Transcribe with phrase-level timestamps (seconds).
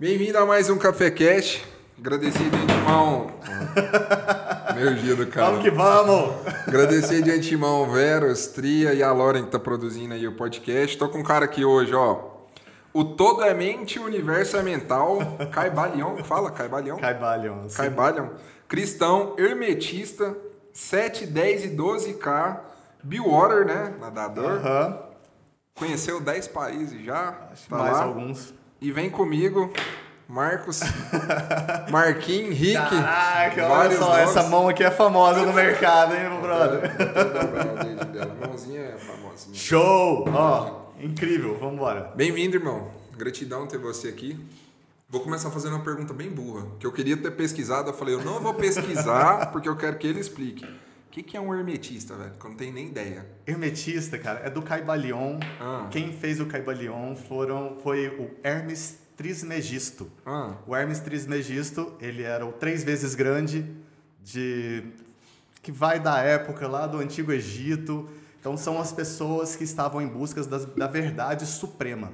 [0.00, 1.64] Bem-vindo a mais um Café Cash.
[1.98, 3.32] Agradecido de antemão.
[4.70, 5.46] Energia do cara.
[5.46, 6.46] Vamos que vamos!
[6.68, 10.96] Agradecer de antemão o Veros, Tria e a Lauren que tá produzindo aí o podcast.
[10.96, 12.28] Tô com um cara aqui hoje, ó.
[12.92, 15.18] O Todo é Mente, o Universo é Mental.
[15.50, 16.96] Caibalion, fala Caibalion?
[16.98, 17.68] Caibalion.
[17.68, 17.76] sim.
[17.76, 18.28] Caibalion.
[18.68, 20.36] Cristão, hermetista,
[20.72, 22.60] 7, 10 e 12K.
[23.02, 23.94] Billwater, né?
[24.00, 24.64] Nadador.
[24.64, 24.98] Aham.
[25.74, 27.48] Conheceu 10 países já.
[27.52, 28.04] Acho que tá mais lá.
[28.04, 28.57] alguns.
[28.80, 29.72] E vem comigo,
[30.28, 30.80] Marcos,
[31.90, 32.74] Marquinhos, Rick.
[32.74, 34.18] Caraca, olha só, nomes.
[34.20, 36.82] essa mão aqui é famosa no mercado, hein, meu brother?
[38.22, 39.54] A mãozinha é famosinha.
[39.56, 40.28] Show!
[40.32, 42.12] Ó, incrível, vamos embora.
[42.14, 42.88] Bem-vindo, irmão.
[43.16, 44.38] Gratidão ter você aqui.
[45.08, 47.90] Vou começar fazendo uma pergunta bem burra, que eu queria ter pesquisado.
[47.90, 50.64] Eu falei, eu não vou pesquisar porque eu quero que ele explique.
[51.08, 52.32] O que, que é um hermetista, velho?
[52.38, 53.26] Que eu não tenho nem ideia.
[53.46, 55.40] Hermetista, cara, é do Caibalion.
[55.58, 55.88] Ah.
[55.90, 60.10] Quem fez o Caibalion foram, foi o Hermes Trismegisto.
[60.24, 63.66] Ah, O Hermes Trismegisto, ele era o três vezes grande
[64.22, 64.84] de
[65.62, 68.08] que vai da época lá do Antigo Egito.
[68.40, 72.12] Então são as pessoas que estavam em busca das- da verdade suprema.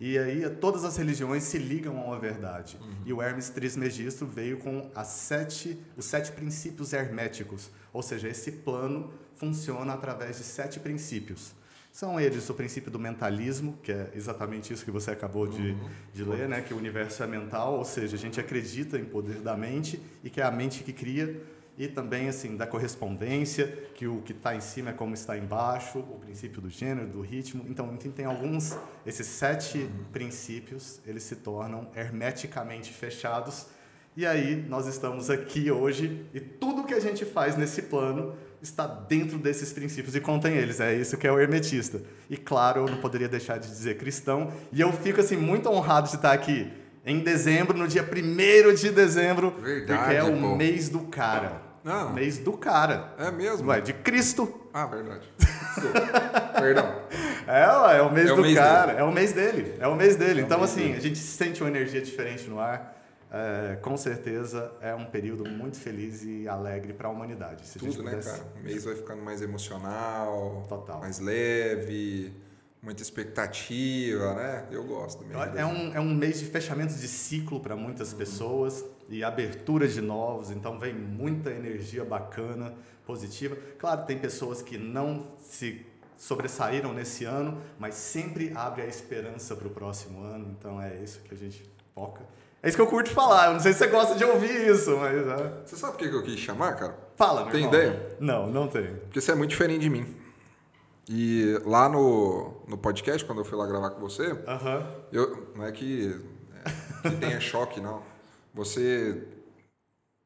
[0.00, 2.76] E aí todas as religiões se ligam a uma verdade.
[3.06, 7.70] E o Hermes Trismegisto veio com as sete, os sete princípios herméticos.
[7.92, 11.52] Ou seja, esse plano funciona através de sete princípios.
[11.90, 15.76] São eles o princípio do mentalismo, que é exatamente isso que você acabou de,
[16.14, 16.62] de ler, né?
[16.62, 20.30] que o universo é mental, ou seja, a gente acredita em poder da mente e
[20.30, 21.42] que é a mente que cria,
[21.76, 25.98] e também assim da correspondência, que o que está em cima é como está embaixo,
[25.98, 27.64] o princípio do gênero, do ritmo.
[27.68, 33.66] Então, tem- tem alguns, esses sete princípios, eles se tornam hermeticamente fechados.
[34.14, 38.86] E aí, nós estamos aqui hoje e tudo que a gente faz nesse plano está
[38.86, 40.80] dentro desses princípios e contém eles.
[40.80, 42.02] É isso que é o hermetista.
[42.28, 44.52] E claro, eu não poderia deixar de dizer cristão.
[44.70, 46.70] E eu fico assim muito honrado de estar aqui
[47.06, 50.56] em dezembro, no dia 1 de dezembro, Verdade, porque é o pô.
[50.56, 51.62] mês do cara.
[51.82, 52.10] Ah.
[52.12, 53.14] Mês do cara.
[53.18, 53.68] é mesmo?
[53.70, 54.68] Ué, de Cristo.
[54.74, 55.26] Ah, verdade.
[56.60, 57.02] Perdão.
[57.44, 58.92] É, ué, é o mês É o do mês cara.
[58.92, 59.74] É o mês dele.
[59.80, 60.40] É o mês dele.
[60.40, 60.96] É o então, mês assim, dele.
[60.96, 62.91] a gente sente uma energia diferente no ar.
[63.34, 67.66] É, com certeza é um período muito feliz e alegre para a humanidade.
[67.66, 68.44] Se a Tudo, né, pudesse- cara?
[68.54, 71.00] O mês vai ficando mais emocional, Total.
[71.00, 72.30] mais leve,
[72.82, 74.66] muita expectativa, né?
[74.70, 78.84] Eu gosto de É um, é um mês de fechamento de ciclo para muitas pessoas
[79.08, 82.74] e abertura de novos, então vem muita energia bacana,
[83.06, 83.56] positiva.
[83.78, 85.86] Claro, tem pessoas que não se
[86.18, 91.20] sobressaíram nesse ano, mas sempre abre a esperança para o próximo ano, então é isso
[91.20, 92.20] que a gente foca.
[92.62, 94.96] É isso que eu curto falar, eu não sei se você gosta de ouvir isso,
[94.96, 95.14] mas...
[95.26, 95.62] é.
[95.66, 96.96] Você sabe por que eu quis chamar, cara?
[97.16, 97.74] Fala, meu Tem irmão.
[97.74, 98.16] ideia?
[98.20, 98.98] Não, não tenho.
[98.98, 100.06] Porque você é muito diferente de mim.
[101.08, 104.86] E lá no, no podcast, quando eu fui lá gravar com você, Aham.
[105.10, 106.16] eu, não é que,
[106.64, 108.00] é, que tenha choque, não.
[108.54, 109.26] Você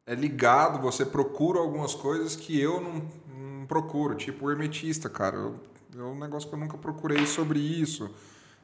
[0.06, 3.02] é ligado, você procura algumas coisas que eu não,
[3.34, 4.14] não procuro.
[4.14, 5.36] Tipo o hermetista, cara.
[5.36, 5.54] Eu,
[5.96, 8.10] é um negócio que eu nunca procurei sobre isso.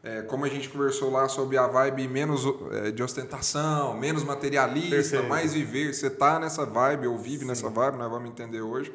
[0.05, 2.43] É, como a gente conversou lá sobre a vibe menos
[2.73, 5.29] é, de ostentação, menos materialista, Perfeito.
[5.29, 5.95] mais viver.
[5.95, 8.93] Você tá nessa vibe, ou vive nessa vibe, nós vamos entender hoje.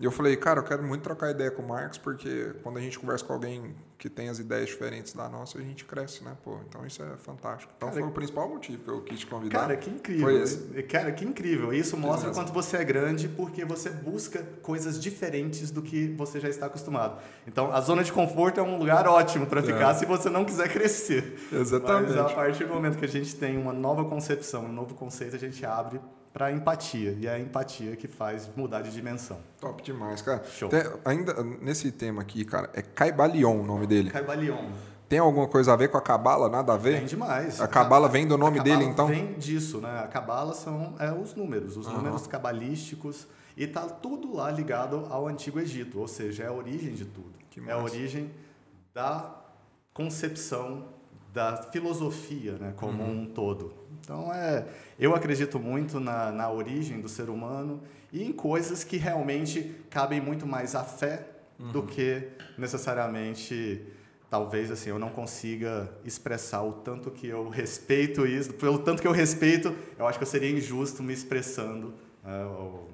[0.00, 2.80] E eu falei, cara, eu quero muito trocar ideia com o Marcos, porque quando a
[2.80, 6.34] gente conversa com alguém que tem as ideias diferentes da nossa, a gente cresce, né,
[6.42, 6.56] pô?
[6.66, 7.70] Então isso é fantástico.
[7.76, 9.60] Então Cara, foi o principal motivo que eu quis te convidar.
[9.60, 10.46] Cara, que incrível.
[10.88, 11.70] Cara, que incrível.
[11.70, 16.48] Isso mostra quanto você é grande porque você busca coisas diferentes do que você já
[16.48, 17.20] está acostumado.
[17.46, 20.72] Então, a zona de conforto é um lugar ótimo para ficar se você não quiser
[20.72, 21.38] crescer.
[21.52, 22.14] Exatamente.
[22.14, 25.36] Mas a partir do momento que a gente tem uma nova concepção, um novo conceito,
[25.36, 26.00] a gente abre
[26.32, 27.16] para empatia.
[27.18, 29.38] E é a empatia que faz mudar de dimensão.
[29.60, 30.42] Top demais, cara.
[30.44, 30.68] Show.
[30.68, 34.10] Tem- ainda nesse tema aqui, cara, é Caibalion o nome dele.
[34.10, 34.70] Caibalion.
[35.08, 36.48] Tem alguma coisa a ver com a Cabala?
[36.48, 36.98] Nada a ver?
[36.98, 37.60] Vem demais.
[37.60, 39.08] A Cabala vem do nome dele, então?
[39.08, 39.98] Vem disso, né?
[40.04, 41.96] A Cabala são é, os números, os Aham.
[41.96, 43.26] números cabalísticos.
[43.56, 47.32] E tá tudo lá ligado ao Antigo Egito, ou seja, é a origem de tudo.
[47.50, 48.30] Que é a origem
[48.94, 49.34] da
[49.92, 50.84] concepção
[51.32, 53.22] da filosofia, né, como Uhum.
[53.22, 53.72] um todo.
[54.00, 54.66] Então, é,
[54.98, 57.80] eu acredito muito na, na origem do ser humano
[58.12, 61.26] e em coisas que realmente cabem muito mais à fé
[61.58, 61.72] Uhum.
[61.72, 63.82] do que necessariamente
[64.30, 69.06] talvez assim eu não consiga expressar o tanto que eu respeito isso pelo tanto que
[69.06, 71.92] eu respeito eu acho que eu seria injusto me expressando
[72.24, 72.88] né, ou,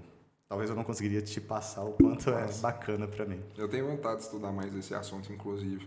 [0.49, 2.61] talvez eu não conseguiria te passar o quanto é Nossa.
[2.61, 5.87] bacana para mim Eu tenho vontade de estudar mais esse assunto, inclusive.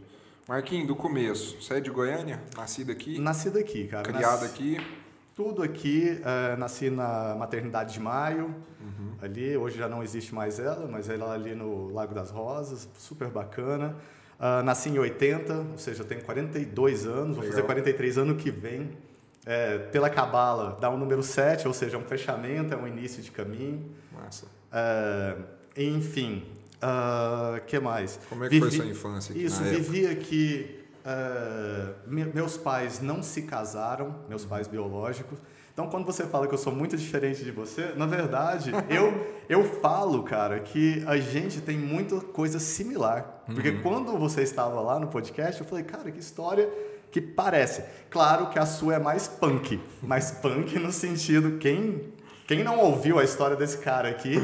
[0.49, 1.61] Marquinhos, do começo.
[1.61, 2.41] Você é de Goiânia?
[2.57, 3.19] Nascido aqui?
[3.19, 4.77] nascido aqui cara criado Nasci- aqui?
[5.35, 9.11] tudo aqui eh, nasci na maternidade de Maio Uhum.
[9.21, 13.27] ali hoje já não existe mais ela mas ela ali no Lago das Rosas super
[13.29, 13.95] bacana
[14.39, 17.49] Ah, nasci em 80 ou seja eu tenho 42 anos vou Legal.
[17.51, 18.89] fazer 43 ano que vem
[19.45, 23.23] é, pela cabala, dá um número 7, ou seja, é um fechamento, é um início
[23.23, 23.83] de caminho.
[24.11, 24.45] Massa.
[24.71, 25.35] É,
[25.77, 26.43] enfim,
[26.81, 28.19] o que mais?
[28.29, 29.77] Como é que foi sua infância aqui Isso, época?
[29.79, 30.79] vivi aqui...
[31.05, 35.37] é, me- meus pais não se casaram, meus pais biológicos.
[35.73, 39.63] Então, quando você fala que eu sou muito diferente de você, na verdade, eu, eu
[39.63, 43.43] falo, cara, que a gente tem muita coisa similar.
[43.45, 46.69] Porque quando você estava lá no podcast, eu falei, cara, que história
[47.11, 47.83] que parece.
[48.09, 52.13] Claro que a sua é mais punk, mais punk no sentido, quem,
[52.45, 54.35] quem não ouviu a história desse cara aqui,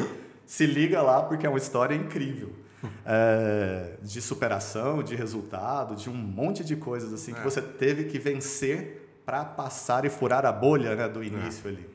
[0.45, 2.49] se liga lá porque é uma história incrível.
[3.03, 7.43] É, de superação, de resultado, de um monte de coisas assim que É.
[7.43, 11.89] você teve que vencer para passar e furar a bolha né, do início ali.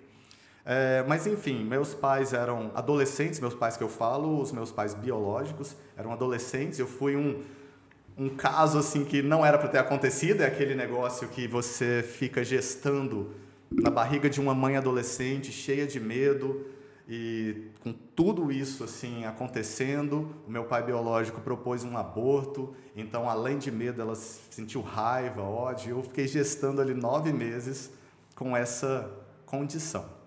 [0.65, 4.93] É, mas enfim, meus pais eram adolescentes, meus pais que eu falo, os meus pais
[4.95, 6.79] biológicos eram adolescentes.
[6.81, 7.41] Eu fui um,
[8.19, 12.43] um caso assim que não era para ter acontecido, é aquele negócio que você fica
[12.43, 13.33] gestando
[13.71, 16.67] na barriga de uma mãe adolescente, cheia de medo
[17.13, 23.59] e com tudo isso assim acontecendo, o meu pai biológico propôs um aborto, então além
[23.59, 27.91] de medo ela sentiu raiva, ódio, eu fiquei gestando ali nove meses
[28.37, 29.11] com essa
[29.45, 30.21] condição.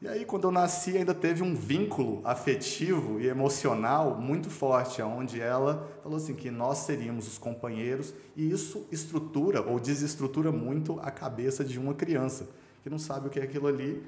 [0.00, 5.42] E aí, quando eu nasci, ainda teve um vínculo afetivo e emocional muito forte, onde
[5.42, 11.10] ela falou assim que nós seríamos os companheiros, e isso estrutura ou desestrutura muito a
[11.10, 12.48] cabeça de uma criança,
[12.82, 14.02] que não sabe o que é aquilo ali,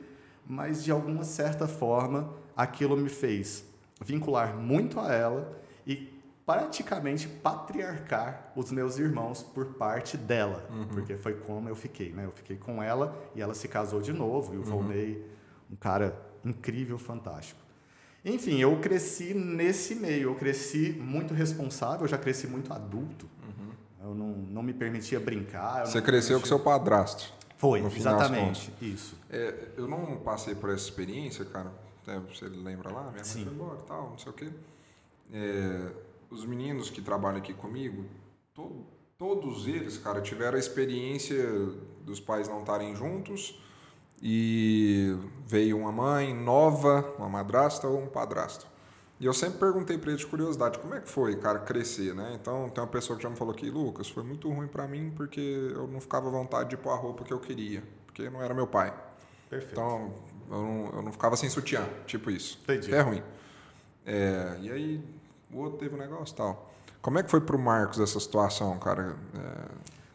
[0.46, 3.64] mas de alguma certa forma aquilo me fez
[4.04, 6.10] vincular muito a ela e
[6.44, 12.24] praticamente patriarcar os meus irmãos por parte dela, porque foi como eu fiquei, né?
[12.24, 15.24] Eu fiquei com ela e ela se casou de novo e o Volney
[15.70, 17.60] um cara incrível, fantástico.
[18.24, 23.26] Enfim, eu cresci nesse meio, eu cresci muito responsável, eu já cresci muito adulto.
[24.04, 25.86] Eu não, não me permitia brincar.
[25.86, 27.32] Você cresceu com permitia- seu padrasto.
[27.62, 29.14] Foi, exatamente, isso.
[29.30, 31.72] É, eu não passei por essa experiência, cara.
[32.08, 33.02] É, você lembra lá?
[33.02, 33.44] Minha mãe Sim.
[33.44, 34.48] foi embora e tal, não sei o quê.
[35.32, 35.92] É,
[36.28, 38.04] os meninos que trabalham aqui comigo,
[38.52, 38.84] to-
[39.16, 41.38] todos eles, cara, tiveram a experiência
[42.04, 43.56] dos pais não estarem juntos
[44.20, 45.16] e
[45.46, 48.66] veio uma mãe nova, uma madrasta ou um padrasto.
[49.22, 52.36] E eu sempre perguntei pra ele de curiosidade, como é que foi, cara, crescer, né?
[52.40, 55.12] Então, tem uma pessoa que já me falou aqui, Lucas, foi muito ruim pra mim
[55.14, 58.42] porque eu não ficava à vontade de pôr a roupa que eu queria, porque não
[58.42, 58.92] era meu pai.
[59.48, 59.74] Perfeito.
[59.74, 60.12] Então,
[60.50, 62.58] eu não, eu não ficava sem sutiã, tipo isso.
[62.64, 62.88] Entendi.
[62.88, 63.22] Que é ruim.
[64.04, 65.04] É, e aí,
[65.52, 66.74] o outro teve um negócio e tal.
[67.00, 69.14] Como é que foi pro Marcos essa situação, cara?
[69.36, 69.38] É,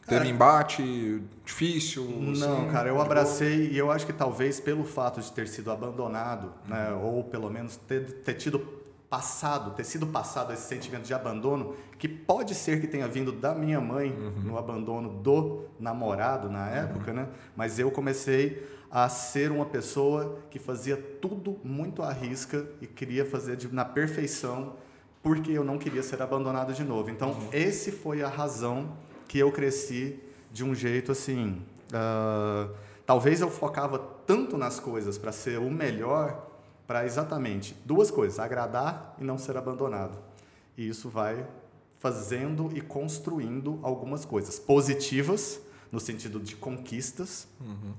[0.05, 2.03] teve Cara, embate difícil?
[2.03, 5.71] Não, assim, cara, eu abracei e eu acho que talvez pelo fato de ter sido
[5.71, 8.76] abandonado, né, ou pelo menos ter, ter tido
[9.09, 13.55] passado, ter sido passado esse sentimento de abandono, que pode ser que tenha vindo da
[13.55, 14.09] minha mãe
[14.43, 17.27] no abandono do namorado na época, né?
[17.55, 23.25] Mas eu comecei a ser uma pessoa que fazia tudo muito à risca e queria
[23.25, 24.73] fazer de- na perfeição
[25.23, 27.09] porque eu não queria ser abandonado de novo.
[27.09, 28.93] Então, esse foi a razão
[29.27, 30.19] que eu cresci
[30.51, 31.61] de um jeito assim.
[31.93, 32.69] ah,
[33.05, 36.46] talvez eu focava tanto nas coisas para ser o melhor,
[36.87, 40.17] para exatamente duas coisas: agradar e não ser abandonado.
[40.77, 41.45] E isso vai
[41.99, 45.59] fazendo e construindo algumas coisas positivas,
[45.91, 47.47] no sentido de conquistas,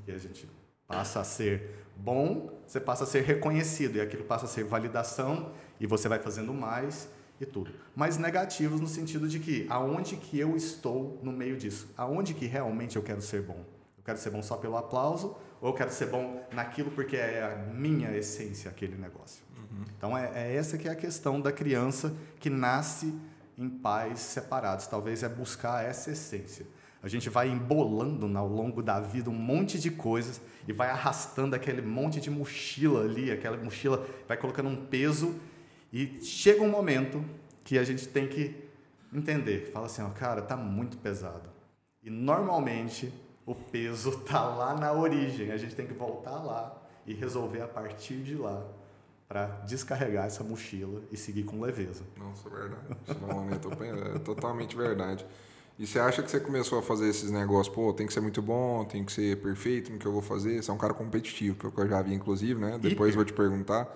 [0.04, 0.48] que a gente
[0.86, 5.50] passa a ser bom, você passa a ser reconhecido, e aquilo passa a ser validação,
[5.80, 7.08] e você vai fazendo mais
[7.40, 7.72] e tudo.
[7.94, 11.88] Mas negativos no sentido de que aonde que eu estou no meio disso?
[11.96, 13.64] Aonde que realmente eu quero ser bom?
[13.96, 17.42] Eu quero ser bom só pelo aplauso ou eu quero ser bom naquilo porque é
[17.42, 19.42] a minha essência aquele negócio?
[19.96, 23.14] Então é, é essa que é a questão da criança que nasce
[23.56, 24.86] em pais separados.
[24.86, 26.66] Talvez é buscar essa essência.
[27.02, 31.54] A gente vai embolando ao longo da vida um monte de coisas e vai arrastando
[31.54, 35.38] aquele monte de mochila ali, aquela mochila vai colocando um peso
[35.92, 37.24] e chega um momento
[37.64, 38.54] que a gente tem que
[39.12, 41.48] entender, fala assim, ó, cara, tá muito pesado.
[42.02, 43.12] E normalmente
[43.48, 46.76] o peso tá lá na origem, a gente tem que voltar lá
[47.06, 48.62] e resolver a partir de lá
[49.26, 52.04] para descarregar essa mochila e seguir com leveza.
[52.16, 52.82] Nossa, verdade.
[53.06, 55.24] Isso não, pen- é totalmente verdade.
[55.78, 58.42] E você acha que você começou a fazer esses negócios, pô, tem que ser muito
[58.42, 60.62] bom, tem que ser perfeito no que eu vou fazer?
[60.62, 62.78] Você é um cara competitivo, que eu já vi, inclusive, né?
[62.78, 63.88] Depois vou te perguntar.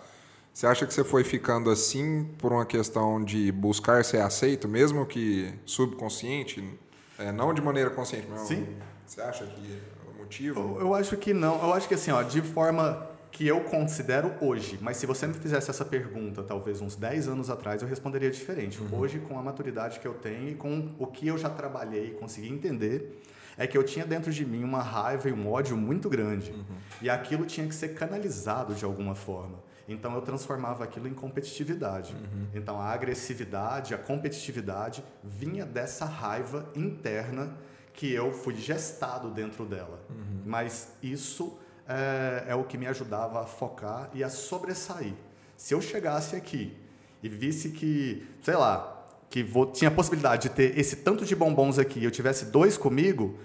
[0.54, 5.04] Você acha que você foi ficando assim por uma questão de buscar ser aceito, mesmo
[5.04, 6.78] que subconsciente,
[7.18, 8.66] é, não de maneira consciente, mas Sim.
[9.06, 10.60] Você acha que é o motivo?
[10.60, 11.60] Eu, eu acho que não.
[11.62, 15.32] Eu acho que assim, ó, de forma que eu considero hoje, mas se você me
[15.32, 18.78] fizesse essa pergunta talvez uns 10 anos atrás, eu responderia diferente.
[18.92, 22.10] Hoje, com a maturidade que eu tenho e com o que eu já trabalhei e
[22.10, 23.22] consegui entender,
[23.56, 26.52] É que eu tinha dentro de mim uma raiva e um ódio muito grande.
[26.52, 26.64] Uhum.
[27.02, 29.58] E aquilo tinha que ser canalizado de alguma forma.
[29.86, 32.14] Então eu transformava aquilo em competitividade.
[32.14, 32.46] Uhum.
[32.54, 37.54] Então a agressividade, a competitividade vinha dessa raiva interna
[37.92, 40.00] que eu fui gestado dentro dela.
[40.10, 40.42] Uhum.
[40.44, 45.14] Mas isso é, é o que me ajudava a focar e a sobressair.
[45.56, 46.76] Se eu chegasse aqui
[47.22, 51.34] e visse que, sei lá, que vou, tinha a possibilidade de ter esse tanto de
[51.34, 53.38] bombons aqui e eu tivesse dois comigo,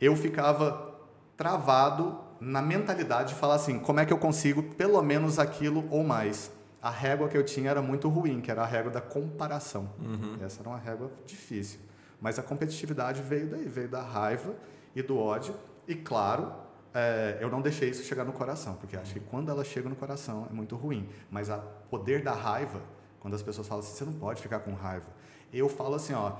[0.00, 0.98] eu ficava
[1.36, 6.02] travado na mentalidade de falar assim, como é que eu consigo pelo menos aquilo ou
[6.02, 6.50] mais.
[6.82, 9.90] A régua que eu tinha era muito ruim, que era a régua da comparação.
[9.98, 10.36] Uhum.
[10.42, 11.78] Essa era uma régua difícil.
[12.20, 14.54] Mas a competitividade veio daí, veio da raiva
[14.94, 15.54] e do ódio.
[15.88, 16.52] E claro,
[16.92, 19.96] é, eu não deixei isso chegar no coração, porque acho que quando ela chega no
[19.96, 21.08] coração é muito ruim.
[21.30, 21.58] Mas o
[21.88, 22.82] poder da raiva,
[23.20, 25.06] quando as pessoas falam assim, você não pode ficar com raiva.
[25.52, 26.36] Eu falo assim, ó,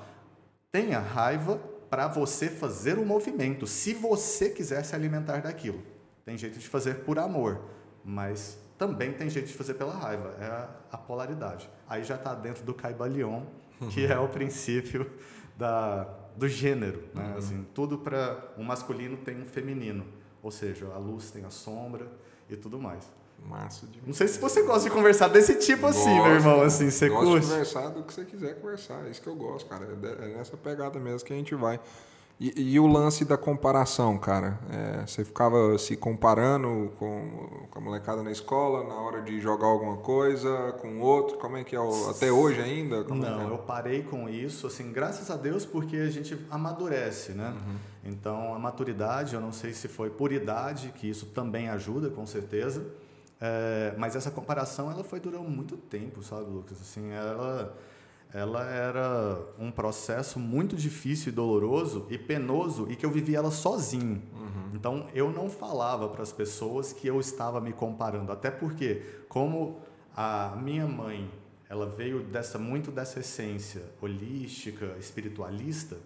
[0.70, 1.58] tenha raiva
[1.88, 5.82] para você fazer o movimento, se você quiser se alimentar daquilo.
[6.24, 7.60] Tem jeito de fazer por amor,
[8.04, 10.36] mas também tem jeito de fazer pela raiva.
[10.40, 11.68] É a, a polaridade.
[11.88, 13.42] Aí já está dentro do Caibalion,
[13.90, 15.10] que é o princípio
[15.60, 17.04] da, do gênero.
[17.14, 17.22] Né?
[17.22, 17.36] Uhum.
[17.36, 20.06] Assim, tudo para um masculino tem um feminino.
[20.42, 22.08] Ou seja, a luz tem a sombra
[22.48, 23.04] e tudo mais.
[23.46, 26.60] Massa de Não sei se você gosta de conversar desse tipo gosto, assim, meu irmão,
[26.60, 27.46] assim, você gosto curte?
[27.46, 29.86] de conversar do que você quiser conversar, é isso que eu gosto, cara.
[29.86, 31.80] É, é nessa pegada mesmo que a gente vai.
[32.40, 34.58] E, e o lance da comparação, cara?
[34.70, 39.66] É, você ficava se comparando com, com a molecada na escola na hora de jogar
[39.66, 41.36] alguma coisa com outro?
[41.36, 41.80] Como é que é?
[41.80, 43.04] O, até hoje ainda?
[43.04, 43.46] Como Não, é é?
[43.50, 47.50] eu parei com isso, assim, graças a Deus, porque a gente amadurece, né?
[47.50, 47.76] Uhum.
[48.10, 52.24] Então, a maturidade, eu não sei se foi por idade, que isso também ajuda, com
[52.24, 52.86] certeza.
[53.38, 56.80] É, mas essa comparação, ela foi durando muito tempo, sabe, Lucas?
[56.80, 57.76] Assim, ela
[58.32, 63.50] ela era um processo muito difícil e doloroso e penoso e que eu vivia ela
[63.50, 64.22] sozinho.
[64.32, 64.70] Uhum.
[64.72, 69.80] Então eu não falava para as pessoas que eu estava me comparando, até porque como
[70.16, 71.30] a minha mãe,
[71.68, 75.96] ela veio dessa muito dessa essência holística, espiritualista,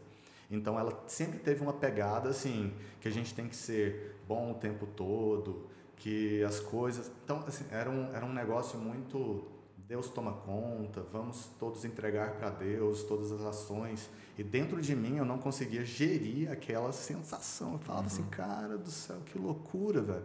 [0.50, 4.54] então ela sempre teve uma pegada assim, que a gente tem que ser bom o
[4.54, 5.66] tempo todo,
[5.96, 9.44] que as coisas, então assim, era um era um negócio muito
[9.86, 14.08] Deus toma conta, vamos todos entregar para Deus todas as ações.
[14.38, 17.74] E dentro de mim eu não conseguia gerir aquela sensação.
[17.74, 18.28] Eu falava assim, uhum.
[18.28, 20.24] assim, cara do céu, que loucura, velho.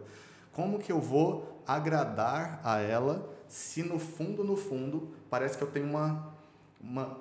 [0.52, 5.70] Como que eu vou agradar a ela se no fundo, no fundo, parece que eu
[5.70, 6.34] tenho uma,
[6.80, 7.18] uma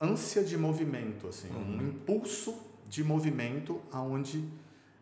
[0.00, 1.76] ânsia de movimento, assim, uhum.
[1.76, 2.56] um impulso
[2.88, 4.48] de movimento aonde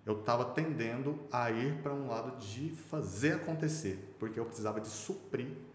[0.05, 4.89] eu estava tendendo a ir para um lado de fazer acontecer, porque eu precisava de
[4.89, 5.70] suprir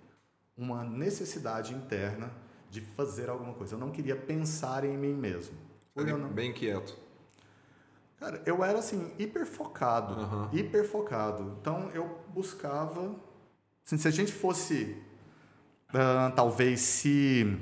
[0.57, 2.31] uma necessidade interna
[2.69, 3.75] de fazer alguma coisa.
[3.75, 5.55] Eu não queria pensar em mim mesmo.
[5.95, 6.29] Bem, não...
[6.29, 6.97] bem quieto.
[8.19, 10.19] Cara, eu era assim, hiper focado.
[10.19, 10.49] Uhum.
[10.51, 11.57] Hiper focado.
[11.59, 13.15] Então eu buscava.
[13.85, 14.97] Assim, se a gente fosse.
[15.89, 17.57] Uh, talvez se.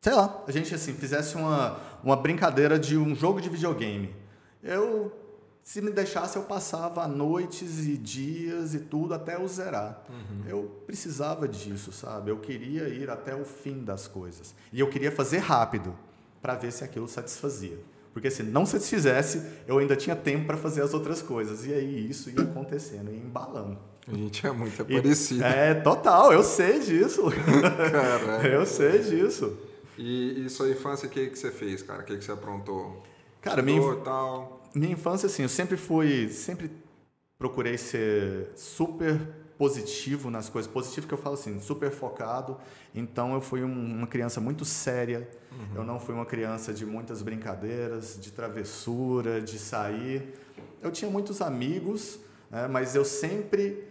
[0.00, 4.14] Sei lá, a gente assim, fizesse uma, uma brincadeira de um jogo de videogame.
[4.62, 5.21] Eu
[5.62, 10.02] se me deixasse, eu passava noites e dias e tudo até eu zerar.
[10.08, 10.42] Uhum.
[10.48, 12.30] Eu precisava disso, sabe?
[12.30, 14.54] Eu queria ir até o fim das coisas.
[14.72, 15.94] E eu queria fazer rápido
[16.40, 17.78] para ver se aquilo satisfazia.
[18.12, 21.64] Porque se não satisfizesse, eu ainda tinha tempo para fazer as outras coisas.
[21.64, 23.78] E aí isso ia acontecendo, ia embalando.
[24.06, 25.44] A gente é muito parecido.
[25.44, 27.22] É, total, eu sei disso.
[28.42, 29.56] Eu sei disso.
[29.96, 32.02] E, e sua infância, o que, que você fez, cara?
[32.02, 33.00] O que, que você aprontou?
[33.40, 34.04] Cara, Estudou, minha...
[34.04, 36.70] tal minha infância, assim, eu sempre fui, sempre
[37.38, 39.18] procurei ser super
[39.58, 40.70] positivo nas coisas.
[40.70, 42.56] Positivo que eu falo assim, super focado.
[42.94, 45.28] Então eu fui um, uma criança muito séria.
[45.52, 45.76] Uhum.
[45.76, 50.34] Eu não fui uma criança de muitas brincadeiras, de travessura, de sair.
[50.80, 52.18] Eu tinha muitos amigos,
[52.50, 53.84] né, mas eu sempre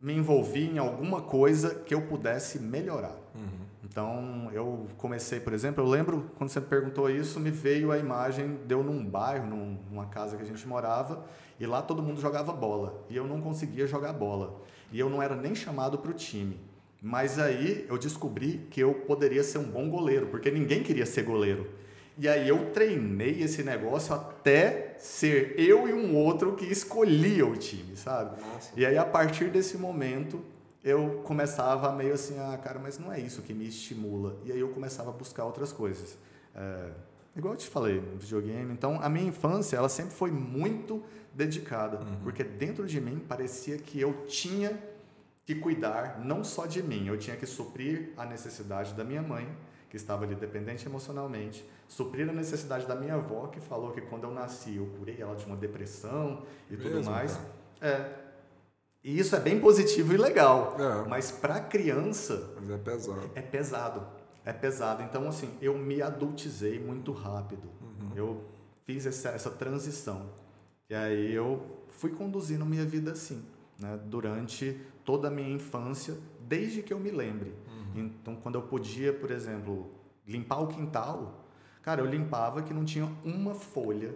[0.00, 3.16] me envolvi em alguma coisa que eu pudesse melhorar.
[3.34, 3.59] Uhum.
[3.90, 8.60] Então, eu comecei, por exemplo, eu lembro, quando você perguntou isso, me veio a imagem,
[8.64, 11.26] deu num bairro, num, numa casa que a gente morava,
[11.58, 14.62] e lá todo mundo jogava bola, e eu não conseguia jogar bola.
[14.92, 16.60] E eu não era nem chamado para o time.
[17.02, 21.24] Mas aí eu descobri que eu poderia ser um bom goleiro, porque ninguém queria ser
[21.24, 21.68] goleiro.
[22.16, 27.56] E aí eu treinei esse negócio até ser eu e um outro que escolhia o
[27.56, 28.40] time, sabe?
[28.40, 28.70] Nossa.
[28.76, 30.40] E aí a partir desse momento
[30.82, 34.36] eu começava meio assim, ah, cara, mas não é isso que me estimula.
[34.44, 36.16] E aí eu começava a buscar outras coisas.
[36.54, 36.90] É,
[37.36, 38.72] igual eu te falei, videogame.
[38.72, 41.02] Então, a minha infância, ela sempre foi muito
[41.34, 42.16] dedicada, uhum.
[42.22, 44.78] porque dentro de mim parecia que eu tinha
[45.44, 49.48] que cuidar não só de mim, eu tinha que suprir a necessidade da minha mãe,
[49.88, 54.24] que estava ali dependente emocionalmente, suprir a necessidade da minha avó, que falou que quando
[54.24, 57.34] eu nasci eu curei ela de uma depressão e Mesmo, tudo mais.
[57.34, 57.48] cara?
[57.80, 58.29] É.
[59.02, 60.76] E isso é bem positivo e legal.
[60.78, 61.08] É.
[61.08, 63.30] Mas para criança Mas é pesado.
[63.34, 64.06] é pesado.
[64.44, 65.02] É pesado.
[65.02, 67.68] Então, assim, eu me adultizei muito rápido.
[68.14, 68.44] Eu
[68.84, 70.30] fiz essa, essa transição.
[70.88, 73.44] E aí eu fui conduzindo minha vida assim,
[73.78, 73.98] né?
[74.06, 77.54] Durante toda a minha infância, desde que eu me lembre.
[77.94, 79.90] Então, quando eu podia, por exemplo,
[80.26, 81.44] limpar o quintal,
[81.82, 84.14] cara, eu limpava que não tinha uma folha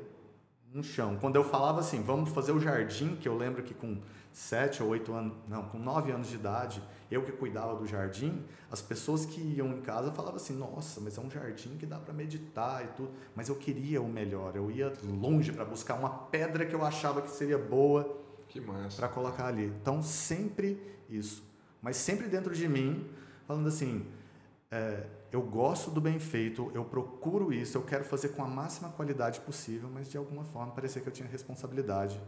[0.73, 1.17] no chão.
[1.21, 4.01] Quando eu falava assim, vamos fazer o jardim, que eu lembro que com
[4.35, 8.45] sete ou oito anos, não, com nove anos de idade, eu que cuidava do jardim,
[8.69, 12.01] as pessoas que iam em casa falavam assim, nossa, mas é um jardim que dá
[12.01, 13.13] para meditar e tudo.
[13.37, 17.23] Mas eu queria o melhor, eu ia longe para buscar uma pedra que eu achava
[17.23, 18.21] que seria boa
[18.97, 19.67] para colocar ali.
[19.67, 21.45] Então, sempre isso.
[21.81, 23.09] Mas sempre dentro de mim,
[23.47, 24.05] falando assim,
[24.69, 28.89] é, eu gosto do bem feito, eu procuro isso, eu quero fazer com a máxima
[28.89, 32.21] qualidade possível, mas de alguma forma parecia que eu tinha responsabilidade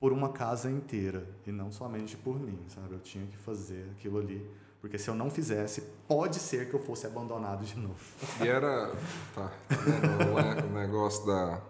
[0.00, 2.92] por uma casa inteira e não somente por mim, sabe?
[2.94, 4.46] Eu tinha que fazer aquilo ali,
[4.80, 7.96] porque se eu não fizesse, pode ser que eu fosse abandonado de novo.
[8.42, 8.92] E era.
[9.34, 9.50] Tá.
[9.70, 11.60] vendo o ne- o negócio da,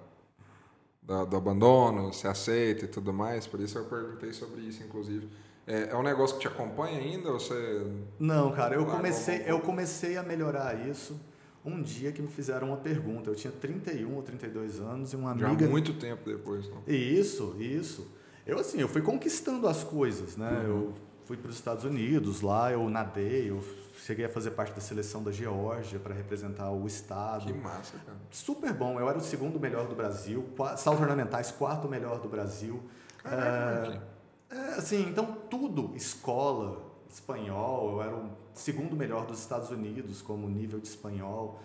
[1.03, 3.47] da- do abandono, se aceita e tudo mais.
[3.47, 5.29] Por isso eu perguntei sobre isso, inclusive.
[5.67, 7.31] É, é um negócio que te acompanha ainda?
[7.31, 7.87] Ou você.
[8.19, 11.19] Não, cara, eu comecei, eu comecei a melhorar isso
[11.65, 13.31] um dia que me fizeram uma pergunta.
[13.31, 16.83] Eu tinha 31 ou 32 anos e uma Já amiga muito tempo depois, não?
[16.87, 18.07] Isso, isso.
[18.47, 20.65] Eu assim, eu fui conquistando as coisas, né?
[20.67, 20.93] Eu
[21.25, 23.63] fui para os Estados Unidos, lá eu nadei, eu
[24.05, 27.47] cheguei a fazer parte da seleção da Geórgia para representar o estado.
[27.47, 28.19] Que massa, cara.
[28.31, 30.45] Super bom, eu era o segundo melhor do Brasil,
[30.77, 32.83] saltos ornamentais, quarto melhor do Brasil.
[33.23, 34.15] Caraca, Marquinhos.
[34.51, 40.49] É, assim, então tudo, escola, espanhol, eu era o segundo melhor dos Estados Unidos como
[40.49, 41.61] nível de espanhol.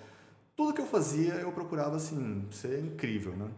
[0.55, 3.49] Tudo que eu fazia, eu procurava, assim, ser incrível, né?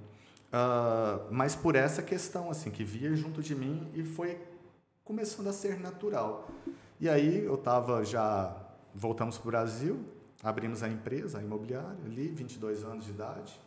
[0.51, 4.37] Ah, mas por essa questão, assim, que via junto de mim e foi
[5.03, 6.49] começando a ser natural.
[6.99, 8.55] E aí eu tava já,
[8.93, 9.99] voltamos para o Brasil,
[10.43, 13.59] abrimos a empresa, a imobiliária, ali, 22 anos de idade.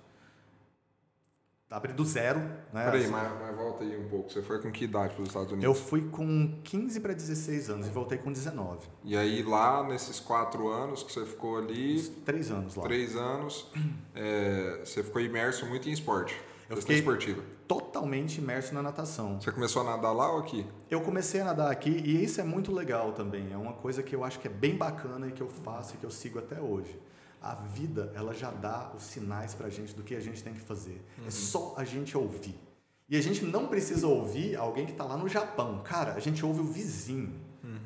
[1.75, 2.39] Abri do zero,
[2.73, 2.85] né?
[2.85, 4.31] Peraí, Assim, mas, mas volta aí um pouco.
[4.33, 5.65] Você foi com que idade para os Estados Unidos?
[5.65, 8.87] eu fui com 15 para 16 anos e voltei com 19.
[9.03, 12.85] E aí lá, nesses quatro anos que você ficou ali, Uns Três anos lá.
[12.85, 13.69] três anos,
[14.15, 16.41] é, você ficou imerso muito em esporte.
[16.71, 17.43] Eu fiquei- esportiva.
[17.69, 19.41] Totalmente imerso na natação.
[19.41, 20.67] Você começou a nadar lá ou aqui?
[20.91, 23.53] Eu comecei a nadar aqui e isso é muito legal também.
[23.53, 25.99] É uma coisa que eu acho que é bem bacana e que eu faço e
[25.99, 26.99] que eu sigo até hoje.
[27.47, 30.61] A vida, ela já dá os sinais pra gente do que a gente tem que
[30.61, 31.05] fazer.
[31.27, 32.59] É só a gente ouvir.
[33.07, 35.83] E a gente não precisa ouvir alguém que está lá no Japão.
[35.85, 37.35] Cara, a gente ouve o vizinho.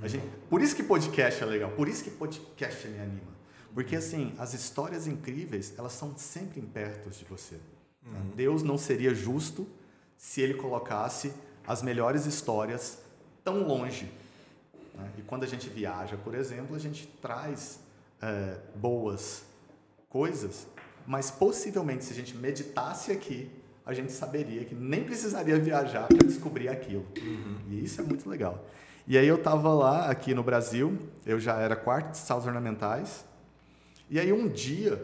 [0.01, 1.71] A gente, por isso que podcast é legal.
[1.73, 3.33] Por isso que podcast me anima.
[3.75, 7.57] Porque assim, as histórias incríveis, elas são sempre perto de você.
[8.03, 8.21] né?
[8.37, 9.67] Deus não seria justo
[10.17, 11.33] se ele colocasse
[11.67, 12.99] as melhores histórias
[13.43, 14.09] tão longe.
[14.95, 15.11] né?
[15.19, 17.81] E quando a gente viaja, por exemplo, a gente traz
[18.23, 19.43] é, boas
[20.09, 20.67] coisas,
[21.07, 23.51] mas possivelmente se a gente meditasse aqui,
[23.85, 27.07] a gente saberia que nem precisaria viajar para descobrir aquilo.
[27.69, 28.67] E isso é muito legal.
[29.07, 33.25] E aí eu estava lá aqui no Brasil, eu já era quarto de salas ornamentais,
[34.11, 35.03] e aí um dia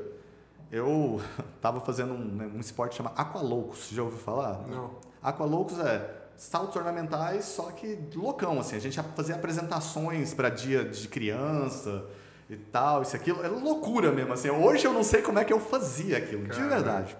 [0.70, 1.20] eu
[1.56, 4.66] estava fazendo um, né, um esporte chamado Aqualoucos, já ouviu falar?
[4.68, 4.90] Não.
[5.22, 8.76] Aqualoucos é saltos ornamentais, só que loucão, assim.
[8.76, 12.04] A gente fazia apresentações para dia de criança
[12.48, 13.40] e tal, isso aquilo.
[13.42, 14.50] Era loucura mesmo, assim.
[14.50, 16.68] Hoje eu não sei como é que eu fazia aquilo, de Caramba.
[16.74, 17.16] verdade.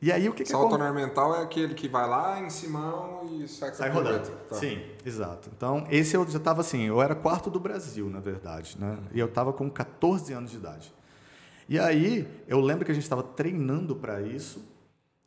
[0.00, 3.20] E aí o que que Salto acon- ornamental é aquele que vai lá em cima
[3.32, 4.30] e sai, Sai rodando.
[4.48, 4.54] Tá.
[4.54, 5.50] Sim, exato.
[5.56, 8.96] Então, esse eu já estava assim, eu era quarto do Brasil, na verdade, né?
[9.12, 10.94] E eu estava com 14 anos de idade.
[11.68, 14.62] E aí, eu lembro que a gente estava treinando para isso,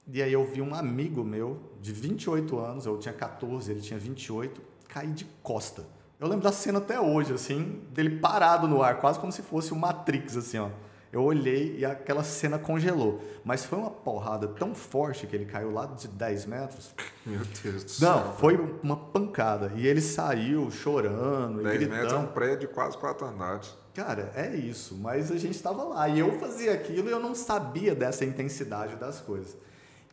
[0.08, 4.00] e aí eu vi um amigo meu, de 28 anos, eu tinha 14, ele tinha
[4.00, 5.86] 28, cair de costa.
[6.22, 9.74] Eu lembro da cena até hoje, assim, dele parado no ar, quase como se fosse
[9.74, 10.70] o Matrix, assim, ó.
[11.12, 13.20] Eu olhei e aquela cena congelou.
[13.44, 16.94] Mas foi uma porrada tão forte que ele caiu lá de 10 metros,
[17.26, 18.10] Meu Deus do céu.
[18.10, 19.72] não, foi uma pancada.
[19.76, 21.98] E ele saiu chorando e 10 gritando.
[21.98, 23.76] metros é um prédio de quase quatro andares.
[23.94, 24.96] Cara, é isso.
[24.96, 26.08] Mas a gente estava lá.
[26.08, 29.58] E eu fazia aquilo e eu não sabia dessa intensidade das coisas.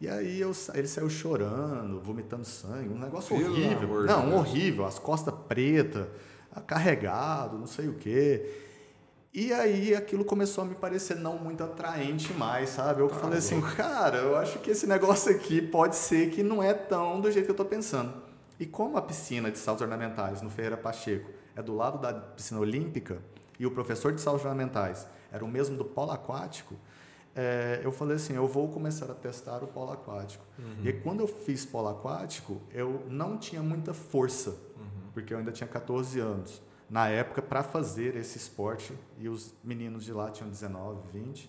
[0.00, 4.02] E aí eu ele saiu chorando, vomitando sangue, um negócio Pelo horrível.
[4.04, 4.34] Não, Deus.
[4.34, 4.84] horrível.
[4.86, 6.06] As costas pretas,
[6.66, 8.64] carregado, não sei o quê.
[9.34, 13.00] E aí aquilo começou a me parecer não muito atraente mais, sabe?
[13.02, 16.62] Eu Tá falei assim, cara, eu acho que esse negócio aqui pode ser que não
[16.62, 18.12] é tão do jeito que eu tô pensando.
[18.58, 22.58] E como a piscina de saltos ornamentais no Ferreira Pacheco é do lado da piscina
[22.58, 23.18] olímpica
[23.58, 26.74] e o professor de saltos ornamentais era o mesmo do polo aquático,
[27.40, 30.44] é, eu falei assim, eu vou começar a testar o polo aquático.
[30.58, 30.84] Uhum.
[30.84, 35.10] E quando eu fiz polo aquático, eu não tinha muita força, uhum.
[35.14, 36.60] porque eu ainda tinha 14 anos.
[36.90, 41.48] Na época, para fazer esse esporte, e os meninos de lá tinham 19, 20,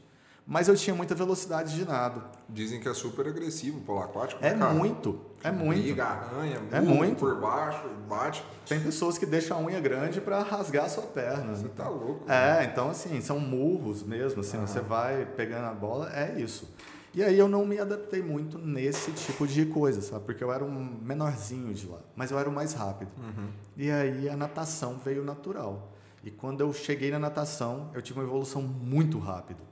[0.50, 2.24] mas eu tinha muita velocidade de nado.
[2.50, 4.44] Dizem que é super agressivo o polo aquático.
[4.44, 5.80] É né, muito, é muito.
[5.80, 7.20] Liga, arranha, é muito.
[7.20, 8.44] por baixo, bate.
[8.68, 11.54] Tem pessoas que deixam a unha grande para rasgar a sua perna.
[11.54, 12.24] Você tá louco.
[12.28, 12.64] É, né?
[12.64, 16.68] então assim, são murros mesmo, assim, você vai pegando a bola, é isso.
[17.14, 20.26] E aí eu não me adaptei muito nesse tipo de coisa, sabe?
[20.26, 23.12] Porque eu era um menorzinho de lá, mas eu era o mais rápido.
[23.20, 23.50] Uhum.
[23.78, 25.92] E aí a natação veio natural.
[26.24, 29.69] E quando eu cheguei na natação, eu tive uma evolução muito rápida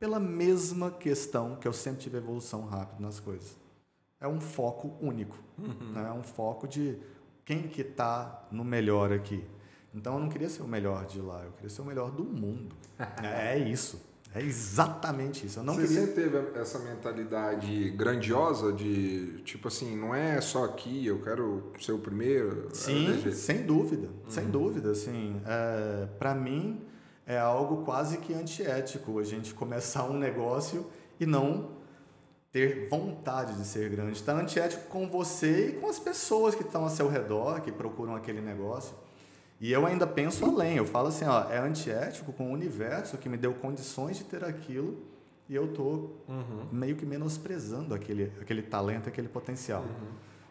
[0.00, 3.54] pela mesma questão que eu sempre tive evolução rápida nas coisas.
[4.18, 5.38] É um foco único.
[5.58, 5.92] Uhum.
[5.92, 6.08] Né?
[6.08, 6.98] É um foco de
[7.44, 9.44] quem que está no melhor aqui.
[9.94, 12.24] Então eu não queria ser o melhor de lá, eu queria ser o melhor do
[12.24, 12.74] mundo.
[13.22, 14.08] é isso.
[14.32, 15.58] É exatamente isso.
[15.58, 16.06] Eu não Você queria...
[16.06, 21.92] sempre teve essa mentalidade grandiosa de, tipo assim, não é só aqui, eu quero ser
[21.92, 22.68] o primeiro?
[22.72, 24.06] Sim, sem dúvida.
[24.06, 24.30] Uhum.
[24.30, 24.92] Sem dúvida.
[24.92, 26.80] Assim, é, para mim,
[27.30, 30.84] é algo quase que antiético a gente começar um negócio
[31.20, 31.70] e não
[32.50, 34.14] ter vontade de ser grande.
[34.14, 38.16] Está antiético com você e com as pessoas que estão ao seu redor, que procuram
[38.16, 38.96] aquele negócio.
[39.60, 43.28] E eu ainda penso além, eu falo assim, ó, é antiético com o universo que
[43.28, 44.98] me deu condições de ter aquilo
[45.48, 46.66] e eu tô uhum.
[46.72, 49.82] meio que menosprezando aquele, aquele talento, aquele potencial.
[49.82, 50.08] Uhum.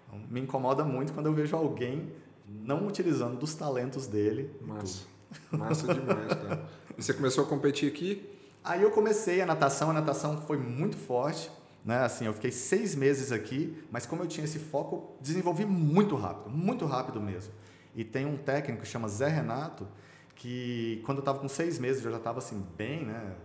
[0.08, 2.10] Então, me incomoda muito quando eu vejo alguém
[2.48, 4.50] não utilizando dos talentos dele.
[4.62, 5.19] Massa.
[5.52, 6.66] Massa demais, cara.
[6.98, 8.30] E você começou a competir aqui?
[8.64, 11.50] Aí eu comecei a natação, a natação foi muito forte.
[11.84, 11.98] Né?
[12.00, 16.50] Assim, eu fiquei seis meses aqui, mas como eu tinha esse foco, desenvolvi muito rápido,
[16.50, 17.54] muito rápido mesmo.
[17.96, 19.88] E tem um técnico que chama Zé Renato,
[20.36, 23.36] que quando eu estava com seis meses, eu já estava assim, bem, né?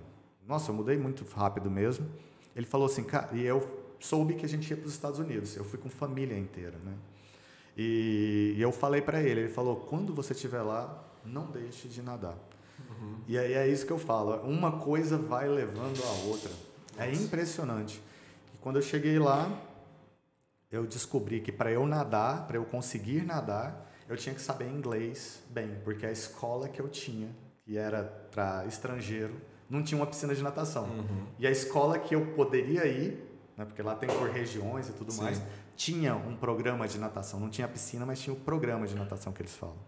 [0.47, 2.07] Nossa, eu mudei muito rápido mesmo.
[2.55, 5.57] Ele falou assim, cara, e eu soube que a gente ia para os Estados Unidos.
[5.57, 6.93] Eu fui com família inteira, né?
[7.77, 12.03] E, e eu falei para ele, ele falou, quando você estiver lá, não deixe de
[12.03, 12.37] nadar.
[12.79, 13.17] Uhum.
[13.27, 16.51] E aí é isso que eu falo, uma coisa vai levando a outra.
[16.97, 17.23] É Nossa.
[17.23, 18.03] Impressionante.
[18.55, 19.51] E quando eu cheguei lá,
[20.71, 25.43] eu descobri que para eu nadar, para eu conseguir nadar, eu tinha que saber inglês
[25.51, 27.29] bem, porque a escola que eu tinha,
[27.65, 29.35] que era para estrangeiro,
[29.69, 30.85] não tinha uma piscina de natação.
[30.85, 31.27] Uhum.
[31.39, 33.25] E a escola que eu poderia ir,
[33.57, 35.23] né, porque lá tem por regiões e tudo Sim.
[35.23, 35.43] mais,
[35.77, 37.41] tinha um programa de natação.
[37.41, 39.79] Não tinha piscina, mas tinha o um programa de natação que eles falam.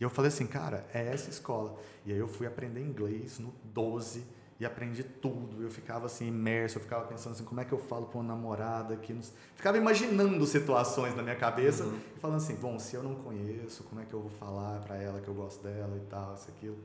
[0.00, 1.76] E eu falei assim, cara, é essa escola.
[2.06, 4.24] E aí eu fui aprender inglês no 12
[4.60, 5.62] e aprendi tudo.
[5.62, 8.34] Eu ficava assim imerso, eu ficava pensando assim, como é que eu falo para uma
[8.34, 9.22] namorada que não...
[9.54, 11.98] ficava imaginando situações na minha cabeça uhum.
[12.16, 14.96] e falando assim, bom, se eu não conheço, como é que eu vou falar para
[14.96, 16.78] ela que eu gosto dela e tal, isso aquilo.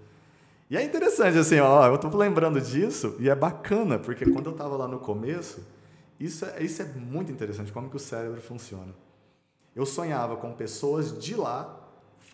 [0.69, 4.53] E é interessante assim, ó, eu tô lembrando disso e é bacana, porque quando eu
[4.53, 5.63] tava lá no começo,
[6.19, 8.93] isso é, isso é muito interessante como que o cérebro funciona.
[9.75, 11.82] Eu sonhava com pessoas de lá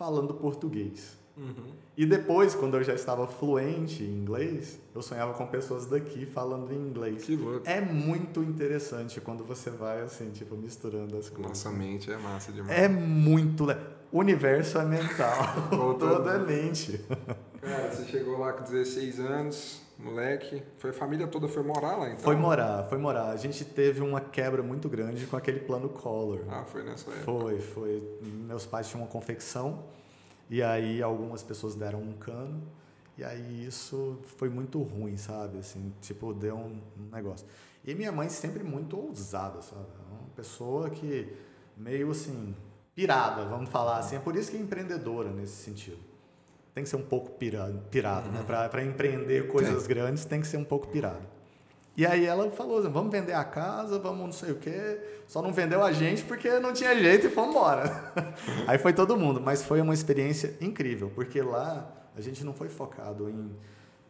[0.00, 1.18] falando português.
[1.36, 1.74] Uhum.
[1.94, 6.72] E depois, quando eu já estava fluente em inglês, eu sonhava com pessoas daqui falando
[6.72, 7.24] em inglês.
[7.24, 7.68] Que louco.
[7.68, 11.48] É muito interessante quando você vai assim, tipo, misturando as coisas.
[11.48, 12.78] Nossa mente é massa demais.
[12.78, 13.84] É muito legal.
[14.10, 15.68] O universo é mental.
[15.98, 17.04] Toda é mente.
[17.60, 20.62] Cara, você chegou lá com 16 anos, moleque.
[20.78, 22.20] Foi a família toda foi morar lá então?
[22.20, 23.30] Foi morar, foi morar.
[23.30, 26.40] A gente teve uma quebra muito grande com aquele plano Collor.
[26.48, 27.24] Ah, foi nessa época.
[27.24, 28.18] Foi, foi.
[28.22, 29.84] Meus pais tinham uma confecção
[30.48, 32.62] e aí algumas pessoas deram um cano
[33.16, 35.58] e aí isso foi muito ruim, sabe?
[35.58, 36.80] Assim, tipo, deu um,
[37.12, 37.46] negócio.
[37.84, 39.86] E minha mãe sempre muito ousada, sabe?
[40.10, 41.32] Uma pessoa que
[41.76, 42.54] meio assim
[42.94, 44.16] pirada, vamos falar assim.
[44.16, 46.09] É por isso que é empreendedora nesse sentido
[46.74, 48.40] tem que ser um pouco pirado, pirado né?
[48.40, 48.46] uhum.
[48.46, 48.68] né?
[48.68, 51.26] Para empreender coisas grandes, tem que ser um pouco pirado.
[51.96, 55.00] E aí ela falou assim, vamos vender a casa, vamos não sei o quê.
[55.26, 58.12] Só não vendeu a gente porque não tinha jeito e fomos embora.
[58.66, 62.68] aí foi todo mundo, mas foi uma experiência incrível, porque lá a gente não foi
[62.68, 63.50] focado em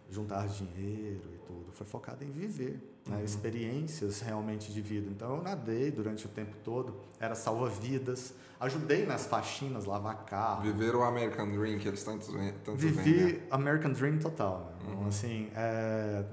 [0.09, 3.17] juntar dinheiro e tudo, foi focado em viver, né?
[3.17, 3.25] uhum.
[3.25, 5.09] experiências realmente de vida.
[5.11, 10.63] Então eu nadei durante o tempo todo, era salva-vidas, ajudei nas faxinas, lavar carro.
[10.63, 12.27] Viver o American Dream que eles tanto,
[12.65, 13.43] tanto Vivi vendem.
[13.51, 14.75] American Dream total.
[14.83, 14.95] Né?
[14.95, 15.09] Uhum.
[15.09, 16.25] Assim, é,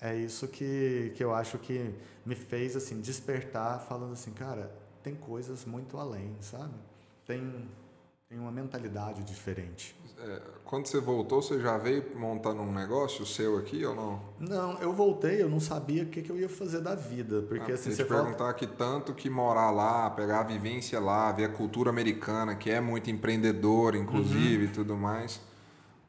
[0.00, 5.14] é isso que, que eu acho que me fez assim despertar, falando assim, cara, tem
[5.14, 6.74] coisas muito além, sabe?
[7.24, 7.68] Tem
[8.28, 9.96] tem uma mentalidade diferente.
[10.18, 14.20] É, quando você voltou, você já veio montando um negócio seu aqui ou não?
[14.40, 17.42] Não, eu voltei, eu não sabia o que, que eu ia fazer da vida.
[17.42, 18.54] Porque ah, assim, você perguntar fala...
[18.54, 22.80] que tanto que morar lá, pegar a vivência lá, ver a cultura americana, que é
[22.80, 24.70] muito empreendedora, inclusive, uhum.
[24.70, 25.40] e tudo mais.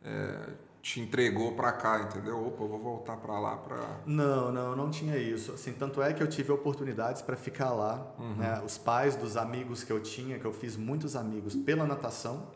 [0.03, 0.49] É,
[0.81, 2.47] te entregou para cá, entendeu?
[2.47, 3.99] Opa, eu vou voltar para lá para.
[4.05, 5.51] Não, não, não tinha isso.
[5.51, 8.07] Assim, tanto é que eu tive oportunidades para ficar lá.
[8.17, 8.35] Uhum.
[8.35, 8.61] Né?
[8.65, 12.47] Os pais dos amigos que eu tinha, que eu fiz muitos amigos pela natação.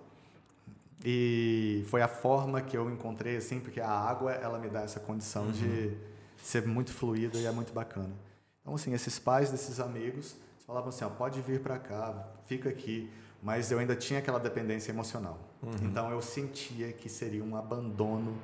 [1.04, 5.00] E foi a forma que eu encontrei, assim, porque a água ela me dá essa
[5.00, 5.52] condição uhum.
[5.52, 5.98] de
[6.38, 8.14] ser muito fluida e é muito bacana.
[8.62, 10.36] Então, assim, esses pais desses amigos
[10.66, 13.10] falavam assim: ó, pode vir para cá, fica aqui
[13.42, 15.40] mas eu ainda tinha aquela dependência emocional.
[15.64, 15.72] Uhum.
[15.82, 18.38] Então eu sentia que seria um abandono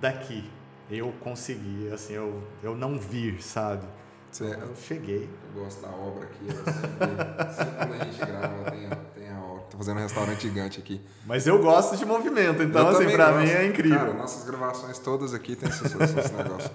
[0.00, 0.50] daqui.
[0.90, 3.86] Eu consegui, assim, eu, eu não vir, sabe?
[4.30, 4.60] Certo.
[4.62, 5.28] Eu cheguei.
[5.54, 6.46] Eu gosto da obra aqui.
[6.46, 9.62] Sempre, sempre quando a gente grava, tem, tem a obra.
[9.70, 11.00] Tô fazendo um restaurante gigante aqui.
[11.26, 13.44] Mas eu gosto de movimento, então, eu assim, pra gosto.
[13.46, 13.98] mim é incrível.
[13.98, 16.70] Cara, nossas gravações todas aqui tem esses, esses negócios.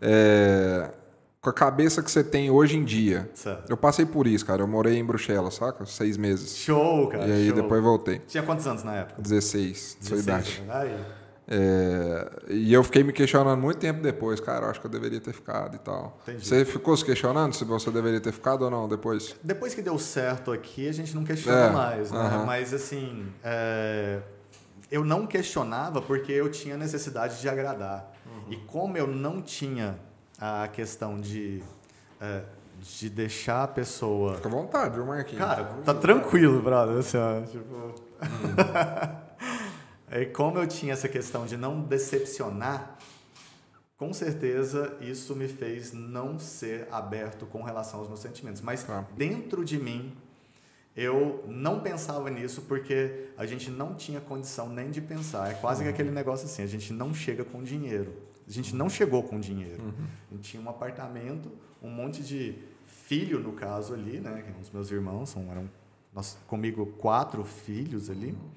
[0.00, 0.90] É,
[1.40, 3.30] com a cabeça que você tem hoje em dia.
[3.34, 3.70] Certo.
[3.70, 4.62] Eu passei por isso, cara.
[4.62, 5.86] Eu morei em Bruxelas, saca?
[5.86, 6.56] Seis meses.
[6.56, 7.26] Show, cara.
[7.26, 7.56] E aí show.
[7.56, 8.18] depois voltei.
[8.28, 9.22] Tinha quantos anos na época?
[9.22, 10.62] 16, 16 sua idade.
[10.68, 11.19] Aí.
[11.52, 15.20] É, e eu fiquei me questionando muito tempo depois, cara, eu acho que eu deveria
[15.20, 16.16] ter ficado e tal.
[16.22, 16.46] Entendi.
[16.46, 19.34] Você ficou se questionando se você deveria ter ficado ou não depois?
[19.42, 22.20] Depois que deu certo aqui, a gente não questiona é, mais, né?
[22.20, 22.46] Uh -huh.
[22.46, 24.20] Mas assim, é,
[24.92, 28.12] eu não questionava porque eu tinha necessidade de agradar.
[28.24, 28.52] Uh -huh.
[28.52, 29.98] E como eu não tinha
[30.40, 31.64] a questão de,
[32.20, 32.42] é,
[32.78, 34.36] de deixar a pessoa.
[34.36, 35.44] Fica à vontade, viu, Marquinhos?
[35.44, 36.98] Cara, tá tranquilo, brother.
[36.98, 37.74] Assim, ó, tipo...
[38.22, 39.20] Hum.
[40.10, 42.98] e como eu tinha essa questão de não decepcionar,
[43.96, 48.62] com certeza isso me fez não ser aberto com relação aos meus sentimentos.
[48.62, 50.12] Mas dentro de mim,
[50.96, 55.50] eu não pensava nisso porque a gente não tinha condição nem de pensar.
[55.50, 55.86] É quase uhum.
[55.86, 58.12] que aquele negócio assim: a gente não chega com dinheiro.
[58.48, 59.82] A gente não chegou com dinheiro.
[59.82, 60.06] Uhum.
[60.30, 61.48] A gente tinha um apartamento,
[61.80, 64.44] um monte de filho, no caso ali, né?
[64.60, 65.70] Os meus irmãos são, eram
[66.12, 68.32] nós, comigo quatro filhos ali.
[68.32, 68.50] Uhum.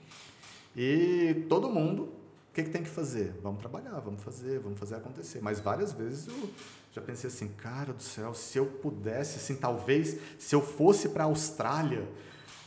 [0.76, 3.34] E todo mundo, o que, que tem que fazer?
[3.42, 5.40] Vamos trabalhar, vamos fazer, vamos fazer acontecer.
[5.42, 6.50] Mas várias vezes eu
[6.92, 11.24] já pensei assim, cara do céu, se eu pudesse, assim, talvez, se eu fosse para
[11.24, 12.08] a Austrália,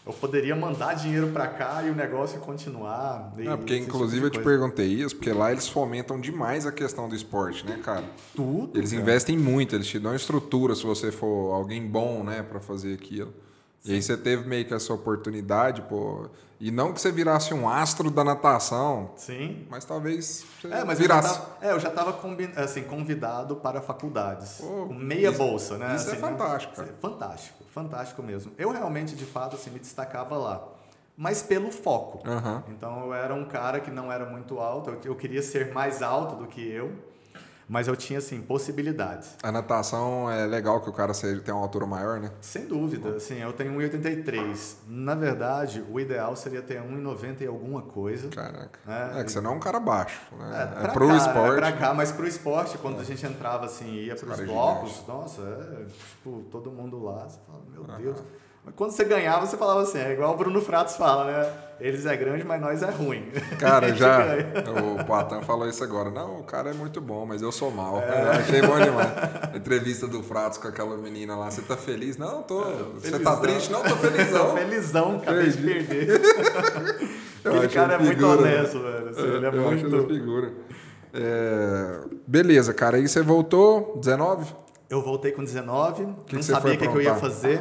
[0.06, 3.32] eu poderia mandar dinheiro para cá e o negócio continuar.
[3.36, 6.64] E é, porque tipo inclusive tipo eu te perguntei isso, porque lá eles fomentam demais
[6.64, 8.04] a questão do esporte, né, cara?
[8.34, 8.78] Tudo.
[8.78, 9.02] Eles cara.
[9.02, 13.34] investem muito, eles te dão estrutura se você for alguém bom, né, para fazer aquilo.
[13.80, 13.92] Sim.
[13.92, 16.28] E aí você teve meio que essa oportunidade, pô.
[16.58, 19.10] E não que você virasse um astro da natação.
[19.16, 19.66] Sim.
[19.68, 21.28] Mas talvez você é, mas virasse.
[21.28, 22.18] Eu tava, é, eu já estava
[22.56, 24.58] assim, convidado para faculdades.
[24.60, 25.96] Pô, com meia isso, bolsa, né?
[25.96, 26.74] Isso é assim, é fantástico.
[26.74, 26.94] Cara.
[27.00, 28.52] Fantástico, fantástico mesmo.
[28.56, 30.66] Eu realmente, de fato, assim, me destacava lá.
[31.16, 32.26] Mas pelo foco.
[32.28, 32.62] Uhum.
[32.68, 36.02] Então eu era um cara que não era muito alto, eu, eu queria ser mais
[36.02, 36.92] alto do que eu.
[37.68, 39.36] Mas eu tinha, assim, possibilidades.
[39.42, 42.30] A natação é legal que o cara seja, tenha uma altura maior, né?
[42.40, 43.16] Sem dúvida.
[43.16, 44.76] Assim, eu tenho 1,83.
[44.86, 48.28] Na verdade, o ideal seria ter 1,90 e alguma coisa.
[48.28, 48.78] Caraca.
[48.86, 49.20] Né?
[49.20, 50.72] É que você não é um cara baixo, né?
[50.80, 51.52] É, é pro cá, esporte.
[51.52, 53.00] É pra cá, mas pro esporte, quando é.
[53.00, 57.62] a gente entrava, assim, ia pros blocos, nossa, é, tipo, todo mundo lá, você fala,
[57.68, 57.96] meu uhum.
[57.96, 58.22] Deus...
[58.66, 61.52] Mas quando você ganhava, você falava assim, é igual o Bruno Fratos fala, né?
[61.78, 63.30] Eles é grande, mas nós é ruim.
[63.60, 64.24] Cara, já.
[64.82, 66.10] o Poitin falou isso agora.
[66.10, 68.00] Não, o cara é muito bom, mas eu sou mal.
[68.00, 68.22] É.
[68.22, 69.08] Eu achei bom demais.
[69.52, 71.48] A entrevista do Fratos com aquela menina lá.
[71.48, 72.16] Você tá feliz?
[72.16, 72.60] Não, tô.
[72.62, 73.70] É, você tá triste?
[73.70, 74.48] Não, tô felizão.
[74.50, 76.20] tô felizão, acabei de perder.
[77.44, 79.08] Aquele cara é muito honesto, velho.
[79.10, 80.06] Assim, ele é eu muito.
[80.08, 80.52] figura.
[81.14, 82.00] É...
[82.26, 82.96] Beleza, cara.
[82.96, 84.52] Aí você voltou, 19?
[84.90, 87.60] Eu voltei com 19, que não que sabia o que, que eu ia fazer.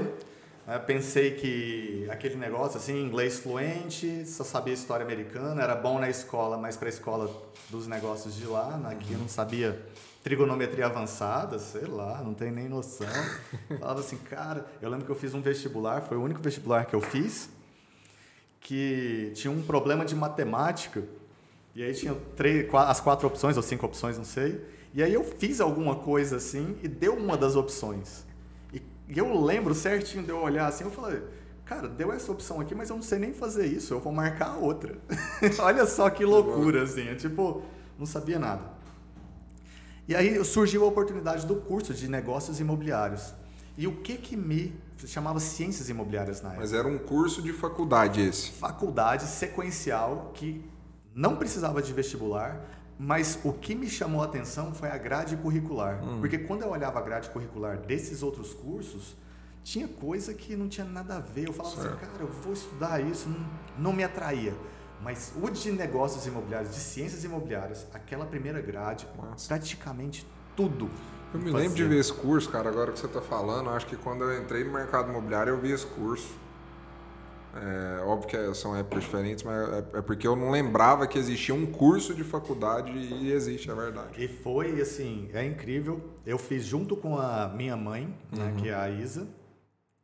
[0.67, 6.09] Eu pensei que aquele negócio assim, inglês fluente, só sabia história americana, era bom na
[6.09, 7.31] escola, mas para a escola
[7.69, 8.93] dos negócios de lá, né?
[8.93, 9.79] aqui eu não sabia
[10.23, 13.05] trigonometria avançada, sei lá, não tem nem noção.
[13.79, 16.95] Falava assim, cara, eu lembro que eu fiz um vestibular, foi o único vestibular que
[16.95, 17.47] eu fiz,
[18.59, 21.03] que tinha um problema de matemática,
[21.75, 25.23] e aí tinha três, as quatro opções, ou cinco opções, não sei, e aí eu
[25.23, 28.25] fiz alguma coisa assim e deu uma das opções.
[29.07, 31.21] E eu lembro certinho de eu olhar assim, eu falei,
[31.63, 34.51] cara, deu essa opção aqui, mas eu não sei nem fazer isso, eu vou marcar
[34.51, 34.97] a outra.
[35.59, 37.63] Olha só que loucura, assim, é tipo,
[37.97, 38.63] não sabia nada.
[40.07, 43.33] E aí surgiu a oportunidade do curso de negócios imobiliários.
[43.77, 44.73] E o que que me
[45.05, 46.61] chamava ciências imobiliárias na época?
[46.61, 48.51] Mas era um curso de faculdade esse.
[48.51, 50.63] Faculdade sequencial que
[51.13, 52.61] não precisava de vestibular,
[52.97, 56.03] mas o que me chamou a atenção foi a grade curricular.
[56.03, 56.19] Hum.
[56.19, 59.15] Porque quando eu olhava a grade curricular desses outros cursos,
[59.63, 61.47] tinha coisa que não tinha nada a ver.
[61.47, 62.03] Eu falava assim, certo.
[62.03, 63.45] assim, cara, eu vou estudar isso, não,
[63.77, 64.53] não me atraía.
[65.01, 69.47] Mas o de negócios imobiliários, de ciências imobiliárias, aquela primeira grade, Nossa.
[69.47, 70.89] praticamente tudo.
[71.33, 73.69] Eu me lembro de ver esse curso, cara, agora que você está falando.
[73.71, 76.29] Acho que quando eu entrei no mercado imobiliário eu vi esse curso.
[77.55, 81.55] É, óbvio que são épocas diferentes, mas é, é, porque eu não lembrava que existia
[81.55, 84.23] um curso de faculdade e existe, é verdade.
[84.23, 86.01] E foi assim, é incrível.
[86.25, 89.27] Eu fiz junto com a minha mãe, né, que é a Isa,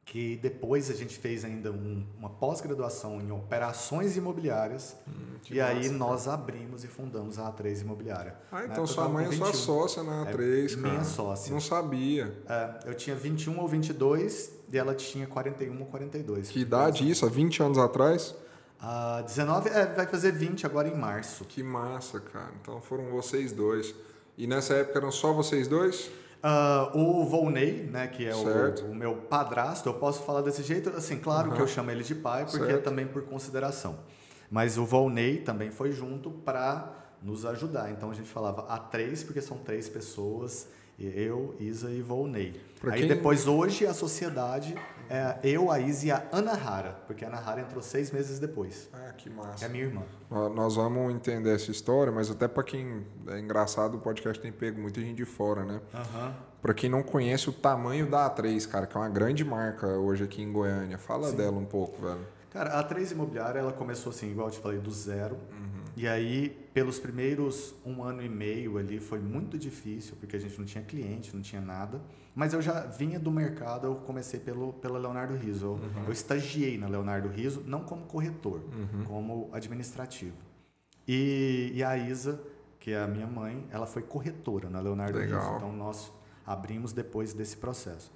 [0.06, 5.84] que depois a gente fez ainda um, uma pós-graduação em operações imobiliárias Hum, e aí
[5.84, 8.36] massa, nós abrimos e fundamos a A3 Imobiliária.
[8.52, 9.54] Ah, então sua mãe é sua 21.
[9.54, 10.90] sócia na A3, cara.
[10.90, 11.52] minha sócia.
[11.52, 12.38] Não sabia.
[12.48, 16.50] É, eu tinha 21 ou 22 e ela tinha 41 ou 42.
[16.50, 17.26] Que idade isso?
[17.26, 18.34] Há 20 anos atrás?
[18.80, 21.46] Ah, 19, é, vai fazer 20 agora em março.
[21.46, 22.52] Que massa, cara.
[22.62, 23.94] Então foram vocês dois.
[24.38, 26.10] E nessa época eram só vocês dois?
[26.42, 30.90] Ah, o Volney, né, que é o, o meu padrasto, eu posso falar desse jeito,
[30.90, 31.56] assim, claro Aham.
[31.58, 32.84] que eu chamo ele de pai, porque é Certo.
[32.84, 34.00] também por consideração.
[34.50, 37.92] Mas o Volney também foi junto para nos ajudar.
[37.92, 40.68] Então a gente falava a três, porque são três pessoas,
[41.00, 42.60] eu, Isa e Volney.
[42.82, 44.76] Pra Aí quem- depois, hoje, a sociedade
[45.08, 48.39] é eu, a Isa e a Ana Hara, porque a Ana Hara entrou seis meses
[48.39, 48.89] depois.
[48.91, 49.65] Ah, que É massa.
[49.65, 50.02] a minha irmã.
[50.56, 54.82] Nós vamos entender essa história, mas até pra quem é engraçado, o podcast tem pego
[54.82, 55.80] muita gente de fora, né?
[55.94, 56.34] Aham.
[56.62, 60.24] Pra quem não conhece o tamanho da A3, cara, que é uma grande marca hoje
[60.24, 60.98] aqui em Goiânia.
[60.98, 62.26] Fala dela um pouco, velho.
[62.52, 65.38] Cara, a Três Imobiliária, ela começou assim, igual eu te falei, do zero.
[65.96, 70.58] E aí, pelos primeiros um ano e meio ali, foi muito difícil, porque a gente
[70.58, 72.00] não tinha cliente, não tinha nada.
[72.34, 75.65] Mas eu já vinha do mercado, eu comecei pelo, pela Leonardo Riso.
[75.65, 78.62] Eu, eu estagiei na Leonardo Riso, não como corretor,
[79.06, 80.36] como administrativo.
[81.08, 82.41] E, e a Isa,
[82.80, 85.41] que é a minha mãe, ela foi corretora na Leonardo Legal.
[85.41, 85.56] Riso.
[85.58, 86.12] Então, nós
[86.46, 88.12] abrimos depois desse processo.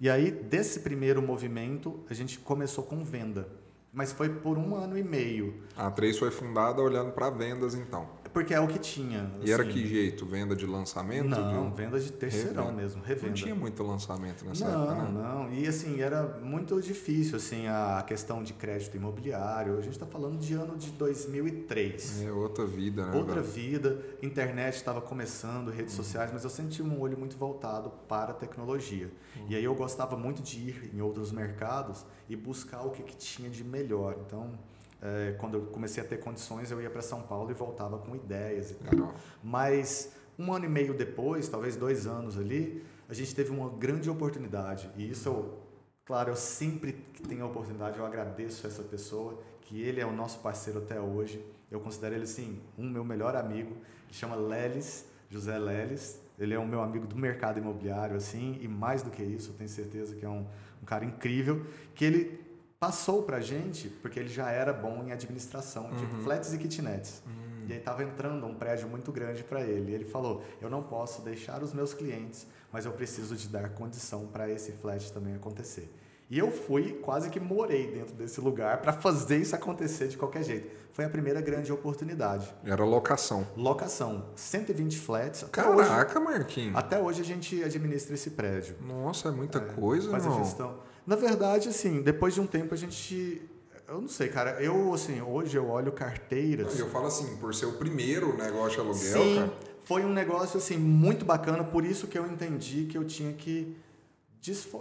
[0.00, 3.48] E aí, desse primeiro movimento, a gente começou com venda.
[3.92, 5.62] Mas foi por um ano e meio.
[5.76, 8.08] A A3 foi fundada olhando pra vendas, então.
[8.32, 9.30] Porque é o que tinha.
[9.42, 9.72] E era assim.
[9.72, 10.24] que jeito?
[10.24, 11.28] Venda de lançamento?
[11.28, 11.76] Não, de...
[11.76, 12.82] venda de terceirão Revenda.
[12.82, 13.26] mesmo, revenda.
[13.28, 15.22] Não tinha muito lançamento nessa não, época, né?
[15.22, 15.52] não.
[15.52, 19.78] E assim, era muito difícil assim a questão de crédito imobiliário.
[19.78, 22.22] A gente está falando de ano de 2003.
[22.22, 23.16] É outra vida, né?
[23.16, 23.46] Outra velho?
[23.46, 28.34] vida, internet estava começando, redes sociais, mas eu tive um olho muito voltado para a
[28.34, 29.10] tecnologia.
[29.48, 33.16] E aí eu gostava muito de ir em outros mercados e buscar o que, que
[33.16, 34.16] tinha de melhor.
[34.26, 34.58] Então,
[35.02, 38.14] eh, quando eu comecei a ter condições, eu ia para São Paulo e voltava com
[38.14, 39.14] ideias e tal.
[39.42, 44.08] Mas um ano e meio depois, talvez dois anos ali, a gente teve uma grande
[44.08, 44.90] oportunidade.
[44.96, 45.58] E isso, eu,
[46.04, 50.12] claro, eu sempre que tenho a oportunidade, eu agradeço essa pessoa, que ele é o
[50.12, 51.44] nosso parceiro até hoje.
[51.70, 53.70] Eu considero ele, sim, um meu melhor amigo.
[53.70, 56.20] Ele chama Lelis, José Lelis.
[56.38, 59.54] Ele é um meu amigo do mercado imobiliário, assim, e mais do que isso, eu
[59.54, 60.46] tenho certeza que é um,
[60.82, 62.49] um cara incrível, que ele
[62.80, 67.22] passou pra gente, porque ele já era bom em administração de flats e kitnets.
[67.68, 69.92] E aí estava entrando um prédio muito grande para ele.
[69.92, 73.68] E ele falou: Eu não posso deixar os meus clientes, mas eu preciso de dar
[73.68, 75.94] condição para esse flat também acontecer.
[76.30, 80.44] E eu fui, quase que morei dentro desse lugar para fazer isso acontecer de qualquer
[80.44, 80.70] jeito.
[80.92, 82.52] Foi a primeira grande oportunidade.
[82.64, 83.46] Era locação.
[83.56, 85.44] Locação: 120 flats.
[85.44, 86.76] Até hoje, Caraca, Marquinhos.
[86.76, 88.76] até hoje a gente administra esse prédio.
[88.80, 90.78] Nossa, é muita coisa, Faz a gestão.
[91.06, 93.42] Na verdade, assim, depois de um tempo a gente.
[93.88, 94.62] Eu não sei, cara.
[94.62, 96.78] Eu, assim, hoje eu olho carteiras.
[96.78, 99.52] Eu falo assim, por ser o primeiro negócio de aluguel, Sim, cara.
[99.84, 103.76] foi um negócio assim muito bacana, por isso que eu entendi que eu tinha que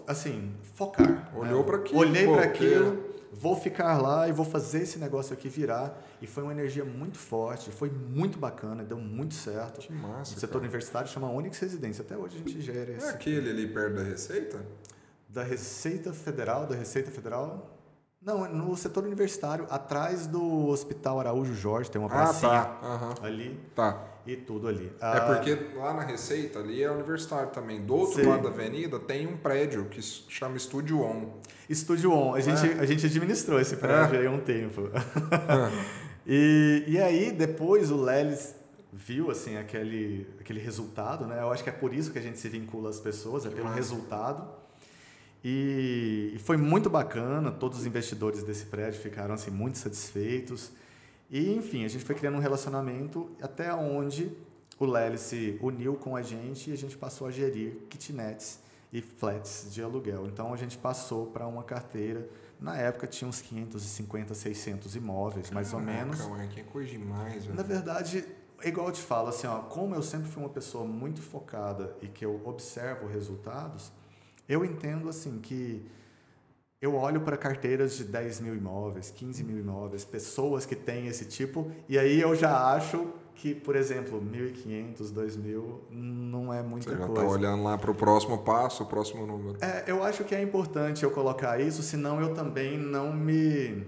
[0.08, 1.32] assim, focar.
[1.36, 1.66] Olhou né?
[1.66, 3.04] pra aquilo, Olhei para aquilo,
[3.34, 6.00] vou ficar lá e vou fazer esse negócio aqui virar.
[6.22, 9.80] E foi uma energia muito forte, foi muito bacana, deu muito certo.
[9.80, 10.36] Que massa.
[10.36, 10.60] O setor cara.
[10.60, 12.04] universitário chama Onyx Residência.
[12.04, 13.10] Até hoje a gente gera É esse.
[13.10, 14.64] aquele ali perto da Receita?
[15.30, 17.76] Da Receita Federal, da Receita Federal.
[18.22, 22.80] Não, é no setor universitário, atrás do Hospital Araújo Jorge, tem uma Ah, pracinha tá.
[22.84, 23.14] Aham.
[23.22, 24.04] ali Tá.
[24.26, 24.92] e tudo ali.
[25.00, 27.82] É Ah, porque lá na Receita, ali é universitário também.
[27.82, 28.28] Do outro Sim.
[28.28, 31.30] lado da avenida tem um prédio que chama Estúdio On.
[31.70, 32.80] Estúdio On, a gente, É.
[32.82, 34.90] a gente administrou esse prédio aí há um tempo.
[36.28, 38.54] e, e aí, depois o Lelis
[38.92, 41.40] viu assim aquele, aquele resultado, né?
[41.40, 43.70] Eu acho que é por isso que a gente se vincula às pessoas, é pelo
[43.70, 44.59] resultado.
[45.44, 50.72] E, foi muito bacana, todos os investidores desse prédio ficaram assim muito satisfeitos.
[51.30, 54.32] E enfim, a gente foi criando um relacionamento até onde
[54.80, 58.60] o Lelis se uniu com a gente e a gente passou a gerir kitnets
[58.92, 60.26] e flats de aluguel.
[60.26, 62.28] Então a gente passou para uma carteira.
[62.60, 66.18] Na época tinha uns 550, 600 imóveis, mais ou menos.
[66.18, 67.56] Caraca, Marquinhos, é coisa demais, velho.
[67.56, 68.26] Na verdade,
[68.66, 72.08] igual eu te falo, assim, ó, como eu sempre fui uma pessoa muito focada e
[72.08, 73.92] que eu observo resultados,
[74.50, 75.86] eu entendo assim que
[76.82, 81.26] eu olho para carteiras de 10 mil imóveis, 15 mil imóveis, pessoas que têm esse
[81.26, 86.98] tipo, e aí eu já acho que, por exemplo, 1.500, 2.000 não é muita Você
[86.98, 87.22] já coisa.
[87.22, 89.58] tá olhando lá pro próximo passo, o próximo número.
[89.62, 93.86] É, eu acho que é importante eu colocar isso, senão eu também não me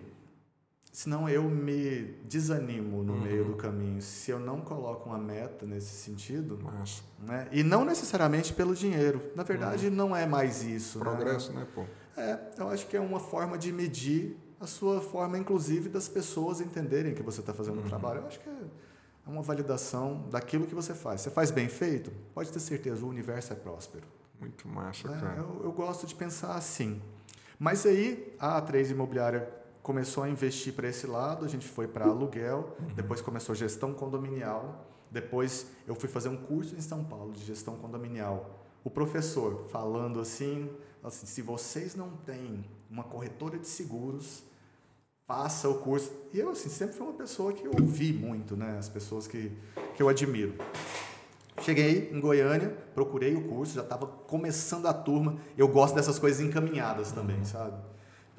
[0.91, 3.21] senão eu me desanimo no uhum.
[3.21, 4.01] meio do caminho.
[4.01, 7.01] Se eu não coloco uma meta nesse sentido, Nossa.
[7.19, 7.47] né?
[7.51, 9.21] e não necessariamente pelo dinheiro.
[9.35, 9.93] Na verdade, uhum.
[9.93, 10.99] não é mais isso.
[10.99, 11.05] Né?
[11.05, 11.61] Progresso, né?
[11.61, 11.85] né, pô?
[12.17, 16.59] É, eu acho que é uma forma de medir a sua forma, inclusive, das pessoas
[16.59, 17.85] entenderem que você está fazendo uhum.
[17.85, 18.19] um trabalho.
[18.19, 21.21] Eu acho que é uma validação daquilo que você faz.
[21.21, 22.11] Você faz bem feito?
[22.33, 24.05] Pode ter certeza, o universo é próspero.
[24.39, 25.37] Muito massa, é, cara.
[25.37, 27.01] Eu, eu, gosto de pensar assim.
[27.57, 29.47] Mas aí, a A3 Imobiliária
[29.81, 32.93] começou a investir para esse lado, a gente foi para aluguel, uhum.
[32.93, 37.75] depois começou gestão condominial, depois eu fui fazer um curso em São Paulo de gestão
[37.75, 38.59] condominial.
[38.83, 40.69] O professor falando assim,
[41.03, 44.43] assim se vocês não têm uma corretora de seguros,
[45.27, 46.11] faça o curso.
[46.33, 48.77] E eu, assim, sempre fui uma pessoa que ouvi muito, né?
[48.77, 49.51] As pessoas que,
[49.95, 50.55] que eu admiro.
[51.61, 55.37] Cheguei em Goiânia, procurei o curso, já estava começando a turma.
[55.57, 57.45] Eu gosto dessas coisas encaminhadas também, uhum.
[57.45, 57.90] sabe?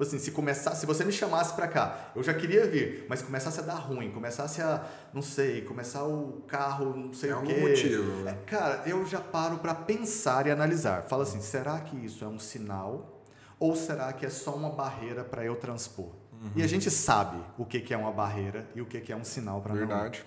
[0.03, 3.21] Tipo assim, se começar, se você me chamasse para cá, eu já queria vir, mas
[3.21, 7.41] começasse a dar ruim, começasse a, não sei, começar o carro, não sei é o
[7.43, 7.55] quê.
[7.55, 8.23] motivo.
[8.23, 8.31] Né?
[8.31, 11.03] É, cara, eu já paro para pensar e analisar.
[11.03, 13.23] Fala assim, será que isso é um sinal
[13.57, 16.07] ou será que é só uma barreira para eu transpor?
[16.33, 16.51] Uhum.
[16.55, 19.15] E a gente sabe o que, que é uma barreira e o que, que é
[19.15, 19.79] um sinal para não.
[19.79, 20.25] Verdade.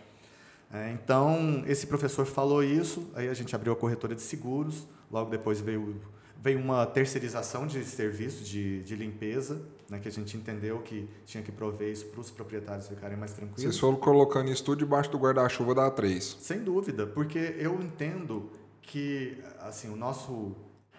[0.72, 5.30] É, então, esse professor falou isso, aí a gente abriu a corretora de seguros, logo
[5.30, 6.00] depois veio,
[6.42, 11.42] veio uma terceirização de serviço de, de limpeza, né, que a gente entendeu que tinha
[11.42, 13.62] que prover isso para os proprietários ficarem mais tranquilos.
[13.62, 16.20] Vocês foram colocando isso tudo debaixo do guarda-chuva da A3.
[16.40, 18.50] Sem dúvida, porque eu entendo
[18.82, 20.54] que assim o nosso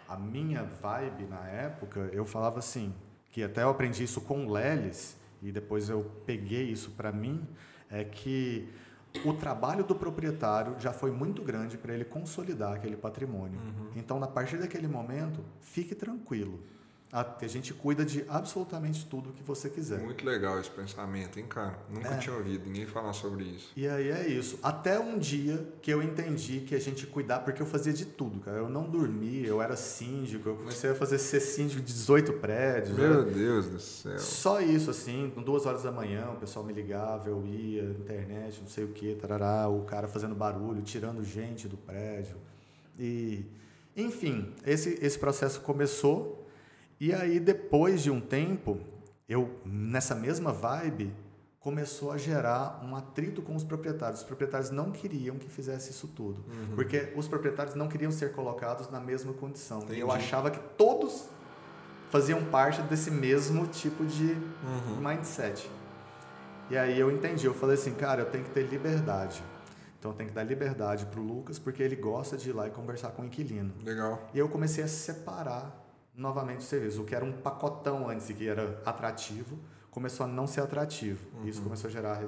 [0.08, 2.94] a minha vibe na época, eu falava assim,
[3.30, 7.46] que até eu aprendi isso com o Lelis, e depois eu peguei isso para mim,
[7.90, 8.70] é que
[9.26, 13.60] o trabalho do proprietário já foi muito grande para ele consolidar aquele patrimônio.
[13.60, 13.92] Uhum.
[13.96, 16.60] Então, a partir daquele momento, fique tranquilo.
[17.18, 20.00] A, a gente cuida de absolutamente tudo que você quiser.
[20.00, 21.80] Muito legal esse pensamento, hein, cara?
[21.90, 22.18] Nunca é.
[22.18, 23.72] tinha ouvido ninguém falar sobre isso.
[23.76, 24.60] E aí é isso.
[24.62, 28.40] Até um dia que eu entendi que a gente cuidar, porque eu fazia de tudo,
[28.42, 28.58] cara.
[28.58, 32.96] Eu não dormia, eu era síndico, eu comecei a fazer ser síndico de 18 prédios.
[32.96, 33.32] Meu né?
[33.32, 34.20] Deus do céu.
[34.20, 38.70] Só isso, assim, duas horas da manhã, o pessoal me ligava, eu ia, internet, não
[38.70, 42.38] sei o que, tarará, o cara fazendo barulho, tirando gente do prédio.
[43.00, 43.44] E,
[43.96, 46.47] enfim, esse, esse processo começou
[47.00, 48.80] e aí, depois de um tempo,
[49.28, 51.14] eu, nessa mesma vibe,
[51.60, 54.22] começou a gerar um atrito com os proprietários.
[54.22, 56.76] Os proprietários não queriam que fizesse isso tudo, uhum.
[56.76, 59.80] porque os proprietários não queriam ser colocados na mesma condição.
[59.80, 60.00] Entendi.
[60.00, 61.26] Eu achava que todos
[62.10, 64.32] faziam parte desse mesmo tipo de
[64.64, 65.02] uhum.
[65.02, 65.70] mindset.
[66.70, 69.44] E aí eu entendi, eu falei assim, cara, eu tenho que ter liberdade.
[70.00, 72.68] Então eu tenho que dar liberdade para o Lucas, porque ele gosta de ir lá
[72.68, 73.74] e conversar com o inquilino.
[73.84, 74.30] Legal.
[74.34, 75.87] E eu comecei a separar
[76.18, 77.02] novamente o serviço.
[77.04, 79.58] O que era um pacotão antes e que era atrativo,
[79.92, 81.26] começou a não ser atrativo.
[81.38, 81.48] Uhum.
[81.48, 82.26] Isso começou a gerar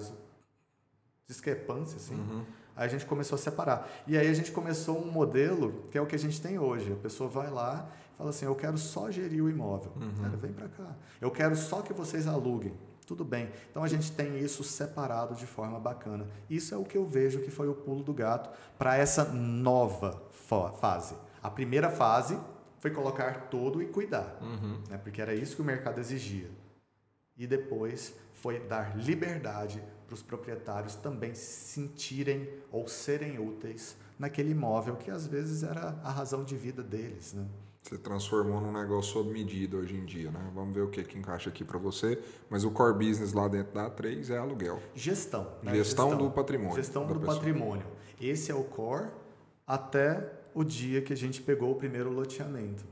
[1.28, 2.16] discrepância, assim.
[2.16, 2.46] Uhum.
[2.76, 3.90] Aí a gente começou a separar.
[4.08, 6.94] E aí a gente começou um modelo que é o que a gente tem hoje.
[6.94, 9.92] A pessoa vai lá e fala assim, eu quero só gerir o imóvel.
[9.96, 10.14] Uhum.
[10.22, 10.96] Cara, vem para cá.
[11.20, 12.74] Eu quero só que vocês aluguem.
[13.06, 13.50] Tudo bem.
[13.72, 16.28] Então a gente tem isso separado de forma bacana.
[16.48, 20.22] Isso é o que eu vejo que foi o pulo do gato para essa nova
[20.32, 21.16] fase.
[21.42, 22.40] A primeira fase
[22.80, 24.82] foi colocar todo e cuidar, uhum.
[24.90, 24.98] né?
[24.98, 26.50] porque era isso que o mercado exigia.
[27.38, 34.52] E depois foi dar liberdade para os proprietários também se sentirem ou serem úteis naquele
[34.52, 37.34] imóvel que às vezes era a razão de vida deles.
[37.34, 37.46] Né?
[37.82, 40.52] Você transformou num negócio sob medida hoje em dia, né?
[40.54, 42.22] Vamos ver o que, que encaixa aqui para você.
[42.50, 44.82] Mas o core business lá dentro da A3 é aluguel.
[44.94, 45.48] Gestão.
[45.64, 45.76] Né?
[45.76, 46.76] Gestão, Gestão, do patrimônio.
[46.76, 47.36] Gestão do pessoa.
[47.36, 47.86] patrimônio.
[48.20, 49.10] Esse é o core
[49.66, 52.84] até o dia que a gente pegou o primeiro loteamento.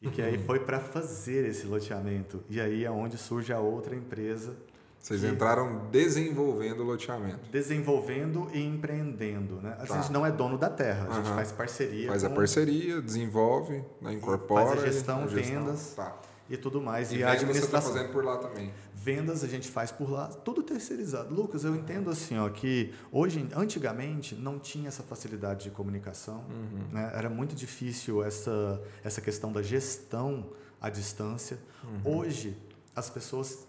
[0.00, 0.44] E que aí uhum.
[0.44, 2.42] foi para fazer esse loteamento.
[2.48, 4.56] E aí é onde surge a outra empresa.
[5.00, 7.50] Vocês entraram desenvolvendo o loteamento.
[7.50, 9.56] Desenvolvendo e empreendendo.
[9.56, 9.76] Né?
[9.78, 9.96] A tá.
[9.96, 12.08] gente não é dono da terra, a gente faz parceria.
[12.08, 12.28] Faz com...
[12.28, 14.12] a parceria, desenvolve, né?
[14.12, 14.66] incorpora.
[14.66, 15.64] Faz a gestão, a gestão.
[15.64, 15.94] vendas.
[15.94, 16.16] Tá
[16.48, 17.12] e tudo mais.
[17.12, 17.80] E, e a administração.
[17.80, 18.72] Você está fazendo por lá também.
[18.94, 21.34] Vendas a gente faz por lá, tudo terceirizado.
[21.34, 26.88] Lucas, eu entendo assim, ó, que hoje, antigamente, não tinha essa facilidade de comunicação, uhum.
[26.92, 27.10] né?
[27.14, 31.58] era muito difícil essa, essa questão da gestão à distância.
[31.84, 32.18] Uhum.
[32.18, 32.56] Hoje,
[32.94, 33.66] as pessoas,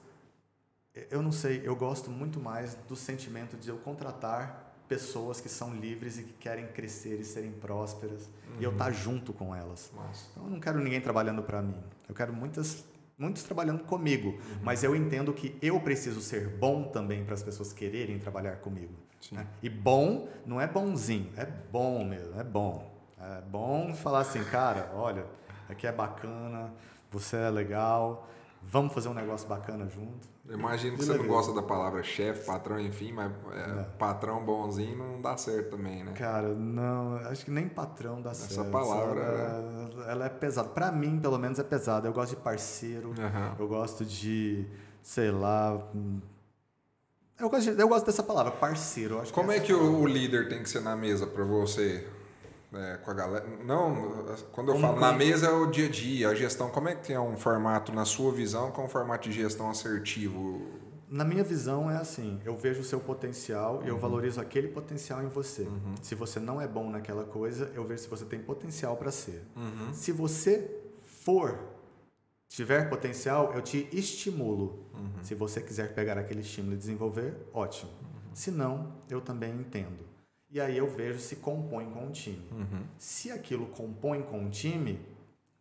[1.11, 5.75] eu não sei, eu gosto muito mais do sentimento de eu contratar pessoas que são
[5.75, 8.55] livres e que querem crescer e serem prósperas uhum.
[8.59, 9.91] e eu estar tá junto com elas.
[9.95, 10.27] Nossa.
[10.31, 11.77] Então eu não quero ninguém trabalhando para mim.
[12.07, 12.83] Eu quero muitas
[13.17, 14.59] muitos trabalhando comigo, uhum.
[14.63, 18.93] mas eu entendo que eu preciso ser bom também para as pessoas quererem trabalhar comigo.
[19.29, 19.45] Né?
[19.61, 22.89] E bom não é bonzinho, é bom mesmo, é bom.
[23.19, 25.25] É bom falar assim, cara, olha,
[25.67, 26.71] aqui é bacana,
[27.11, 28.29] você é legal,
[28.63, 30.28] vamos fazer um negócio bacana junto.
[30.49, 34.97] Eu imagino que você não gosta da palavra chefe, patrão, enfim, mas é, patrão bonzinho
[34.97, 36.13] não dá certo também, né?
[36.13, 38.71] Cara, não, acho que nem patrão dá Essa certo.
[38.71, 40.67] palavra, Ela, ela é pesada.
[40.69, 42.07] Pra mim, pelo menos, é pesada.
[42.07, 43.55] Eu gosto de parceiro, Aham.
[43.59, 44.65] eu gosto de,
[45.03, 45.79] sei lá.
[47.39, 49.21] Eu gosto, de- eu gosto dessa palavra, parceiro.
[49.31, 52.07] Como é essa que o, o líder tem que ser na mesa pra você?
[52.73, 53.45] É, com a galera.
[53.65, 56.69] Não, quando eu Como falo na que- mesa é o dia a dia, a gestão.
[56.69, 60.61] Como é que é um formato, na sua visão, com um formato de gestão assertivo?
[61.07, 65.23] Na minha visão é assim, eu vejo o seu potencial e eu valorizo aquele potencial
[65.23, 65.67] em você.
[66.03, 69.41] Se você não é bom naquela coisa, eu vejo se você tem potencial para ser.
[69.91, 70.69] Se você
[71.01, 71.57] for,
[72.47, 74.85] tiver potencial, eu te estimulo.
[75.23, 77.89] Se você quiser pegar aquele estímulo e desenvolver, ótimo.
[78.31, 80.05] Se não, eu também entendo.
[80.51, 82.41] E aí eu vejo se compõe com o time.
[82.97, 84.99] Se aquilo compõe com o time,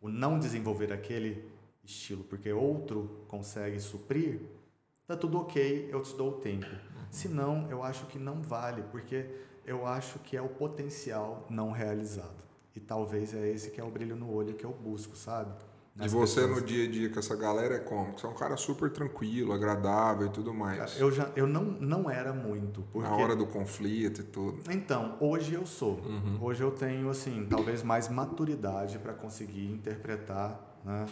[0.01, 1.47] o não desenvolver aquele
[1.83, 4.41] estilo porque outro consegue suprir,
[5.07, 6.67] tá tudo ok, eu te dou o tempo.
[7.11, 9.25] Se não, eu acho que não vale, porque
[9.65, 12.43] eu acho que é o potencial não realizado.
[12.75, 15.53] E talvez é esse que é o brilho no olho que eu busco, sabe?
[16.01, 16.61] E você pessoas.
[16.61, 18.17] no dia a dia com essa galera é como?
[18.17, 20.99] Você é um cara super tranquilo, agradável e tudo mais.
[20.99, 23.09] Eu, já, eu não, não era muito, porque...
[23.09, 24.61] Na hora do conflito e tudo.
[24.71, 25.99] Então, hoje eu sou.
[25.99, 26.37] Uhum.
[26.41, 31.05] Hoje eu tenho, assim, talvez mais maturidade para conseguir interpretar, né?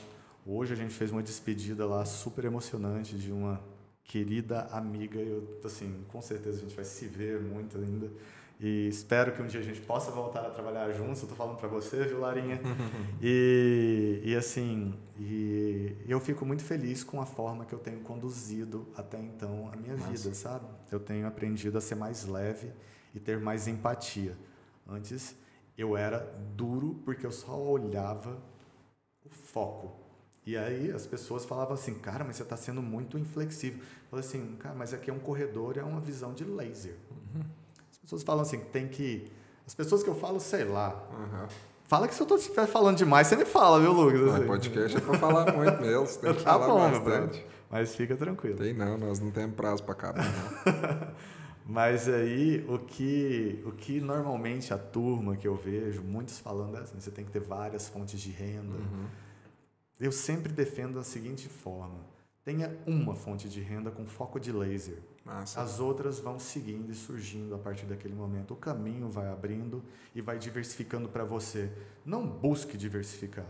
[0.45, 3.61] Hoje a gente fez uma despedida lá super emocionante de uma
[4.05, 5.19] querida amiga.
[5.19, 8.09] Eu, assim, com certeza a gente vai se ver muito ainda.
[8.59, 11.21] E espero que um dia a gente possa voltar a trabalhar juntos.
[11.21, 12.59] Eu tô falando para você, viu, Larinha?
[13.21, 18.87] E, e assim, e eu fico muito feliz com a forma que eu tenho conduzido
[18.95, 20.65] até então a minha vida, sabe?
[20.91, 22.71] Eu tenho aprendido a ser mais leve
[23.13, 24.35] e ter mais empatia.
[24.87, 25.35] Antes
[25.77, 26.19] eu era
[26.55, 28.37] duro porque eu só olhava
[29.25, 30.07] o foco.
[30.45, 33.79] E aí as pessoas falavam assim, cara, mas você está sendo muito inflexível.
[33.79, 36.95] Eu falei assim, cara, mas aqui é um corredor, é uma visão de laser.
[38.07, 39.29] As pessoas falam assim, que tem que.
[39.65, 40.95] As pessoas que eu falo, sei lá.
[41.11, 41.47] Aham.
[41.83, 44.21] Fala que se eu estiver falando demais, você me fala, viu, Lucas?
[44.33, 44.47] Assim.
[44.47, 47.45] podcast é pra falar muito mesmo, você tem que Tá falar bom, bastante.
[47.69, 48.55] Mas fica tranquilo.
[48.57, 51.13] Tem não, nós não temos prazo pra acabar, não.
[51.67, 56.79] Mas aí, o que, o que normalmente a turma que eu vejo, muitos falando é
[56.79, 58.77] assim, você tem que ter várias fontes de renda.
[58.77, 59.05] Uhum.
[59.99, 61.99] Eu sempre defendo da seguinte forma:
[62.45, 64.99] tenha uma fonte de renda com foco de laser.
[65.27, 65.61] Massa.
[65.61, 68.53] As outras vão seguindo e surgindo a partir daquele momento.
[68.53, 69.83] O caminho vai abrindo
[70.15, 71.69] e vai diversificando para você.
[72.05, 73.45] Não busque diversificar.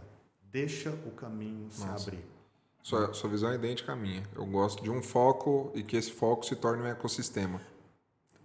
[0.51, 2.09] Deixa o caminho se Massa.
[2.09, 2.25] abrir.
[2.81, 4.23] Sua, sua visão é idêntica à minha.
[4.35, 7.61] Eu gosto de um foco e que esse foco se torne um ecossistema.